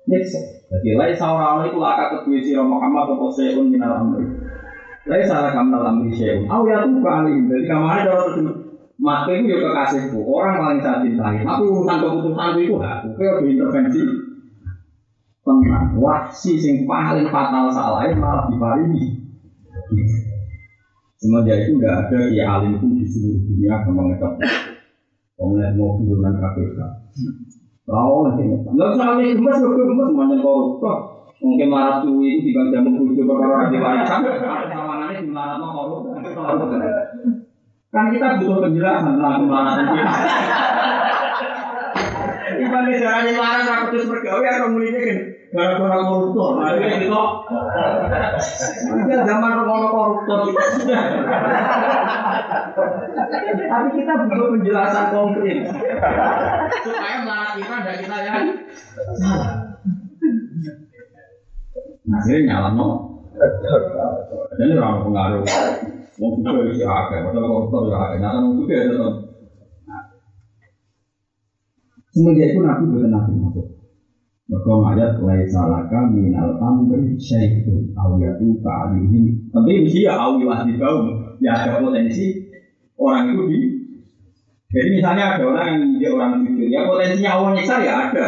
Nyiksa. 0.03 0.67
Jadi 0.67 0.99
lai 0.99 1.15
saurana 1.15 1.63
itu 1.63 1.79
laka 1.79 2.11
kedua 2.11 2.43
siro 2.43 2.67
Muhammad 2.67 3.15
atau 3.15 3.31
seun 3.31 3.71
minal 3.71 4.03
amri. 4.03 4.27
Lai 5.03 5.23
salah 5.27 5.51
kamnal 5.51 5.83
amri 5.83 6.15
seun. 6.15 6.47
Aw 6.47 6.61
ya 6.63 6.87
tuh 6.87 7.03
kali. 7.03 7.33
Jadi 7.51 7.63
kemarin 7.67 8.07
ada 8.07 8.11
orang 8.15 8.63
Maka 9.03 9.35
itu 9.35 9.51
ya 9.51 9.57
kekasihku, 9.67 10.21
orang 10.21 10.61
paling 10.61 10.79
saya 10.79 11.03
cintai. 11.03 11.43
Tapi 11.43 11.63
urusan 11.65 11.97
keputusan 11.97 12.55
itu 12.61 12.77
aku, 12.79 13.07
kau 13.19 13.41
intervensi. 13.43 14.01
Tenang, 15.43 15.99
wahsi 15.99 16.55
sing 16.55 16.87
paling 16.87 17.27
fatal 17.27 17.67
salah 17.67 18.07
malah 18.15 18.47
diparingi. 18.47 19.27
Semenjak 21.19 21.67
itu 21.67 21.83
tidak 21.83 22.07
ada 22.07 22.19
ya 22.31 22.45
alim 22.59 22.79
pun 22.79 22.95
di 22.95 23.03
seluruh 23.03 23.43
dunia 23.43 23.75
yang 23.75 23.91
mengecap. 23.91 24.31
Pemenang 25.35 25.75
mau 25.75 25.99
turunan 25.99 26.39
KPK. 26.39 26.79
Nanti 27.83 28.43
nggak 28.47 28.89
usah 28.95 29.07
alim 29.19 29.35
gemes, 29.35 29.57
gue 29.59 29.83
gemes 29.83 30.07
semuanya 30.15 30.35
koruptor. 30.39 30.97
Mungkin 31.43 31.67
marah 31.67 31.99
cuy 31.99 32.39
itu 32.39 32.55
tiga 32.55 32.71
jam 32.71 32.87
bujuk 32.87 33.27
perkara 33.27 33.67
di 33.67 33.75
warisan. 33.75 34.23
Mau. 35.33 36.05
Kan 37.93 38.09
kita 38.09 38.41
butuh 38.41 38.57
penjelasan 38.69 39.17
kemarahan 39.21 39.85
kita. 39.93 40.13
Iban 42.53 42.85
di 42.85 43.01
jalan 43.01 43.25
yang 43.29 43.37
marah 43.37 43.65
aku 43.65 43.85
terus 43.93 44.09
bergawe 44.09 44.45
atau 44.45 44.69
mulainya 44.73 45.01
kan 45.01 45.17
gara-gara 45.53 46.01
koruptor. 46.05 46.49
Nah 46.57 46.73
ini 46.77 47.05
gitu. 47.05 47.21
Udah 48.93 49.21
zaman 49.25 49.53
orang 49.61 49.93
koruptor 49.93 50.37
kita 50.49 50.63
sudah. 50.77 51.01
Tapi 53.45 53.87
kita 53.93 54.13
butuh 54.25 54.47
penjelasan 54.57 55.05
konkret 55.13 55.57
supaya 56.81 57.17
marah 57.25 57.51
kita 57.57 57.75
dan 57.81 57.95
kita 58.01 58.17
yang 58.25 58.41
salah. 59.21 59.53
Nah, 62.03 62.19
ini 62.27 62.45
nyala 62.45 62.75
no. 62.75 63.12
Jadi 64.57 64.71
orang 64.77 65.03
pengaruh. 65.05 65.43
Wong 66.21 66.31
juga 66.45 66.61
bisa 66.69 66.85
akeh, 66.85 67.25
padahal 67.25 67.49
koruptor 67.49 67.89
ya 67.89 67.97
akeh. 67.97 68.17
Nah, 68.21 68.37
wong 68.45 68.53
juga 68.61 68.73
ya 68.77 68.85
tetap. 68.93 69.13
Semenjak 72.13 72.53
itu 72.53 72.61
Nabi 72.61 72.83
bukan 72.93 73.09
Nabi 73.09 73.31
masuk. 73.41 73.67
Maka 74.45 74.71
ayat 74.93 75.17
laisa 75.17 75.65
laka 75.65 76.13
minal 76.13 76.61
amri 76.61 77.17
syai'un 77.17 77.89
aw 77.97 78.13
yatu 78.21 78.53
fa'alihim. 78.61 79.49
Tapi 79.49 79.81
mesti 79.81 80.05
ya 80.05 80.13
aw 80.13 80.37
yu'adhi 80.37 80.77
kaum. 80.77 81.09
Ya 81.41 81.57
ada 81.57 81.81
potensi 81.81 82.53
orang 82.93 83.33
itu 83.33 83.43
di 83.49 83.59
jadi 84.73 84.89
misalnya 84.89 85.37
ada 85.37 85.43
orang 85.45 85.67
yang 85.69 85.81
dia 86.01 86.09
orang 86.09 86.41
jujur, 86.41 86.65
ya 86.65 86.89
potensinya 86.89 87.37
Allah 87.37 87.49
nyiksa 87.53 87.75
ya 87.85 87.93
ada. 88.09 88.27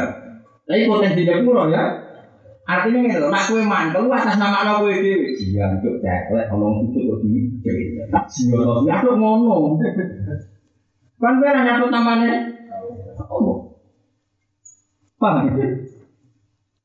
Tapi 0.69 0.85
potensinya 0.85 1.41
kurang 1.41 1.73
ya. 1.73 2.04
Artinya 2.65 2.99
ini 3.05 3.21
loh, 3.21 3.29
nak 3.29 3.45
kue 3.45 3.61
mantel 3.61 4.09
atas 4.09 4.41
nama 4.41 4.65
Allah 4.65 4.81
kue 4.81 4.97
dewi. 4.97 5.37
Iya, 5.37 5.77
itu 5.77 6.01
ceklek, 6.01 6.49
kalau 6.49 6.81
jujur 6.81 7.01
kok 7.13 7.17
di 7.21 7.45
Iya, 7.61 8.09
ya 8.89 8.93
aku 9.05 9.13
ngono. 9.13 9.77
Kan 11.21 11.33
kue 11.37 11.49
nanya 11.53 11.77
tuh 11.77 11.89
namanya. 11.93 12.33
Paham 15.21 15.47
gitu? 15.47 15.63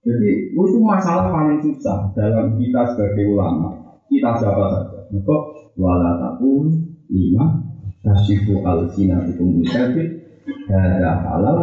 Jadi 0.00 0.30
itu 0.56 0.78
masalah 0.80 1.28
paling 1.28 1.60
susah 1.60 2.12
dalam 2.16 2.56
kita 2.56 2.80
sebagai 2.92 3.36
ulama. 3.36 4.00
Kita 4.08 4.36
siapa 4.36 4.64
saja. 4.72 4.98
Maka 5.12 5.36
wala 5.76 6.16
takun 6.16 6.72
lima 7.12 7.60
tasifu 8.00 8.64
al 8.64 8.88
sinatukum 8.88 9.60
musafir 9.60 10.24
dada 10.68 11.20
halal 11.20 11.58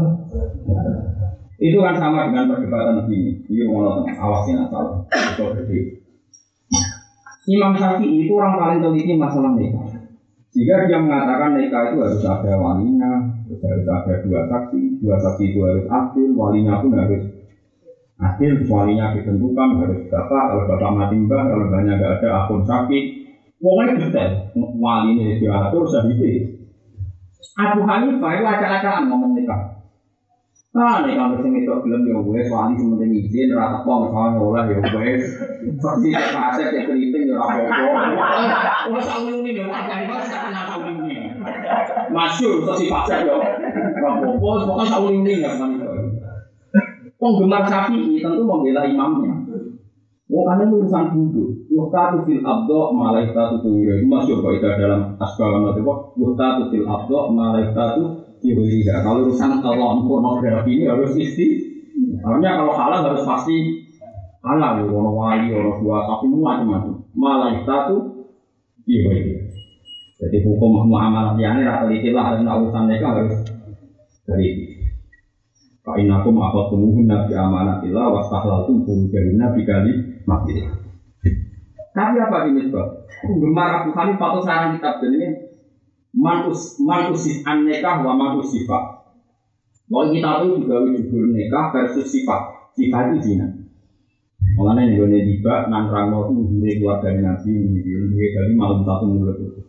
itu 1.57 1.77
kan 1.81 1.97
sama 1.97 2.29
dengan 2.29 2.53
perdebatan 2.53 3.09
sini. 3.09 3.41
Ini 3.49 3.65
mau. 3.65 4.05
Itu 4.05 5.45
gede. 5.57 5.79
Imam 7.47 7.73
Syafi'i 7.79 8.27
itu 8.27 8.31
orang 8.35 8.59
paling 8.59 8.79
teliti 8.83 9.15
masalah 9.15 9.55
nikah. 9.55 9.87
Jika 10.51 10.89
dia 10.89 10.99
mengatakan 10.99 11.55
nikah 11.55 11.93
itu 11.93 11.97
harus 12.03 12.23
ada 12.27 12.59
walinya, 12.59 13.23
harus 13.47 13.87
ada 13.87 14.13
dua 14.25 14.41
saksi, 14.51 14.99
dua 14.99 15.15
saksi 15.15 15.43
itu 15.55 15.59
harus 15.63 15.85
adil, 15.87 16.35
walinya 16.35 16.83
pun 16.83 16.97
harus 16.97 17.23
adil, 18.19 18.51
walinya 18.67 19.15
ditentukan 19.15 19.69
harus 19.79 20.01
bapak, 20.11 20.43
kalau 20.49 20.63
bapak 20.67 20.91
mati 20.91 21.15
mbah, 21.23 21.45
kalau 21.47 21.71
mbahnya 21.71 21.93
nggak 21.95 22.13
ada 22.19 22.27
akun 22.43 22.65
sakit, 22.67 23.05
pokoknya 23.63 23.93
detail, 24.01 24.31
wali 24.81 25.09
ini 25.15 25.39
diatur 25.39 25.85
sahih. 25.87 26.57
Abu 27.57 27.79
Hanifah 27.87 28.31
itu 28.35 28.43
acak-acakan 28.43 29.07
ngomong 29.07 29.37
nikah. 29.39 29.76
Nah, 30.77 31.01
nih 31.01 31.17
kalau 31.17 31.41
sing 31.41 31.57
itu 31.57 31.73
belum 31.73 32.05
ya 32.05 32.21
gue 32.21 32.39
soalnya 32.45 32.77
sementing 32.77 33.09
izin 33.17 33.49
rata 33.57 33.81
pong 33.81 34.13
soalnya 34.13 34.37
oleh 34.37 34.63
ya 34.69 34.77
gue 34.77 35.09
seperti 35.73 36.07
kaset 36.13 36.69
ya 36.69 36.81
keriting 36.85 37.33
ya. 37.33 37.41
Wah, 37.41 37.57
ini 37.57 38.93
ya 38.93 39.01
saung 39.01 39.41
ini. 39.41 39.57
Masyur, 42.13 42.61
so 42.61 42.77
si 42.77 42.93
pasar 42.93 43.25
ya. 43.25 43.41
Pokoknya 44.37 45.01
ini 45.17 45.41
ya 45.41 45.57
kan 45.57 45.81
itu. 45.81 45.89
Penggemar 47.17 47.65
sapi 47.65 48.21
tentu 48.21 48.45
membela 48.45 48.85
imamnya. 48.85 49.33
Karena 50.29 50.63
urusan 50.69 51.05
duduk. 51.09 51.73
Yuhtatu 51.73 52.21
fil 52.29 52.45
abdo 52.45 52.93
malaikatu 52.93 53.65
tuwira. 53.65 53.97
Itu 53.97 54.05
masyur 54.05 54.45
kok 54.45 54.61
itu 54.61 54.69
dalam. 54.77 55.17
Yuhtatu 55.17 56.69
fil 56.69 56.85
abdo 56.85 57.33
malaikatu 57.33 58.26
tuwira. 58.41 59.05
Kalau 59.05 59.27
urusan 59.27 59.61
telon 59.61 60.05
pornografi 60.05 60.71
ini 60.77 60.85
harus 60.89 61.13
isti. 61.17 61.47
Artinya 62.21 62.61
kalau 62.61 62.73
halal 62.77 63.01
harus 63.11 63.23
pasti 63.25 63.57
halal. 64.45 64.81
Ya, 64.81 64.85
orang 64.87 65.15
wali, 65.15 65.47
orang 65.53 65.77
dua 65.81 65.97
sapi 66.05 66.25
macam-macam. 66.29 66.93
Malaikatu 67.17 67.97
tuwira. 68.83 69.15
Jadi 70.17 70.37
hukum 70.41 70.89
muamalah 70.89 71.37
yang 71.37 71.61
ini 71.61 71.69
rata 71.69 71.85
ditilah 71.85 72.41
dan 72.41 72.49
urusan 72.49 72.83
mereka 72.89 73.05
harus 73.13 73.37
dari 74.25 74.77
Fa'inakum 75.87 76.35
akhotumuhun 76.35 77.07
nabi 77.07 77.31
amanatillah 77.31 78.11
wastahlaltum 78.11 78.83
furujahin 78.83 79.39
nabi 79.39 79.63
kali 79.63 80.19
mati. 80.27 80.59
Tapi 81.95 82.19
apa 82.19 82.51
ini 82.51 82.67
sebab? 82.67 83.07
Penggemar 83.23 83.81
Abu 83.81 83.95
Hanifah 83.95 84.27
atau 84.35 84.43
sarang 84.43 84.75
kitab 84.75 84.99
dan 84.99 85.46
manus 86.17 86.81
manusis 86.81 87.45
anekah 87.45 88.01
wa 88.01 88.17
manus 88.17 88.49
sifat. 88.49 89.05
Mau 89.87 90.09
kita 90.09 90.43
itu 90.43 90.65
juga 90.65 90.83
judul 90.83 91.31
nikah 91.31 91.69
versus 91.71 92.09
sifat. 92.09 92.73
Sifat 92.73 93.13
itu 93.13 93.17
zina. 93.31 93.47
Makanya 94.57 94.89
nih 94.89 94.95
gue 94.97 95.19
tiba 95.21 95.69
nang 95.69 95.93
itu 95.93 96.43
gue 96.49 96.71
keluarga 96.81 97.13
nabi 97.13 97.51
ini 97.53 97.79
gue 97.85 98.27
dari 98.33 98.53
malam 98.57 98.81
satu 98.81 99.05
mulut 99.05 99.37
itu. 99.37 99.61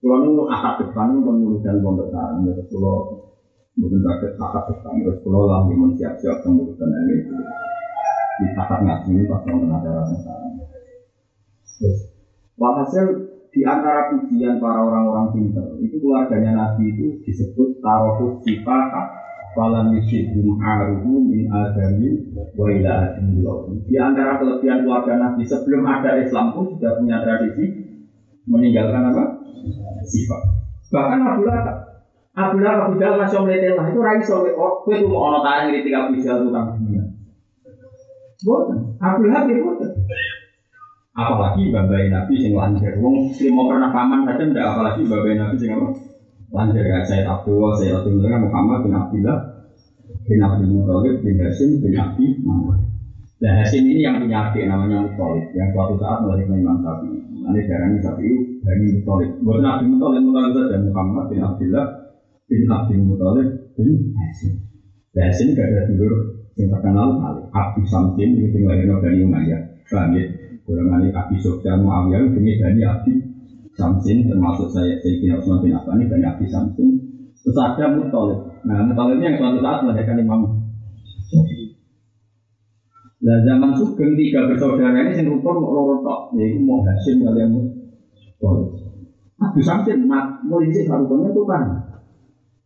Kalau 0.00 0.24
nunggu 0.24 0.48
atap 0.48 0.80
depan 0.80 1.12
itu 1.12 1.20
menurut 1.20 1.60
dan 1.60 1.80
sarang. 1.84 2.44
Kalau 2.44 2.96
Mungkin 3.74 4.06
sakit 4.06 4.38
kakak 4.38 4.64
depan 4.70 5.02
terus 5.02 5.18
kalau 5.26 5.50
lah 5.50 5.66
mau 5.66 5.90
siap-siap 5.98 6.46
pengurusan 6.46 6.94
ini 6.94 7.26
di 8.38 8.46
kakak 8.54 8.86
ngaji 8.86 9.10
ini 9.18 9.26
pas 9.26 9.42
mau 9.50 9.66
ada 9.66 9.90
rasa 9.98 10.34
Terus 11.82 11.98
walhasil 12.54 13.33
di 13.54 13.62
antara 13.62 14.10
pujian 14.10 14.58
para 14.58 14.82
orang-orang 14.82 15.30
pintar 15.30 15.78
itu 15.78 16.02
keluarganya 16.02 16.58
Nabi 16.58 16.90
itu 16.90 17.22
disebut 17.22 17.78
tarohus 17.78 18.42
sifat 18.42 18.90
Falam 19.54 19.94
yushidhum 19.94 20.58
aruhu 20.58 21.30
min 21.30 21.46
adami 21.46 22.26
wa 22.58 22.66
ila 22.66 23.14
Di 23.86 23.94
antara 24.02 24.42
kelebihan 24.42 24.82
keluarga 24.82 25.14
Nabi 25.14 25.46
sebelum 25.46 25.86
ada 25.86 26.18
Islam 26.18 26.50
pun 26.50 26.74
sudah 26.74 26.98
punya 26.98 27.22
tradisi 27.22 27.70
meninggalkan 28.50 29.14
apa? 29.14 29.24
Sifat. 30.02 30.42
Bahkan 30.90 31.18
Abu 31.22 31.42
Lahab 31.46 31.76
Abu 32.34 32.56
Lahab 32.58 32.90
Abu 32.90 32.94
Jahal 32.98 33.22
lah 33.22 33.30
itu 33.30 34.00
rai 34.02 34.18
so 34.26 34.42
kowe 34.42 34.90
tuh 34.90 35.06
mau 35.06 35.30
ono 35.30 35.38
tarang 35.46 35.70
di 35.70 35.86
tiga 35.86 36.10
Abu 36.10 36.18
dunia. 36.18 37.02
Boten, 38.42 38.98
Abu 38.98 39.22
Lahab 39.30 39.46
ya. 39.46 39.62
Apalagi 41.14 41.70
babai 41.70 42.10
Nabi 42.10 42.34
sing 42.42 42.58
lancar. 42.58 42.98
Wong 42.98 43.30
mau 43.54 43.70
pernah 43.70 43.94
paman 43.94 44.26
saja 44.26 44.50
ndak 44.50 44.66
apalagi 44.66 45.06
babai 45.06 45.38
Nabi 45.38 45.54
sing 45.54 45.70
apa? 45.70 45.94
Lancar 46.50 46.82
ya 46.82 46.98
saya 47.06 47.22
Abdullah, 47.30 47.70
saya 47.78 48.02
Abdullah 48.02 48.42
Muhammad 48.42 48.82
bin 48.82 48.92
Abdullah 48.98 49.38
bin 50.26 50.42
Abdul 50.42 50.74
Muthalib 50.74 51.22
bin 51.22 51.38
Hasim 51.38 51.78
bin 51.78 51.94
Abi 51.94 52.26
Muhammad. 52.42 52.90
Dan 53.38 53.62
Hasim 53.62 53.86
ini 53.86 54.02
yang 54.02 54.18
punya 54.18 54.50
adik 54.50 54.66
namanya 54.66 55.06
Muthalib 55.06 55.54
yang 55.54 55.70
suatu 55.70 55.94
saat 56.02 56.18
melahirkan 56.26 56.58
Imam 56.58 56.78
Syafi'i. 56.82 57.18
Nanti 57.46 57.60
darah 57.70 57.86
ini 57.94 57.98
Syafi'i 58.02 58.34
Bani 58.66 58.86
Muthalib. 58.98 59.30
Bukan 59.38 59.60
Nabi 59.62 59.84
Muthalib, 59.94 60.22
Muthalib 60.26 60.52
saja 60.58 60.76
Muhammad 60.82 61.24
bin 61.30 61.40
Abdullah 61.46 61.86
bin 62.50 62.60
Abdul 62.66 63.02
Muthalib 63.06 63.48
bin 63.78 63.88
Hasim. 64.18 64.52
Dan 65.14 65.30
Hasim 65.30 65.54
gak 65.54 65.70
ada 65.70 65.80
dulur 65.86 66.14
yang 66.58 66.74
terkenal 66.74 67.08
kali. 67.22 67.42
Abdi 67.54 67.82
Samsin 67.86 68.30
ini 68.34 68.50
sing 68.50 68.66
lahirno 68.66 68.98
Bani 68.98 69.18
Umayyah. 69.22 69.62
Paham 69.86 70.16
ya? 70.16 70.26
Golongan 70.64 71.04
Abi 71.12 71.36
Sofyan 71.36 71.84
Muawiyah 71.84 72.24
ini 72.40 72.56
Bani 72.56 72.82
Abdi 72.82 73.12
Samsin 73.76 74.24
termasuk 74.24 74.72
saya 74.72 74.96
Sayyidina 75.04 75.42
Utsman 75.42 75.60
bin 75.60 75.76
Affan 75.76 76.00
ini 76.00 76.08
Bani 76.08 76.24
Abdi 76.24 76.46
Samsin. 76.48 76.88
Terus 77.44 77.60
ada 77.60 77.92
Muthalib. 77.92 78.40
Nah, 78.64 78.80
Muthalib 78.88 79.20
ini 79.20 79.28
yang 79.28 79.36
suatu 79.36 79.60
saat 79.60 79.84
melahirkan 79.84 80.24
Imam 80.24 80.40
Nah 83.24 83.40
zaman 83.40 83.72
Sugeng 83.72 84.12
tiga 84.20 84.44
bersaudara 84.44 85.00
ini 85.00 85.16
sing 85.16 85.24
rukun 85.32 85.56
loro 85.56 86.04
tok, 86.04 86.36
yaitu 86.36 86.60
mau 86.60 86.84
Hashim 86.84 87.24
kalian 87.24 87.56
Tolib. 88.36 88.68
Abu 89.40 89.60
Samsin 89.64 90.04
mat 90.04 90.44
mau 90.44 90.60
isi 90.60 90.84
rukunnya 90.84 91.32
itu 91.32 91.42
kan. 91.48 91.64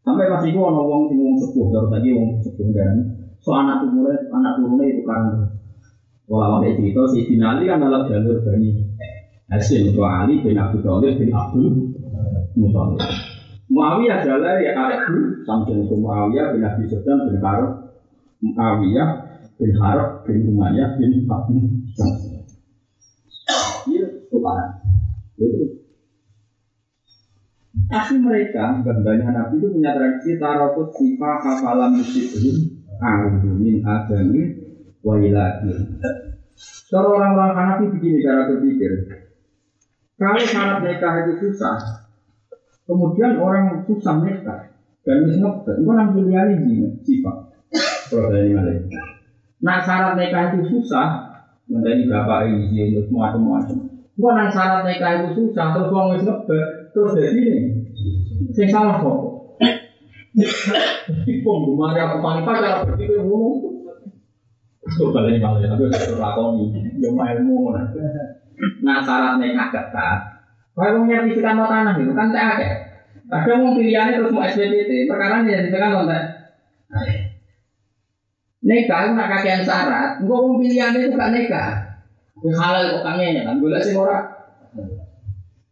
Sampai 0.03 0.27
pas 0.27 0.43
itu 0.43 0.59
ono 0.59 0.83
wong 0.83 1.03
sing 1.11 1.21
sepuh, 1.39 1.67
terus 1.71 1.91
lagi 1.95 2.11
wong 2.11 2.43
sepuh 2.43 2.75
dan 2.75 2.97
so 3.39 3.55
anak 3.55 3.87
turunnya 3.87 4.19
anak 4.35 4.53
turunnya 4.59 4.85
itu 4.91 5.03
kan. 5.07 5.23
Walau 6.29 6.61
ada 6.61 6.77
cerita 6.77 7.03
si 7.09 7.25
Dinali 7.25 7.65
kan 7.65 7.81
dalam 7.81 8.05
jalur 8.05 8.45
bani 8.45 8.85
Hashim 9.49 9.89
itu 9.89 10.01
Ali 10.05 10.45
bin 10.45 10.61
Abu 10.61 10.85
Thalib 10.85 11.17
bin 11.17 11.33
Abdul 11.33 11.97
Muthalib. 12.53 13.01
Muawiyah 13.73 14.21
adalah 14.21 14.61
ya 14.61 14.77
Abu 14.77 15.41
Samsin 15.49 15.89
itu 15.89 15.97
Muawiyah 15.97 16.53
bin 16.53 16.61
Abi 16.69 16.85
Sufyan 16.85 17.17
bin 17.33 17.41
Harith 17.41 17.75
Muawiyah 18.45 19.09
bin 19.57 19.73
Harab 19.81 20.29
bin 20.29 20.53
Umayyah 20.53 21.01
bin 21.01 21.25
Abi 21.25 21.57
Samsun. 21.97 22.45
Iya. 23.89 24.07
Itu. 24.29 25.65
Asli 27.89 28.21
mereka, 28.21 28.85
banyak 28.85 29.29
Nabi 29.33 29.55
itu 29.65 29.73
punya 29.73 29.97
tradisi 29.97 30.37
tarokus 30.37 30.93
sifat 30.93 31.41
hafalam 31.41 31.97
musibun 31.97 32.85
A'udhu 33.01 33.55
min 33.57 33.81
adami 33.81 34.68
wa 35.03 35.15
iladi. 35.19 35.73
Kalau 36.89 37.21
orang-orang 37.21 37.55
Hanafi 37.55 37.85
begini 37.95 38.25
cara 38.25 38.51
berpikir. 38.51 38.91
Kalau 40.19 40.43
syarat 40.43 40.83
nikah 40.83 41.15
itu 41.23 41.33
susah, 41.47 41.79
kemudian 42.89 43.39
orang 43.39 43.87
susah 43.87 44.19
nikah 44.27 44.75
dan 45.07 45.23
misal 45.31 45.63
itu 45.63 45.87
orang 45.87 46.11
pilihan 46.11 46.59
ini 46.59 46.91
sifat. 47.07 47.55
Nah 49.63 49.79
syarat 49.87 50.19
nikah 50.19 50.43
itu 50.51 50.61
susah, 50.75 51.07
menjadi 51.71 52.03
bapak 52.11 52.51
izin 52.51 52.99
terus 52.99 53.09
macam-macam. 53.15 53.79
Gua 54.19 54.35
nang 54.35 54.51
syarat 54.51 54.83
nikah 54.89 55.11
itu 55.23 55.29
susah, 55.39 55.67
terus 55.79 55.95
wis 55.95 56.27
ngebet, 56.27 56.67
terus 56.91 57.15
jadi 57.15 57.39
ini. 57.39 57.63
Sing 58.51 58.67
salah 58.67 58.99
kok. 58.99 59.19
Ipung 61.31 61.61
rumah 61.71 61.95
ya 61.95 62.19
paling 62.19 62.43
pada 62.43 62.83
berpikir 62.83 63.23
ngono. 63.23 63.68
Coba 64.89 65.29
ini 65.29 65.37
malah 65.37 65.61
tapi 65.61 65.85
harus 65.85 66.01
terlakoni, 66.01 66.65
yo 66.97 67.13
ilmu 67.13 67.77
Nah 68.81 68.99
syarat 69.05 69.37
nikah 69.37 69.69
ketat. 69.69 70.19
Kalau 70.73 71.03
menyertifikat 71.05 71.55
mau 71.59 71.69
tanah 71.69 71.99
itu 71.99 72.15
kan 72.15 72.31
tak 72.31 72.47
ada. 72.57 72.71
Kadang 73.29 73.61
mau 73.67 73.77
pilihannya 73.77 74.23
terus 74.23 74.33
mau 74.33 74.47
SPPT, 74.47 75.11
perkara 75.11 75.45
ini 75.45 75.53
jadi 75.53 75.69
kan 75.75 75.91
kontak. 76.01 76.23
Nikah 78.65 78.99
itu 79.05 79.13
nak 79.13 79.29
kakean 79.29 79.63
syarat, 79.67 80.23
gue 80.25 80.39
mau 80.39 80.57
pilihan 80.57 80.97
itu 80.97 81.13
gak 81.13 81.33
nikah. 81.37 81.71
Gue 82.39 82.55
halal 82.55 82.99
kok 82.99 83.05
kangen 83.05 83.45
kan, 83.45 83.61
gue 83.61 83.79
sih 83.85 83.99
ora. 83.99 84.25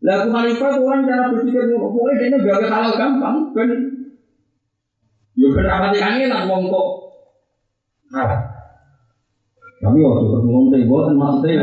Lah 0.04 0.14
aku 0.22 0.28
khalifah 0.28 0.70
tuh 0.76 0.84
orang 0.84 1.08
cara 1.08 1.32
berpikir 1.32 1.72
pokoknya 1.72 2.36
dia 2.36 2.38
gak 2.42 2.68
halal 2.68 2.92
gampang 2.94 3.36
kan. 3.56 3.68
Yo 5.38 5.48
kan 5.56 5.66
apa 5.66 5.86
sih 5.94 6.02
kangen 6.02 6.28
lah 6.28 6.44
wong 6.50 6.68
kok. 6.68 6.88
Tapi 9.86 10.02
waktu 10.02 10.26
ketemu 10.26 10.58
tebo 10.74 10.96
kan 11.06 11.14
maksudnya 11.14 11.54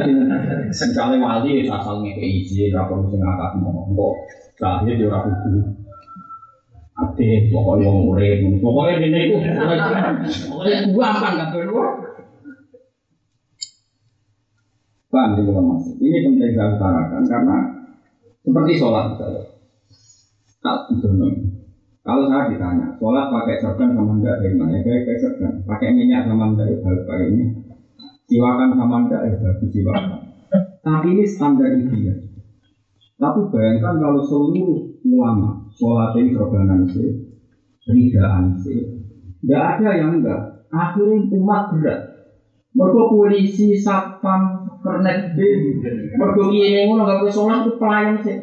misalnya 0.72 1.18
wali 1.20 1.68
asal 1.68 2.00
ngekei 2.00 2.40
izin, 2.40 2.72
rapor 2.72 3.04
mesti 3.04 3.20
ngakak 3.20 3.60
ngomong 3.60 3.92
kok. 3.92 4.14
Terakhir 4.56 4.96
dia 4.96 5.12
rapi 5.12 5.32
dulu. 5.44 5.60
Ate, 6.94 7.52
pokoknya 7.52 7.90
yang 7.90 8.08
urip, 8.08 8.40
pokoknya 8.64 9.02
dene 9.02 9.20
itu, 9.28 9.38
pokoknya 10.48 10.76
gampang 10.96 11.36
kan 11.36 11.48
tuh. 11.52 11.68
Paham 15.12 15.36
sih 15.36 15.44
mas? 15.44 15.84
Ini 16.00 16.18
penting 16.26 16.52
saya 16.56 16.74
utarakan 16.80 17.24
karena 17.28 17.58
seperti 18.40 18.72
sholat 18.80 19.06
misalnya. 19.14 19.44
Tak 20.64 20.80
Kalau 22.08 22.24
saya 22.32 22.56
ditanya, 22.56 22.88
sholat 22.96 23.26
pakai 23.28 23.60
serban 23.60 23.92
sama 24.00 24.16
enggak 24.16 24.40
dari 24.40 24.56
mana? 24.56 24.80
Ya 24.80 25.04
kayak 25.04 25.20
serban. 25.20 25.54
Pakai 25.68 25.92
minyak 25.92 26.24
sama 26.24 26.56
enggak 26.56 26.72
ya 26.72 26.78
pakai 26.80 27.28
ini. 27.36 27.73
Siwakan 28.24 28.70
sama 28.80 28.96
enggak 29.08 29.22
ya 29.28 29.36
bagus 29.36 29.70
siwakan. 29.72 30.20
Tapi 30.84 31.08
ini 31.16 31.24
standar 31.28 31.76
ideal. 31.76 32.18
Tapi 33.20 33.40
bayangkan 33.52 34.00
kalau 34.00 34.20
seluruh 34.24 35.00
ulama 35.08 35.64
sholat 35.76 36.16
ini 36.20 36.36
korbanan 36.36 36.84
sih, 36.88 37.24
ridaan 37.88 38.56
sih, 38.60 38.80
nggak 39.44 39.64
ada 39.80 39.90
yang 39.96 40.20
enggak. 40.20 40.68
Akhirnya 40.74 41.30
umat 41.40 41.72
berat. 41.72 42.00
Mereka 42.74 43.02
polisi, 43.14 43.78
satpam, 43.78 44.66
kernet 44.82 45.38
B, 45.38 45.40
mereka 46.18 46.42
ini 46.50 46.90
ngono 46.90 47.06
nggak 47.06 47.20
boleh 47.22 47.34
sholat 47.34 47.60
itu 47.64 47.72
pelayan 47.78 48.16
sih. 48.20 48.38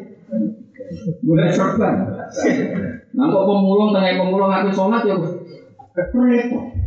Boleh 1.25 1.51
serban. 1.51 2.07
Nah 3.11 3.25
kok 3.27 3.43
pemulung 3.43 3.91
tengah 3.91 4.17
pemulung 4.17 4.47
nggak 4.47 4.71
sholat 4.71 5.03
ya 5.03 5.19
repot. 5.19 6.80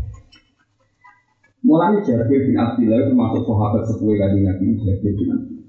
Mulanya 1.64 2.04
Jabir 2.04 2.44
bin 2.44 2.60
Abdillah 2.60 3.08
termasuk 3.08 3.42
sahabat 3.48 3.82
sepuh 3.88 4.12
kajian 4.12 4.44
Nabi 4.44 4.76
Jabir 4.84 5.12
bin 5.16 5.28
Abdillah. 5.32 5.68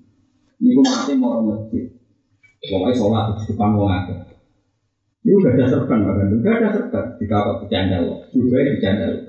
Ini 0.59 0.69
gue 0.75 0.83
mati 0.83 1.13
mau 1.15 1.39
masjid. 1.39 1.87
Pokoknya 2.67 2.97
sholat 2.97 3.25
di 3.39 3.43
depan 3.47 3.79
wong 3.79 3.87
akeh. 3.87 4.17
Ini 5.25 5.41
gak 5.41 5.53
ada 5.57 5.65
serban 5.71 5.99
bahkan, 6.05 6.37
gak 6.43 6.55
ada 6.59 6.69
serban. 6.75 7.05
Jika 7.17 7.35
kok 7.39 7.57
bercanda 7.63 7.97
loh, 8.03 8.19
juga 8.29 8.61
bercanda 8.61 9.05
loh. 9.09 9.23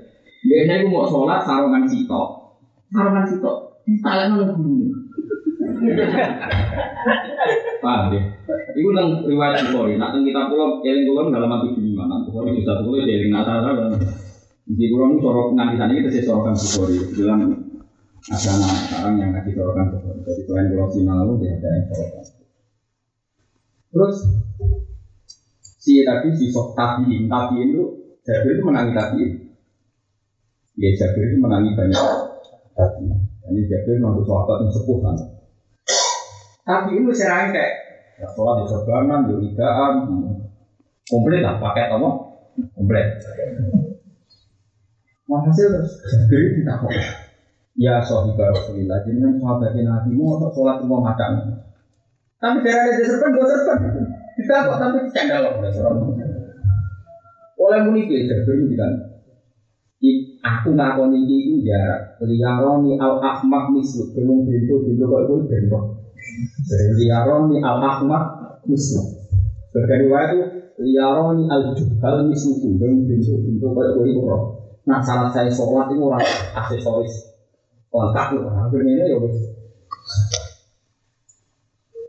Biasanya 0.47 0.75
aku 0.83 0.87
mau 0.93 1.07
sholat 1.09 1.39
sarungan 1.41 1.83
sitok, 1.89 2.27
sarungan 2.93 3.25
sitok, 3.25 3.57
kalian 4.05 4.27
nol 4.35 4.43
guru. 4.53 4.75
Paham 7.81 8.13
ya? 8.13 8.21
Itu 8.77 8.89
nang 8.93 9.25
riwayat 9.25 9.73
Bukhari. 9.73 9.97
Nak 9.97 10.13
kita 10.21 10.41
pulau, 10.49 10.81
eling 10.85 11.05
pulau 11.05 11.29
dalam 11.33 11.49
tujuh 11.65 11.81
lima. 11.81 12.05
Nang 12.05 12.25
Bukhari 12.29 12.57
bisa 12.57 12.77
dia 12.81 13.13
eling 13.17 13.31
nasa 13.33 13.65
dan 14.67 14.75
di 14.75 14.85
pulau 14.91 15.15
itu 15.15 15.23
sorok 15.23 15.55
nganti 15.55 15.79
sana 15.79 15.91
kita 15.95 16.09
sih 16.11 16.23
sorokan 16.27 16.51
Bukhari. 16.51 16.99
Bilang 17.15 17.39
ada 18.27 18.49
anak 18.51 18.71
sekarang 18.83 19.13
yang 19.15 19.29
ngasih 19.31 19.53
sorokan 19.55 19.85
Bukhari. 19.95 20.19
Jadi 20.27 20.41
selain 20.43 20.67
pulau 20.75 20.87
Sinalu 20.91 21.33
dia 21.39 21.55
ada 21.55 21.67
yang 21.71 21.85
sorokan. 21.87 22.23
Terus 23.87 24.15
si 25.63 26.03
tadi 26.03 26.29
si 26.35 26.45
sok 26.51 26.75
tabiin, 26.75 27.31
tabiin 27.31 27.69
itu 27.71 27.83
Jabir 28.27 28.59
itu 28.59 28.63
menangi 28.67 28.91
tabiin. 28.91 29.31
Ya 30.75 30.89
Jabir 30.99 31.23
itu 31.31 31.37
menangi 31.39 31.71
banyak 31.71 32.03
tabiin. 32.75 33.15
Ini 33.47 33.61
Jabir 33.71 33.95
nonton 34.03 34.27
sahabat 34.27 34.67
yang 34.67 34.71
sepuh 34.75 34.97
kan. 34.99 35.15
Tapi 36.67 36.99
itu 36.99 37.07
serangin 37.15 37.55
kayak 37.55 37.73
ya 38.19 38.27
sholat 38.35 38.59
di 38.59 38.65
serbanan, 38.67 39.31
di 39.31 39.33
ridaan, 39.47 39.93
komplit 41.07 41.39
lah 41.39 41.55
pakai 41.55 41.87
apa? 41.87 42.09
Komplit. 42.75 43.07
Hasil 45.27 45.67
terus 45.75 45.91
Jabir 46.07 46.39
itu 46.39 46.63
tidak 46.63 46.87
kok. 46.87 46.91
Ya 47.77 48.01
sohibah 48.01 48.49
Rasulillah, 48.49 49.05
jadi 49.05 49.21
kan 49.21 49.37
sahabatnya 49.37 49.81
Nabi 49.85 50.17
mau 50.17 50.41
sholat 50.49 50.81
semua 50.81 50.97
macam. 51.03 51.61
Tapi 52.41 52.65
daerah 52.65 52.89
ada 52.89 53.05
serban, 53.05 53.29
dua 53.37 53.45
serban. 53.45 53.77
Kita 54.33 54.55
kok 54.65 54.77
tapi 54.81 54.97
canda 55.13 55.37
loh. 55.45 55.53
Oleh 57.57 57.79
muni 57.85 58.09
belajar 58.09 58.45
dulu 58.45 58.73
kan. 58.73 58.93
Aku 60.47 60.73
ngakoni 60.77 61.25
iki 61.25 61.65
jarak. 61.65 62.17
Liaroni 62.23 62.95
al 63.01 63.19
ahmak 63.19 63.73
mislu. 63.73 64.13
Belum 64.13 64.45
bintu 64.45 64.85
bintu 64.85 65.03
kok 65.09 65.21
itu 65.27 65.35
bentuk. 65.49 65.83
Liaroni 66.97 67.57
al 67.61 67.77
ahmak 67.81 68.23
mislu. 68.69 69.01
Sebagai 69.73 70.07
riwayat 70.07 70.29
itu 70.33 70.45
liaroni 70.81 71.45
al 71.49 71.73
juhal 71.73 72.29
mislu. 72.29 72.77
Belum 72.77 73.09
bintu 73.09 73.37
bintu 73.41 73.65
kok 73.73 73.85
itu 73.85 74.21
Nah 74.87 75.03
saat 75.03 75.27
saya 75.35 75.51
sholat 75.51 75.91
itu 75.91 75.99
orang 76.07 76.23
aksesoris 76.55 77.27
lengkap 77.91 78.27
loh. 78.39 78.47
Akhirnya 78.55 79.03
ya 79.03 79.19
wis 79.19 79.35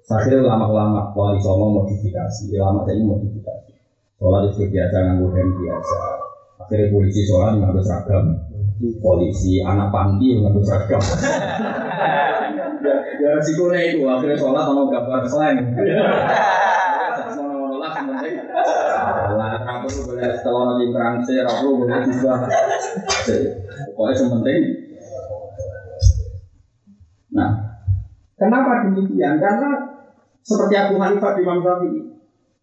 Akhirnya 0.08 0.40
ulama-ulama 0.40 1.12
wali 1.12 1.36
songo 1.36 1.68
modifikasi, 1.68 2.48
ulama 2.56 2.80
saya 2.88 2.96
modifikasi. 3.04 3.76
Sholat 4.16 4.48
itu 4.48 4.64
biasa 4.72 4.96
nganggo 5.04 5.28
hem 5.36 5.48
biasa. 5.52 5.98
Akhirnya 6.64 6.88
polisi 6.88 7.20
sholat 7.28 7.60
nganggo 7.60 7.82
seragam. 7.84 8.24
Polisi 9.04 9.60
anak 9.60 9.92
panti 9.92 10.32
nganggo 10.38 10.64
seragam. 10.64 11.02
ya 13.20 13.28
resikonya 13.36 13.78
itu 13.84 14.00
akhirnya 14.08 14.38
sholat 14.38 14.64
sama 14.64 14.88
gambar 14.88 15.22
slang. 15.28 15.56
Lah 17.78 17.92
penting. 17.94 18.34
Rambut 19.88 20.04
boleh 20.04 20.28
setelah 20.36 20.62
nanti 20.68 20.84
kerangse, 20.92 21.34
rambut 21.40 21.72
boleh 21.80 22.00
juga. 22.12 22.34
Pokoknya 23.96 24.14
sementing. 24.20 24.62
Nah, 27.32 27.50
kenapa 28.36 28.84
demikian? 28.84 29.40
Karena 29.40 29.70
seperti 30.44 30.74
Abu 30.76 31.00
Hanifah 31.00 31.32
di 31.32 31.40
Imam 31.40 31.64
Syafi'i. 31.64 32.00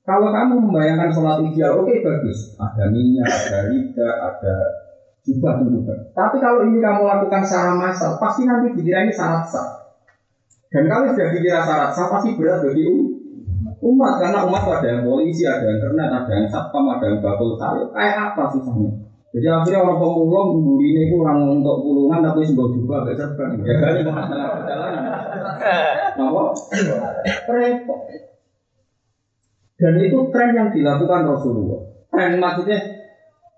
Kalau 0.05 0.29
kamu 0.29 0.69
membayangkan 0.69 1.09
sholat 1.09 1.41
ideal, 1.49 1.81
oke 1.81 1.89
okay, 1.89 2.05
bagus. 2.05 2.53
Ada 2.61 2.93
minyak, 2.93 3.25
ada 3.25 3.73
rida, 3.73 4.09
ada 4.21 4.55
tentu 5.25 5.81
Tapi 6.13 6.37
kalau 6.37 6.61
ini 6.69 6.77
kamu 6.77 7.09
lakukan 7.09 7.41
secara 7.41 7.73
massal, 7.73 8.21
pasti 8.21 8.45
nanti 8.45 8.77
dikira 8.77 9.01
ini 9.01 9.09
syarat 9.09 9.49
sah. 9.49 9.97
Dan 10.69 10.85
kalau 10.85 11.09
sudah 11.09 11.33
dikira 11.33 11.65
syarat 11.65 11.89
sah, 11.89 12.05
pasti 12.13 12.37
berat 12.37 12.61
bagi 12.61 12.85
umat 12.85 13.14
karena 13.93 14.39
umat 14.49 14.63
ada 14.65 14.87
yang 14.89 15.01
polisi, 15.05 15.45
ada 15.45 15.61
yang 15.61 15.77
kernet, 15.77 16.09
ada 16.09 16.31
yang 16.33 16.47
satpam, 16.49 16.89
ada 16.89 17.05
yang 17.05 17.21
bakul 17.21 17.53
sayur. 17.53 17.93
Kayak 17.93 18.33
apa 18.33 18.43
susahnya? 18.49 18.91
Jadi 19.35 19.51
akhirnya 19.51 19.83
orang 19.83 19.99
pemulung 19.99 20.63
buri 20.63 20.95
ini 20.95 21.11
kurang 21.11 21.43
untuk 21.59 21.83
pulungan 21.83 22.23
tapi 22.23 22.47
sebuah 22.47 22.69
juga 22.71 23.03
gak 23.03 23.19
serban. 23.19 23.59
Ya 23.67 23.75
kali 23.83 23.99
masalah 24.07 24.47
perjalanan. 24.55 25.03
Kenapa? 26.15 26.41
Repot. 27.51 27.99
Dan 29.75 29.93
itu 29.99 30.17
tren 30.31 30.55
yang 30.55 30.71
dilakukan 30.71 31.27
Rasulullah. 31.27 31.83
Tren 32.07 32.39
maksudnya 32.39 32.79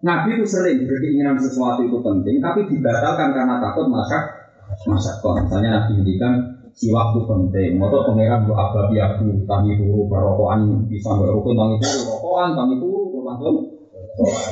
Nabi 0.02 0.42
itu 0.42 0.46
sering 0.50 0.90
berkeinginan 0.90 1.38
sesuatu 1.38 1.86
itu 1.86 2.02
penting, 2.02 2.42
tapi 2.42 2.66
dibatalkan 2.66 3.38
karena 3.38 3.62
takut 3.62 3.86
masak 3.86 4.50
masak 4.90 5.22
kok. 5.22 5.46
Misalnya 5.46 5.78
Nabi 5.78 6.02
ngendikan 6.02 6.57
si 6.78 6.94
waktu 6.94 7.26
penting, 7.26 7.82
motor 7.82 8.06
pangeran 8.06 8.46
bu 8.46 8.54
ababi 8.54 9.02
abu, 9.02 9.34
tangi 9.50 9.82
turu, 9.82 10.06
barokokan 10.06 10.86
bisa 10.86 11.10
berukun 11.18 11.58
tangi 11.58 11.78
turu, 11.82 12.02
rokokan 12.06 12.50
tangi 12.54 12.76
turu, 12.78 13.26
langsung 13.26 13.56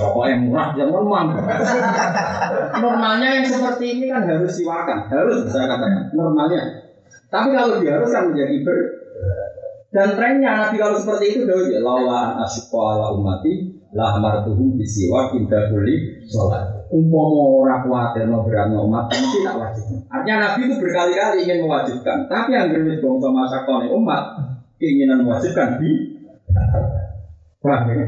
rokok 0.01 0.25
yang 0.25 0.41
murah 0.49 0.73
yang 0.73 0.89
normal. 0.89 1.37
Normalnya 2.81 3.29
yang 3.41 3.45
seperti 3.45 3.85
ini 4.01 4.05
kan 4.09 4.25
harus 4.25 4.57
siwakan, 4.57 5.05
harus 5.05 5.45
saya 5.53 5.69
katakan 5.69 6.09
normalnya. 6.17 6.89
Tapi 7.29 7.53
kalau 7.53 7.77
diharuskan 7.77 8.33
menjadi 8.33 8.55
ber 8.65 8.77
dan 9.95 10.11
trennya 10.19 10.51
Nabi 10.59 10.75
kalau 10.75 10.99
seperti 10.99 11.25
itu 11.31 11.39
dahulu 11.47 11.71
ya 11.71 11.79
lawan 11.79 12.35
asyqa 12.43 12.81
ala 12.83 13.15
umati 13.15 13.79
lah 13.95 14.19
amartuhum 14.19 14.75
bisiwa 14.75 15.31
inda 15.31 15.71
kulli 15.71 16.25
sholat. 16.27 16.74
Umpama 16.95 17.43
ora 17.59 17.83
kuwatir 17.83 18.23
no 18.31 18.47
berat 18.47 18.71
no 18.71 18.87
umat 18.87 19.11
mesti 19.11 19.43
tak 19.43 19.59
wajib. 19.59 19.83
Artinya 20.07 20.35
Nabi 20.47 20.59
itu 20.63 20.75
berkali-kali 20.79 21.43
ingin 21.43 21.67
mewajibkan, 21.67 22.23
tapi 22.31 22.55
yang 22.55 22.71
germis 22.71 23.03
bangsa 23.03 23.27
masakone 23.35 23.91
umat 23.91 24.23
keinginan 24.79 25.27
mewajibkan 25.27 25.75
di 25.83 26.15
Paham 27.59 27.89
ya? 27.91 28.05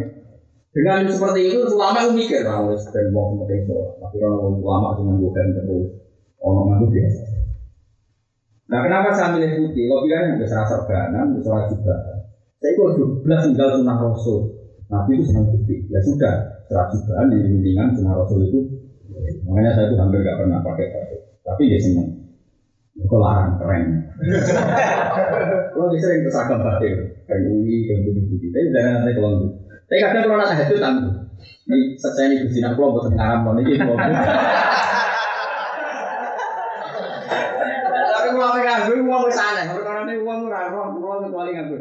Dengan 0.71 1.09
seperti 1.09 1.49
itu 1.49 1.57
ulama 1.73 2.05
itu 2.05 2.13
mikir 2.13 2.45
harus 2.45 2.85
ben 2.93 3.09
wong 3.09 3.41
penting 3.43 3.65
sholat. 3.65 3.97
Tapi 3.97 4.15
kalau 4.21 4.53
ulama 4.55 4.93
cuma 4.93 5.17
bukan 5.17 5.49
terus 5.57 5.89
orang 6.37 6.77
itu 6.77 6.85
biasa. 6.93 7.21
Nah 8.69 8.79
kenapa 8.85 9.09
saya 9.11 9.33
milih 9.35 9.51
putih? 9.57 9.89
Logikanya 9.89 10.37
nggak 10.37 10.47
serasa 10.47 10.85
serbanan, 10.85 11.33
nggak 11.33 11.43
serasa 11.43 11.67
juga. 11.73 11.95
Saya 12.61 12.71
kok 12.77 12.89
12 13.25 13.47
tinggal 13.49 13.69
sunnah 13.73 13.97
rasul. 13.97 14.39
Nabi 14.87 15.17
itu 15.17 15.23
senang 15.27 15.49
putih. 15.49 15.79
Ya 15.89 15.99
sudah, 15.99 16.33
serah 16.69 16.87
jubahan 16.93 17.33
yang 17.33 17.41
bimbingan 17.43 17.91
sunnah 17.91 18.13
Rasul 18.23 18.39
itu. 18.47 18.59
Makanya 19.47 19.71
saya 19.73 19.85
itu 19.89 19.95
hampir 19.97 20.19
gak 20.21 20.37
pernah 20.39 20.59
pakai 20.61 20.85
baju. 20.93 21.17
Tapi 21.43 21.61
dia 21.71 21.79
senang. 21.79 22.09
Kok 22.97 23.19
larang 23.21 23.61
keren. 23.61 23.83
Kalau 25.71 25.93
sering 25.93 26.25
kesagam 26.25 26.65
batik, 26.65 26.93
kayak 27.29 27.45
UI, 27.45 27.85
kayak 27.85 28.09
putih-putih. 28.09 28.49
Tapi 28.49 28.73
jangan 28.73 28.91
nanti 29.01 29.11
kalau 29.13 29.31
Tapi 29.87 29.99
kadang 30.03 30.25
kalau 30.27 30.41
nak 30.41 30.57
itu 30.57 30.75
tangguh. 30.81 31.13
Ini 31.69 31.77
saya 32.01 32.33
ini 32.33 32.41
gusti 32.43 32.59
nak 32.59 32.73
pulau 32.73 32.97
buat 32.97 33.13
ngaram 33.13 33.45
mau 33.45 33.53
nih. 33.53 33.77
Tapi 38.07 38.27
kalau 38.33 38.49
mereka 38.57 38.89
gue 38.89 38.97
uang 39.05 39.23
sana, 39.29 39.61
karena 39.69 40.01
ini 40.09 40.13
uang 40.25 40.49
murah, 40.49 40.67
uang 40.73 41.29
kecuali 41.29 41.53
nggak 41.53 41.65
gue 41.69 41.77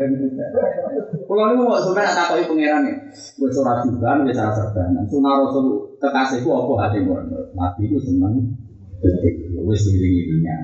kalau 1.26 1.42
ini 1.50 1.54
mau 1.58 1.74
sebenarnya 1.74 2.14
tak 2.14 2.26
tahu 2.30 2.54
pangeran 2.54 2.80
nih, 2.86 2.96
gue 3.10 3.50
surat 3.50 3.82
juga, 3.82 4.22
gue 4.22 4.30
salah 4.30 4.54
serbanan. 4.54 5.04
Sunnah 5.10 5.32
Rasul 5.42 5.85
kekasihku 6.00 6.48
apa 6.52 6.72
hati 6.86 6.98
gue? 7.04 7.20
Nabi 7.56 7.82
itu 7.88 7.98
seneng, 8.02 8.56
gue 9.00 9.76
sendiri 9.76 10.08
irinya. 10.24 10.56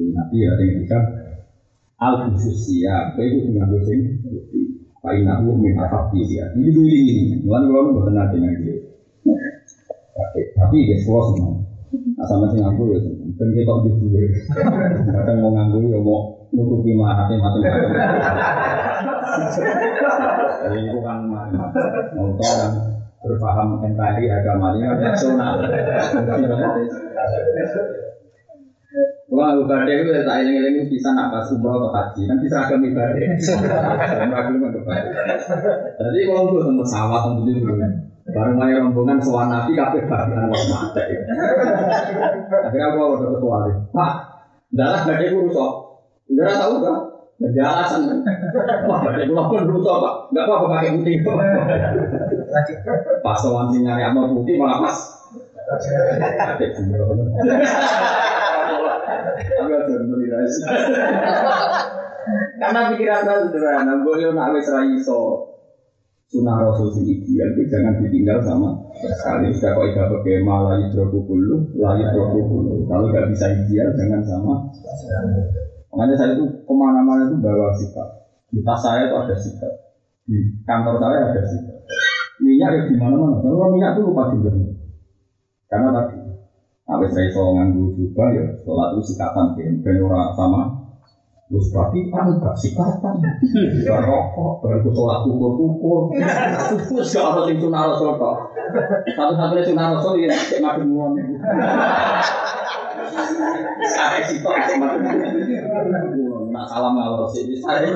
Nabi 0.00 0.36
ya 0.40 0.50
yang 0.56 0.80
bisa 0.84 0.98
al 2.00 2.32
khususia, 2.32 3.12
gue 3.16 3.24
itu 3.28 3.38
dengan 3.52 3.68
gue 3.72 3.82
sing 3.84 4.00
Pak 5.00 5.16
Ina 5.16 5.40
gue 5.40 5.54
minta 5.56 5.88
hati 5.88 6.20
ya. 6.28 6.44
Ini 6.56 6.68
gue 6.72 6.84
ini 6.84 7.12
ini, 7.12 7.34
mulai 7.44 7.64
kalau 7.68 7.88
lu 7.88 7.90
bukan 8.00 8.12
nanti 8.16 8.36
nanti. 8.40 8.72
Tapi 10.56 10.76
dia 10.84 10.96
sekolah 11.00 11.24
semua. 11.32 11.54
Nah 11.90 12.26
sama 12.28 12.46
sih 12.52 12.60
ngaku 12.62 12.82
ya, 12.94 12.98
dan 13.34 13.48
kita 13.50 13.72
di 13.82 13.90
dua. 13.98 14.22
Kadang 15.10 15.36
mau 15.42 15.50
nganggu 15.56 15.90
ya 15.90 15.98
mau 15.98 16.46
nutupi 16.54 16.94
marahnya 16.94 17.40
macam-macam. 17.40 17.90
Jadi 20.60 20.78
itu 20.86 20.98
kan 21.02 21.18
mau 21.26 22.28
tahu 22.36 22.54
kan 22.60 22.72
berpaham 23.20 23.84
NKRI 23.84 24.26
agama 24.32 24.72
ini 24.76 24.88
kan 24.88 24.98
nasional. 25.00 25.60
Wah, 29.30 29.54
ibadah 29.54 29.94
itu 29.94 30.10
tak 30.26 30.42
eling-eling 30.42 30.90
bisa 30.90 31.14
nak 31.14 31.30
pas 31.30 31.46
umroh 31.54 31.78
atau 31.78 31.94
haji, 31.94 32.26
nanti 32.26 32.50
seragam 32.50 32.82
ibadah. 32.82 33.22
Seragam 33.38 34.58
ibadah. 34.58 34.82
Jadi 35.94 36.18
kalau 36.26 36.50
gue 36.50 36.62
temu 36.66 36.82
sawah 36.82 37.30
tentu 37.30 37.46
dulu. 37.46 37.78
Baru 38.30 38.54
mulai 38.54 38.78
rombongan 38.78 39.18
soal 39.18 39.50
nabi 39.50 39.74
kafe 39.74 40.06
bagian 40.06 40.46
wong 40.46 40.64
mate. 40.70 41.02
Akhirnya 42.62 42.86
aku 42.94 42.98
udah 43.18 43.28
ketua 43.34 43.58
Pak, 43.90 44.12
dalah 44.70 45.02
gak 45.02 45.18
ada 45.18 45.26
rusak. 45.34 45.72
Udah 46.30 46.46
tahu 46.54 46.74
gak? 46.78 46.98
Ada 47.40 47.62
alasan 47.64 48.00
kan? 48.04 48.18
Wah, 48.84 49.00
pun 49.48 49.64
rusak 49.64 49.96
pak. 49.96 50.14
Gak 50.36 50.44
apa-apa 50.44 50.66
pakai 50.76 50.92
putih. 51.00 51.24
Pas 53.24 53.36
soal 53.40 53.72
sing 53.72 53.80
nyari 53.88 54.04
apa 54.04 54.28
putih 54.28 54.60
malah 54.60 54.84
pas. 54.84 54.98
Karena 62.60 62.80
pikiran 62.92 63.24
saya 63.24 63.38
sederhana, 63.48 64.04
gue 64.04 64.14
yo 64.20 64.36
nak 64.36 64.52
wis 64.52 64.68
ra 64.68 64.84
iso 64.84 65.50
sunnah 66.30 66.62
rasul 66.62 66.94
sing 66.94 67.10
ideal 67.10 67.50
itu 67.58 67.66
jangan 67.66 67.98
ditinggal 68.06 68.38
sama 68.46 68.70
sekali 69.02 69.50
sudah 69.50 69.74
kok 69.74 69.86
tidak 69.90 70.06
pakai 70.14 70.38
malah 70.46 70.78
hidroku 70.78 71.26
dulu 71.26 71.74
lalu 71.74 72.06
hidroku 72.06 72.38
dulu 72.46 72.86
kalau 72.86 73.10
nggak 73.10 73.34
bisa 73.34 73.50
ideal 73.50 73.90
jangan 73.98 74.22
sama 74.22 74.54
makanya 75.90 76.14
saya 76.14 76.30
itu 76.38 76.44
ke 76.46 76.72
mana-mana 76.74 77.26
itu 77.26 77.36
bawa 77.42 77.74
sikap. 77.74 78.08
Di 78.50 78.62
tas 78.62 78.78
saya 78.78 79.10
itu 79.10 79.14
ada 79.18 79.34
sikap. 79.34 79.72
Di 80.26 80.38
kantor 80.62 81.02
saya 81.02 81.18
ada 81.34 81.42
sikap. 81.42 81.78
Minyak 82.38 82.70
ya 82.72 82.82
di 82.90 82.96
mana-mana. 82.96 83.42
Kalau 83.42 83.74
minyak 83.74 83.98
itu 83.98 84.00
lupa 84.06 84.30
juga. 84.30 84.50
Karena 85.70 85.88
tadi 85.94 86.18
Tapi 86.90 87.06
saya 87.06 87.30
so 87.30 87.54
nganggu 87.54 87.94
juga 87.94 88.34
ya 88.34 88.50
sholat 88.66 88.98
itu 88.98 89.14
sikatan 89.14 89.54
ben 89.54 90.02
ora 90.02 90.34
sama. 90.34 90.90
Terus 91.46 91.66
berarti 91.74 92.06
kan 92.14 92.30
gak 92.38 92.54
sikatan, 92.54 93.14
gak 93.82 94.00
rokok, 94.06 94.62
baru 94.62 94.90
sholat 94.90 95.26
kukur-kukur. 95.26 96.14
Gak 96.14 97.90
rasul 97.90 98.18
kok. 98.18 98.54
Satu-satunya 99.18 99.62
sunah 99.66 99.86
rasul 99.98 100.14
ya 100.22 100.30
cek 100.30 100.62
itu. 100.62 101.10
Saya 103.86 104.20
sih 104.26 104.38
kok. 104.40 104.54
Nak 106.50 106.64
salam 106.66 106.92
ngalor 106.96 107.26
sih 107.30 107.46
saya. 107.60 107.88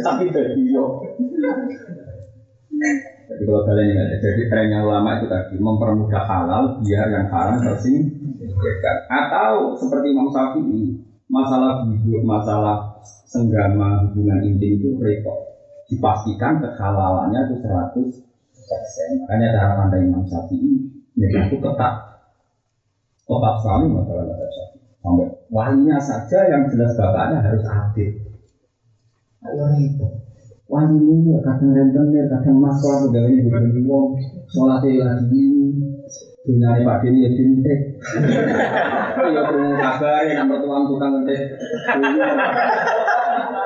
Tapi 0.00 0.24
dari 0.32 0.62
yo. 0.72 1.00
Jadi 3.26 3.42
kalau 3.42 3.66
kalian 3.66 3.90
ingat, 3.90 4.22
jadi 4.22 4.42
trennya 4.46 4.86
ulama 4.86 5.18
itu 5.18 5.26
tadi 5.26 5.58
mempermudah 5.58 6.22
halal 6.30 6.78
biar 6.78 7.10
yang 7.10 7.26
haram 7.26 7.58
tersingkirkan. 7.58 8.96
Atau 9.10 9.74
seperti 9.74 10.14
Imam 10.14 10.30
Syafi'i, 10.30 10.94
masalah 11.26 11.82
hidup, 11.90 12.22
masalah 12.22 13.02
senggama 13.26 14.06
hubungan 14.06 14.46
intim 14.46 14.78
itu 14.78 14.94
repot. 15.02 15.58
Dipastikan 15.90 16.62
kehalalannya 16.62 17.50
itu 17.50 17.54
100 17.62 18.26
Makanya 19.22 19.48
cara 19.54 19.70
pandang 19.78 20.02
Imam 20.06 20.22
Syafi'i 20.26 20.86
ya 21.18 21.26
itu 21.50 21.56
ketat. 21.58 21.94
Ketat 23.26 23.54
sekali 23.58 23.84
masalah 23.90 24.22
Imam 24.22 24.38
Syafi'i. 24.38 24.78
Sampai 25.02 25.28
walinya 25.50 25.98
saja 25.98 26.38
yang 26.46 26.62
jelas 26.70 26.94
bapaknya 26.94 27.42
harus 27.42 27.66
adil. 27.66 28.10
Ayo 29.42 29.64
repot. 29.66 30.12
Wali 30.66 31.30
ya 31.30 31.38
kadang 31.46 31.70
rentenir, 31.74 32.26
kadang 32.26 32.58
masalah 32.58 33.06
udah 33.06 33.22
ini 33.30 33.46
bukan 33.46 33.86
wong 33.86 34.18
sholatnya 34.50 35.02
lagi 35.06 35.46
dunia 36.46 36.78
pak 36.86 37.02
ini 37.02 37.26
ya 37.26 37.30
dintek 37.34 37.80
ya 39.34 39.42
kurang 39.50 39.74
kabar 39.82 40.22
ya 40.22 40.32
nomor 40.38 40.62
tuang 40.62 40.84
tukang 40.86 41.10
ngetik 41.18 41.58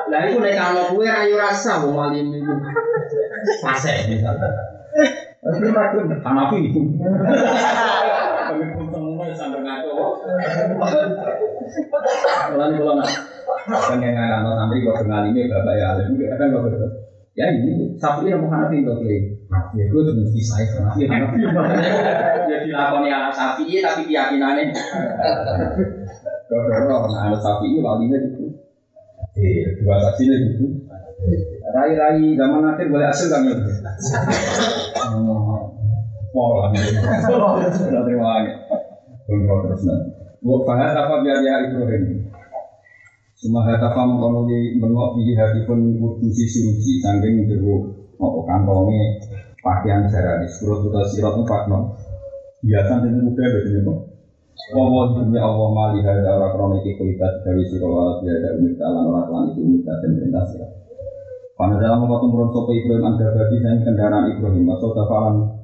nah 0.09 0.19
itu 0.25 0.37
naik 0.41 0.57
kalau 0.57 0.89
kue 0.97 1.05
rayu 1.05 1.37
rasa 1.37 1.85
mau 1.85 1.93
wali 1.93 2.25
itu 2.25 2.41
fase 3.61 3.93
misalnya. 4.09 4.49
Tapi 5.41 5.73
ragu 5.73 6.05
hanafi 6.09 6.57
itu 6.69 6.81
kami 8.49 8.65
semua 9.31 9.63
sampai 9.63 9.63
ngaco 9.63 9.91
nak 12.99 13.09
pengen 13.87 14.11
ngaco 14.15 14.49
santri 14.59 14.83
kok 14.83 14.95
kenal 15.03 15.23
ini 15.27 15.47
bapak 15.47 15.73
ya 15.79 15.85
alim 15.95 16.15
kadang 16.19 16.49
kok 16.51 16.63
betul 16.67 16.91
Ya 17.31 17.47
ini 17.47 17.95
sapi 17.95 18.27
yang 18.27 18.43
mau 18.43 18.51
Hanafi 18.51 18.83
untuk 18.83 19.07
klaim. 19.07 19.23
Ya 19.71 19.87
gue 19.87 20.01
tuh 20.03 20.19
mesti 20.19 20.39
saya 20.43 20.67
Hanafi 20.83 21.07
Hanafi. 21.07 21.39
Ya 22.51 22.57
dilakoni 22.67 23.07
anak 23.07 23.31
sapi 23.31 23.79
tapi 23.79 24.11
keyakinannya. 24.11 24.75
Kalau 26.51 27.07
anak 27.07 27.39
sapi 27.39 27.71
ini 27.71 27.79
walinya 27.79 28.19
gitu. 28.19 28.51
Eh, 29.39 29.63
dua 29.79 29.95
saksinya 30.11 30.35
gitu. 30.43 30.91
Rai-rai 31.71 32.35
zaman 32.35 32.67
akhir 32.67 32.91
boleh 32.91 33.07
hasil 33.07 33.31
kan 33.31 33.47
ya? 33.47 33.55
Pola. 36.35 36.67
Sudah 37.71 38.03
terima 38.03 38.27
kasih. 38.43 38.80
Belum 39.31 39.63
terus 39.63 39.81
nanti. 39.87 40.11
Buat 40.43 40.61
faham 40.67 40.91
apa 40.91 41.15
biar 41.23 41.39
ya 41.39 41.55
Ibrahim. 41.71 42.27
Cuma 43.39 43.63
hatafa 43.63 44.03
mengkono 44.03 44.43
di 44.45 44.75
bengok 44.75 45.15
di 45.15 45.33
hati 45.39 45.63
pun 45.63 45.79
kursi 45.97 46.45
suci 46.45 46.99
saking 46.99 47.47
jero 47.47 47.87
mau 48.19 48.43
kantongnya 48.45 49.17
pakaian 49.63 50.05
jarang 50.11 50.43
di 50.43 50.47
surat 50.51 50.83
atau 50.85 51.01
sirat 51.09 51.33
itu 51.33 51.43
pak 51.49 51.63
no 51.65 51.97
biasa 52.61 53.01
jadi 53.01 53.17
muda 53.17 53.41
biasanya 53.41 53.81
kok. 53.81 53.99
Allah 54.77 55.03
demi 55.17 55.39
Allah 55.41 55.69
mali 55.73 56.05
krono 56.05 56.75
iki 56.83 56.93
kualitas 57.01 57.33
dari 57.41 57.65
sira 57.65 57.87
wala 57.89 58.21
biada 58.21 58.61
umit 58.61 58.77
alam 58.77 59.09
ora 59.09 59.25
kelan 59.25 59.45
iki 59.55 59.59
umit 59.65 59.81
dan 59.89 60.11
perintah 60.13 60.45
sira 60.45 60.67
turun 61.61 62.49
sopo 62.49 62.71
Ibrahim 62.73 63.05
anda 63.05 63.25
bagi 63.37 63.57
saya 63.61 63.77
kendaraan 63.85 64.33
Ibrahim. 64.33 64.65
Masuk 64.65 64.97
kafalan 64.97 65.60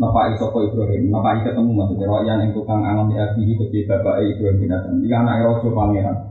napai 0.00 0.32
sopo 0.40 0.64
Ibrahim 0.64 1.12
napai 1.12 1.44
ketemu 1.44 1.70
maksudnya 1.76 2.08
royan 2.08 2.40
yang 2.40 2.56
tukang 2.56 2.80
angon 2.80 3.12
di 3.12 3.20
abihi 3.20 3.52
ketika 3.60 4.00
bapak 4.00 4.24
Ibrahim 4.24 4.56
bin 4.56 4.72
Adam 4.72 4.96
jika 5.04 5.16
anak 5.20 5.36
rojo 5.44 5.68
pangeran 5.76 6.30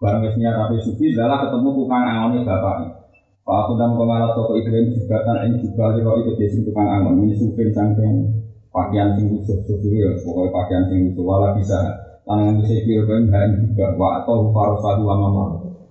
Barang 0.00 0.24
wesnya 0.24 0.56
tapi 0.56 0.80
sufi 0.80 1.12
adalah 1.12 1.44
ketemu 1.44 1.76
tukang 1.76 2.00
angonnya 2.00 2.40
bapaknya. 2.48 2.88
Pak 3.44 3.56
aku 3.68 3.72
dan 3.76 3.92
pengalat 4.00 4.32
toko 4.32 4.56
Ibrahim 4.56 4.96
jibatan 4.96 5.36
yang 5.44 5.60
juga 5.60 5.92
liro 5.92 6.12
itu 6.24 6.32
desi 6.40 6.64
tukang 6.64 6.88
angon. 6.88 7.20
Ini 7.20 7.36
sufin 7.36 7.68
sangking 7.68 8.32
pakaian 8.72 9.12
sing 9.20 9.28
khusus 9.28 9.60
khusus 9.68 9.92
ya, 9.92 10.08
pokoknya 10.24 10.56
pakaian 10.56 10.88
sing 10.88 11.12
khusus 11.12 11.20
wala 11.20 11.52
bisa. 11.52 11.76
Tangan 12.24 12.56
bisa 12.64 12.80
Ibrahim 12.80 13.28
dan 13.28 13.60
juga 13.60 13.92
wa 14.00 14.24
atau 14.24 14.48
faros 14.56 14.80
satu 14.80 15.04
wa 15.04 15.20
mama. 15.20 15.44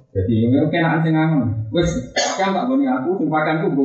Jadi 0.10 0.34
ini 0.42 0.58
kenaan 0.74 1.06
sing 1.06 1.14
angon. 1.14 1.70
Wes 1.70 1.94
pakaian 2.10 2.58
tak 2.58 2.66
goni 2.66 2.90
aku, 2.90 3.14
sing 3.22 3.30
pakaian 3.30 3.62
ku 3.62 3.78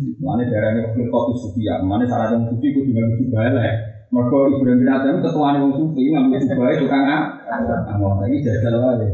gue 0.00 0.16
gue. 0.16 0.24
Mana 0.24 0.48
darahnya 0.48 0.88
kau 1.12 1.36
sufi 1.36 1.68
ya, 1.68 1.84
mana 1.84 2.08
salah 2.08 2.32
yang 2.32 2.48
sufi 2.48 2.72
ku 2.72 2.88
juga 2.88 3.04
lucu 3.04 3.28
balik. 3.28 4.00
Mereka 4.10 4.58
Ibrahim 4.58 4.82
bin 4.82 4.90
Adam 4.90 5.22
ketuaan 5.22 5.54
yang 5.60 5.70
sufi 5.76 6.02
ngambil 6.10 6.40
sufi 6.40 6.80
tukang 6.80 7.04
angon. 7.04 8.16
Lagi 8.24 8.40
jajal 8.40 8.80
aja. 8.80 9.06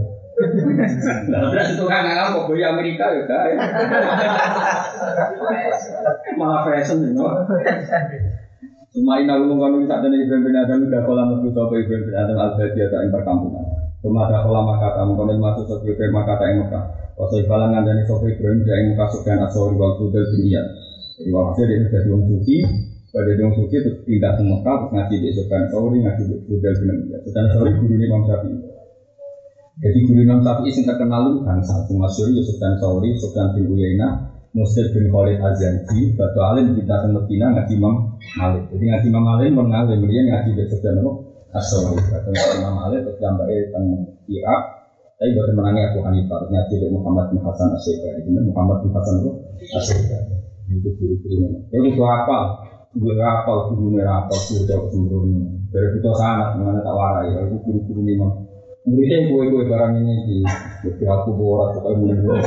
Lah 1.32 1.40
berarti 1.50 1.72
tukang 1.74 2.06
nggak 2.06 2.32
kok 2.32 2.46
boy 2.48 2.62
Amerika 2.62 3.04
ya 3.10 3.22
kan. 3.26 3.58
Malah 6.38 6.62
fashion. 6.64 7.18
Cuma 8.96 9.20
tak 9.20 10.00
ada 10.00 10.08
Ibrahim 10.08 10.48
bin 10.48 10.56
Adam 10.56 10.88
udah 10.88 11.04
kolam 11.04 11.44
Ibrahim 11.44 12.08
bin 12.08 12.16
Adam 12.16 12.40
al 12.40 12.56
Badia 12.56 12.88
tak 12.88 13.12
ada 13.12 13.20
kolam 13.20 13.52
masuk 15.36 15.84
Ibrahim 15.84 16.16
makata 16.16 16.48
ing 16.48 16.64
Mekah. 17.16 17.24
Wasai 17.24 17.48
balangan 17.48 17.82
dari 17.88 18.04
sopo 18.04 18.28
Ibrahim 18.28 18.60
ing 18.60 18.86
Mekah 18.92 19.08
sukan 19.16 19.38
asori 19.48 19.74
wal 19.80 19.96
fudel 19.96 20.24
bin. 20.28 20.66
Jadi 21.16 21.30
walhasil 21.32 21.64
dia 21.64 21.88
jadi 21.88 22.08
orang 22.12 22.28
suci. 22.28 22.56
Pada 23.16 23.32
orang 23.32 23.52
suci 23.56 23.76
terus 23.80 23.96
tidak 24.04 24.32
ke 24.36 24.42
terus 24.44 24.80
ngaji 24.92 25.16
di 25.24 25.30
sukan 25.32 25.60
asori 25.72 25.96
ngaji 26.04 26.22
di 26.28 26.36
fudel 26.44 26.74
bin 26.76 26.88
Iyad. 27.08 27.20
Sukan 27.24 27.44
asori 27.48 27.70
guru 27.80 27.94
ini 27.96 28.04
Imam 28.04 28.22
Syafi'i. 28.28 28.56
Jadi 29.80 29.98
guru 30.04 30.20
Imam 30.20 30.40
Syafi'i 30.44 30.70
yang 30.76 30.84
terkenal 30.84 31.20
itu 31.32 31.38
bangsa 31.40 31.74
Masyur 31.96 32.28
Yusuf 32.36 32.56
dan 32.60 32.76
Sauri, 32.76 33.10
Sufyan 33.16 33.56
bin 33.56 33.64
Uyainah, 33.72 34.12
Muslim 34.52 34.86
bin 34.92 35.04
Khalid 35.08 35.40
Azanji, 35.40 36.00
Batu 36.16 36.40
Alim 36.44 36.76
di 36.76 36.84
datang 36.84 37.16
Medina 37.16 37.56
ngaji 37.56 37.72
Imam 37.80 37.94
Malik. 38.36 38.64
Jadi 38.72 38.84
ngaji 38.92 39.06
Imam 39.08 39.24
Malik 39.24 39.48
mengalim, 39.56 40.00
dia 40.04 40.20
ngaji 40.20 40.50
Yusuf 40.52 40.80
dan 40.84 41.00
Asori. 41.56 41.96
Batu 41.96 42.28
Imam 42.60 42.72
Malik 42.76 43.08
terus 43.08 43.16
gambarnya 43.16 43.72
tentang 43.72 43.84
Irak. 44.28 44.75
Tapi 45.16 45.32
baru 45.32 45.52
menangi 45.56 45.80
Abu 45.80 46.04
Hanifah, 46.04 46.44
terus 46.44 46.68
dari 46.76 46.92
Muhammad 46.92 47.32
bin 47.32 47.40
Hasan 47.40 47.72
Asyika. 47.72 48.20
Ini 48.20 48.40
Muhammad 48.52 48.84
bin 48.84 48.92
Hasan 48.92 49.14
itu 49.24 49.30
Asyika. 49.72 50.18
Itu 50.68 50.88
guru-gurunya. 51.00 51.48
Jadi 51.72 51.88
itu 51.88 52.02
apa? 52.04 52.38
Gue 52.92 53.16
rapal, 53.16 53.72
gurunya 53.72 54.04
rapal, 54.04 54.36
sudah 54.36 54.76
turun. 54.92 55.56
Dari 55.72 55.88
itu 55.96 56.10
sangat, 56.12 56.60
mengenai 56.60 56.84
tak 56.84 56.92
warai. 56.92 57.32
Itu 57.48 57.56
guru-guru 57.64 58.04
Imam 58.04 58.30
Muridnya 58.86 59.26
gue 59.26 59.50
gue 59.50 59.66
barang 59.66 59.98
ini 59.98 60.14
di 60.30 60.36
jadi 60.86 61.10
aku 61.10 61.34
borat 61.34 61.74
pokoknya 61.74 62.22
mulai. 62.22 62.38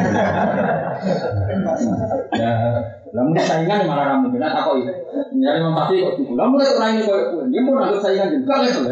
Ya, 2.31 2.79
namun 3.11 3.35
saingan 3.35 3.83
malah 3.83 4.15
ramu 4.15 4.31
benar 4.31 4.55
apa 4.55 4.71
itu? 4.79 4.87
Nyari 5.35 5.59
memang 5.59 5.75
pasti 5.83 5.99
kok. 5.99 6.15
Namun 6.31 6.63
itu 6.63 6.79
ini 6.79 7.01
kok 7.03 7.43
dia 7.51 7.59
mau 7.59 7.75
nangkut 7.75 7.99
saingan 7.99 8.31
juga 8.31 8.55
itu 8.63 8.87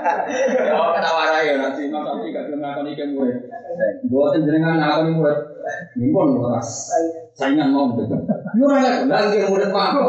lagi. 0.00 0.32
Ya, 0.56 0.80
ketawa 0.96 1.22
raya 1.30 1.52
nanti 1.60 1.80
memang 1.86 2.04
pasti 2.08 2.32
gak 2.32 2.44
cuma 2.48 2.56
ngakon 2.60 2.90
ikan 2.92 3.08
gue. 3.16 3.28
Buat 4.08 4.40
jenengan 4.40 4.76
ngakon 4.80 5.04
ini 5.06 5.12
murid. 5.16 5.38
Ini 5.96 6.06
pun 6.10 6.28
ras 6.44 6.90
saingan 7.36 7.70
mau 7.72 7.92
gitu. 7.94 8.16
Yura 8.58 8.78
ya, 8.80 8.92
lagi 9.06 9.46
murid 9.46 9.70
pak. 9.70 9.90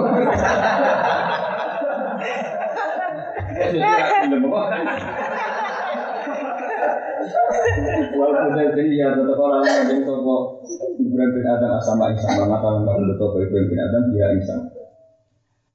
Walaupun 8.12 8.52
dari 8.58 8.98
ya 8.98 9.14
tetap 9.14 9.38
orang 9.38 9.64
yang 9.64 10.02
toko 10.04 10.64
Ibrahim 11.00 11.32
bin 11.36 11.46
Adam 11.46 11.78
sama 11.84 12.12
Isa 12.16 12.30
toko 13.20 13.38
Ibrahim 13.42 13.68
bin 13.70 13.80
Adam 13.80 14.04
dia 14.12 14.28
Isa. 14.36 14.56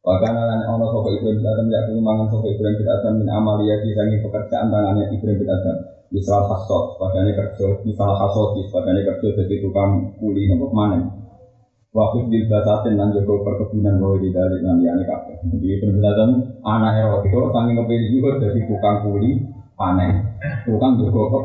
Bahkan 0.07 0.39
anak 0.39 0.71
ono 0.71 0.87
toko 0.95 1.11
Ibrahim 1.11 1.43
bin 1.43 1.51
Adam 1.51 1.67
ya 1.67 1.83
kulo 1.91 1.99
mangan 1.99 2.31
toko 2.31 2.47
Ibrahim 2.47 2.79
bin 2.79 2.87
Adam 2.87 3.19
min 3.19 3.27
amalia 3.27 3.75
di 3.83 3.91
sangi 3.91 4.23
pekerjaan 4.23 4.71
tangannya 4.71 5.11
Ibrahim 5.11 5.43
bin 5.43 5.51
Adam. 5.51 5.77
Misal 6.15 6.47
hasot, 6.47 6.95
padanya 7.03 7.35
kerja, 7.35 7.83
misal 7.83 8.15
hasot, 8.15 8.55
padanya 8.71 9.03
kerja 9.03 9.35
jadi 9.35 9.67
tukang 9.67 10.15
kuli 10.23 10.47
nopo 10.47 10.71
manen. 10.71 11.11
Waktu 11.91 12.31
di 12.31 12.47
basatin 12.47 12.95
dan 12.95 13.11
joko 13.19 13.43
perkebunan 13.43 13.99
bahwa 13.99 14.23
di 14.23 14.31
dari 14.31 14.63
nanti 14.63 15.05
kafe. 15.11 15.43
Jadi 15.43 15.83
perbedaan 15.83 16.31
anak 16.63 17.03
erot 17.03 17.27
itu 17.27 17.39
sangi 17.51 17.75
kepilih 17.75 18.09
juga 18.15 18.31
dari 18.47 18.63
tukang 18.63 19.03
kuli 19.03 19.43
panen, 19.75 20.39
tukang 20.71 21.03
kok. 21.03 21.45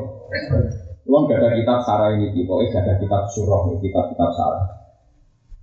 Uang 1.09 1.25
gak 1.25 1.41
ada 1.41 1.57
kitab 1.57 1.81
sarah 1.81 2.13
ini, 2.13 2.45
pokoknya 2.45 2.77
gak 2.77 2.83
ada 2.85 2.93
kitab 3.01 3.25
surah, 3.25 3.73
kitab 3.81 4.05
kitab 4.13 4.29
sarah. 4.37 4.63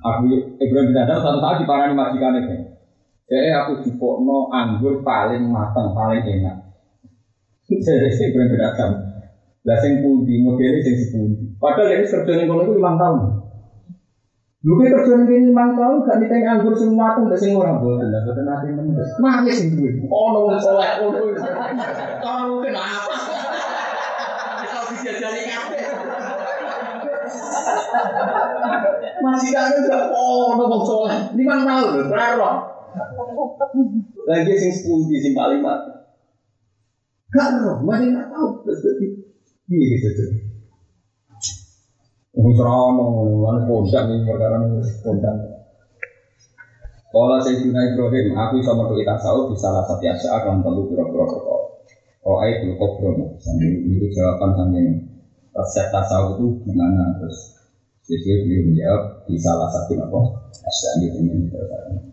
Aku 0.03 0.27
Ibrahim 0.59 0.91
bin 0.91 0.99
Adam 0.99 1.23
satu 1.23 1.39
saat 1.39 1.63
diparani 1.63 1.95
itu. 2.43 2.78
Jadi 3.29 3.53
aku 3.53 3.85
dipokno 3.85 4.49
anggur 4.49 5.05
paling 5.05 5.45
matang, 5.53 5.93
paling 5.93 6.25
enak. 6.25 6.57
Jadi 7.69 8.09
Ibrahim 8.09 8.57
bin 8.57 8.65
Adam. 8.65 8.91
Lah 9.69 9.77
sing 9.85 10.01
pundi 10.01 10.41
modelnya 10.41 10.81
sing 10.81 10.97
sepundi. 10.97 11.45
Padahal 11.61 11.93
ini 11.93 12.09
kerja 12.09 12.33
ning 12.41 12.49
kono 12.49 12.65
itu 12.65 12.81
5 12.81 12.97
tahun. 12.97 13.21
Lu 14.65 14.73
kayak 14.81 14.93
kerja 14.97 15.13
ning 15.29 15.53
lima 15.53 15.77
tahun 15.77 16.09
gak 16.09 16.19
diteng 16.25 16.49
anggur 16.49 16.73
sing 16.73 16.97
matang 16.97 17.29
gak 17.29 17.37
sing 17.37 17.53
ora 17.53 17.77
boten. 17.77 18.09
Lah 18.09 18.25
boten 18.25 18.49
ate 18.49 18.73
men. 18.73 18.97
Nangis 18.97 19.61
sing 19.61 19.77
duwe. 19.77 20.01
Ono 20.09 20.39
wong 20.49 20.57
soleh 20.57 20.89
ono. 21.05 21.37
Tahu 22.25 22.53
kenapa? 22.65 23.17
Bisa 24.89 25.11
dijajali 25.13 25.41
kabeh. 25.45 25.85
Masih 29.21 29.49
kan 29.53 29.69
udah 29.85 30.03
ono 30.17 30.65
wong 30.65 30.83
soleh. 30.89 31.19
Lima 31.37 31.61
tahun 31.61 31.93
lho, 31.93 32.03
berapa? 32.09 32.78
Lagi 34.29 34.53
sing 34.57 34.73
sepundi 34.73 35.17
sing 35.21 35.33
paling 35.33 35.61
matang. 35.65 36.09
Gak 37.29 37.61
roh, 37.61 37.85
masih 37.85 38.09
gak 38.17 38.29
tahu. 38.33 38.65
Terus 38.65 38.81
jadi, 38.85 39.07
iya 39.69 39.85
gitu 39.97 40.09
tuh. 40.17 40.31
Serono, 42.39 43.07
mana 43.43 43.67
pondok 43.67 44.03
nih 44.09 44.23
perkara 44.25 44.57
nih 44.63 44.81
pondok. 45.03 45.35
Kalau 47.09 47.41
Sayyidina 47.41 47.97
Ibrahim, 47.97 48.37
aku 48.37 48.61
bisa 48.61 48.73
metu 48.77 49.01
tasawuf 49.01 49.49
di 49.49 49.57
salah 49.57 49.83
satu 49.89 50.05
asa 50.07 50.29
akan 50.39 50.61
perlu 50.61 50.87
perkara. 50.93 51.57
Oh, 52.29 52.37
ayat 52.45 52.61
dulu 52.61 52.75
kobro, 52.77 53.41
sambil 53.41 53.73
itu 53.89 54.07
jawaban 54.13 54.53
sambil 54.53 54.85
resep 55.57 55.87
tasawuf 55.89 56.37
itu 56.37 56.47
gimana 56.69 57.17
terus. 57.17 57.57
Jadi 58.09 58.45
beliau 58.45 58.63
menjawab 58.69 59.03
di 59.25 59.37
salah 59.41 59.69
satu 59.73 59.93
apa? 59.97 60.21
Asa 60.65 60.91
gitu 61.01 61.19
ini. 61.25 62.09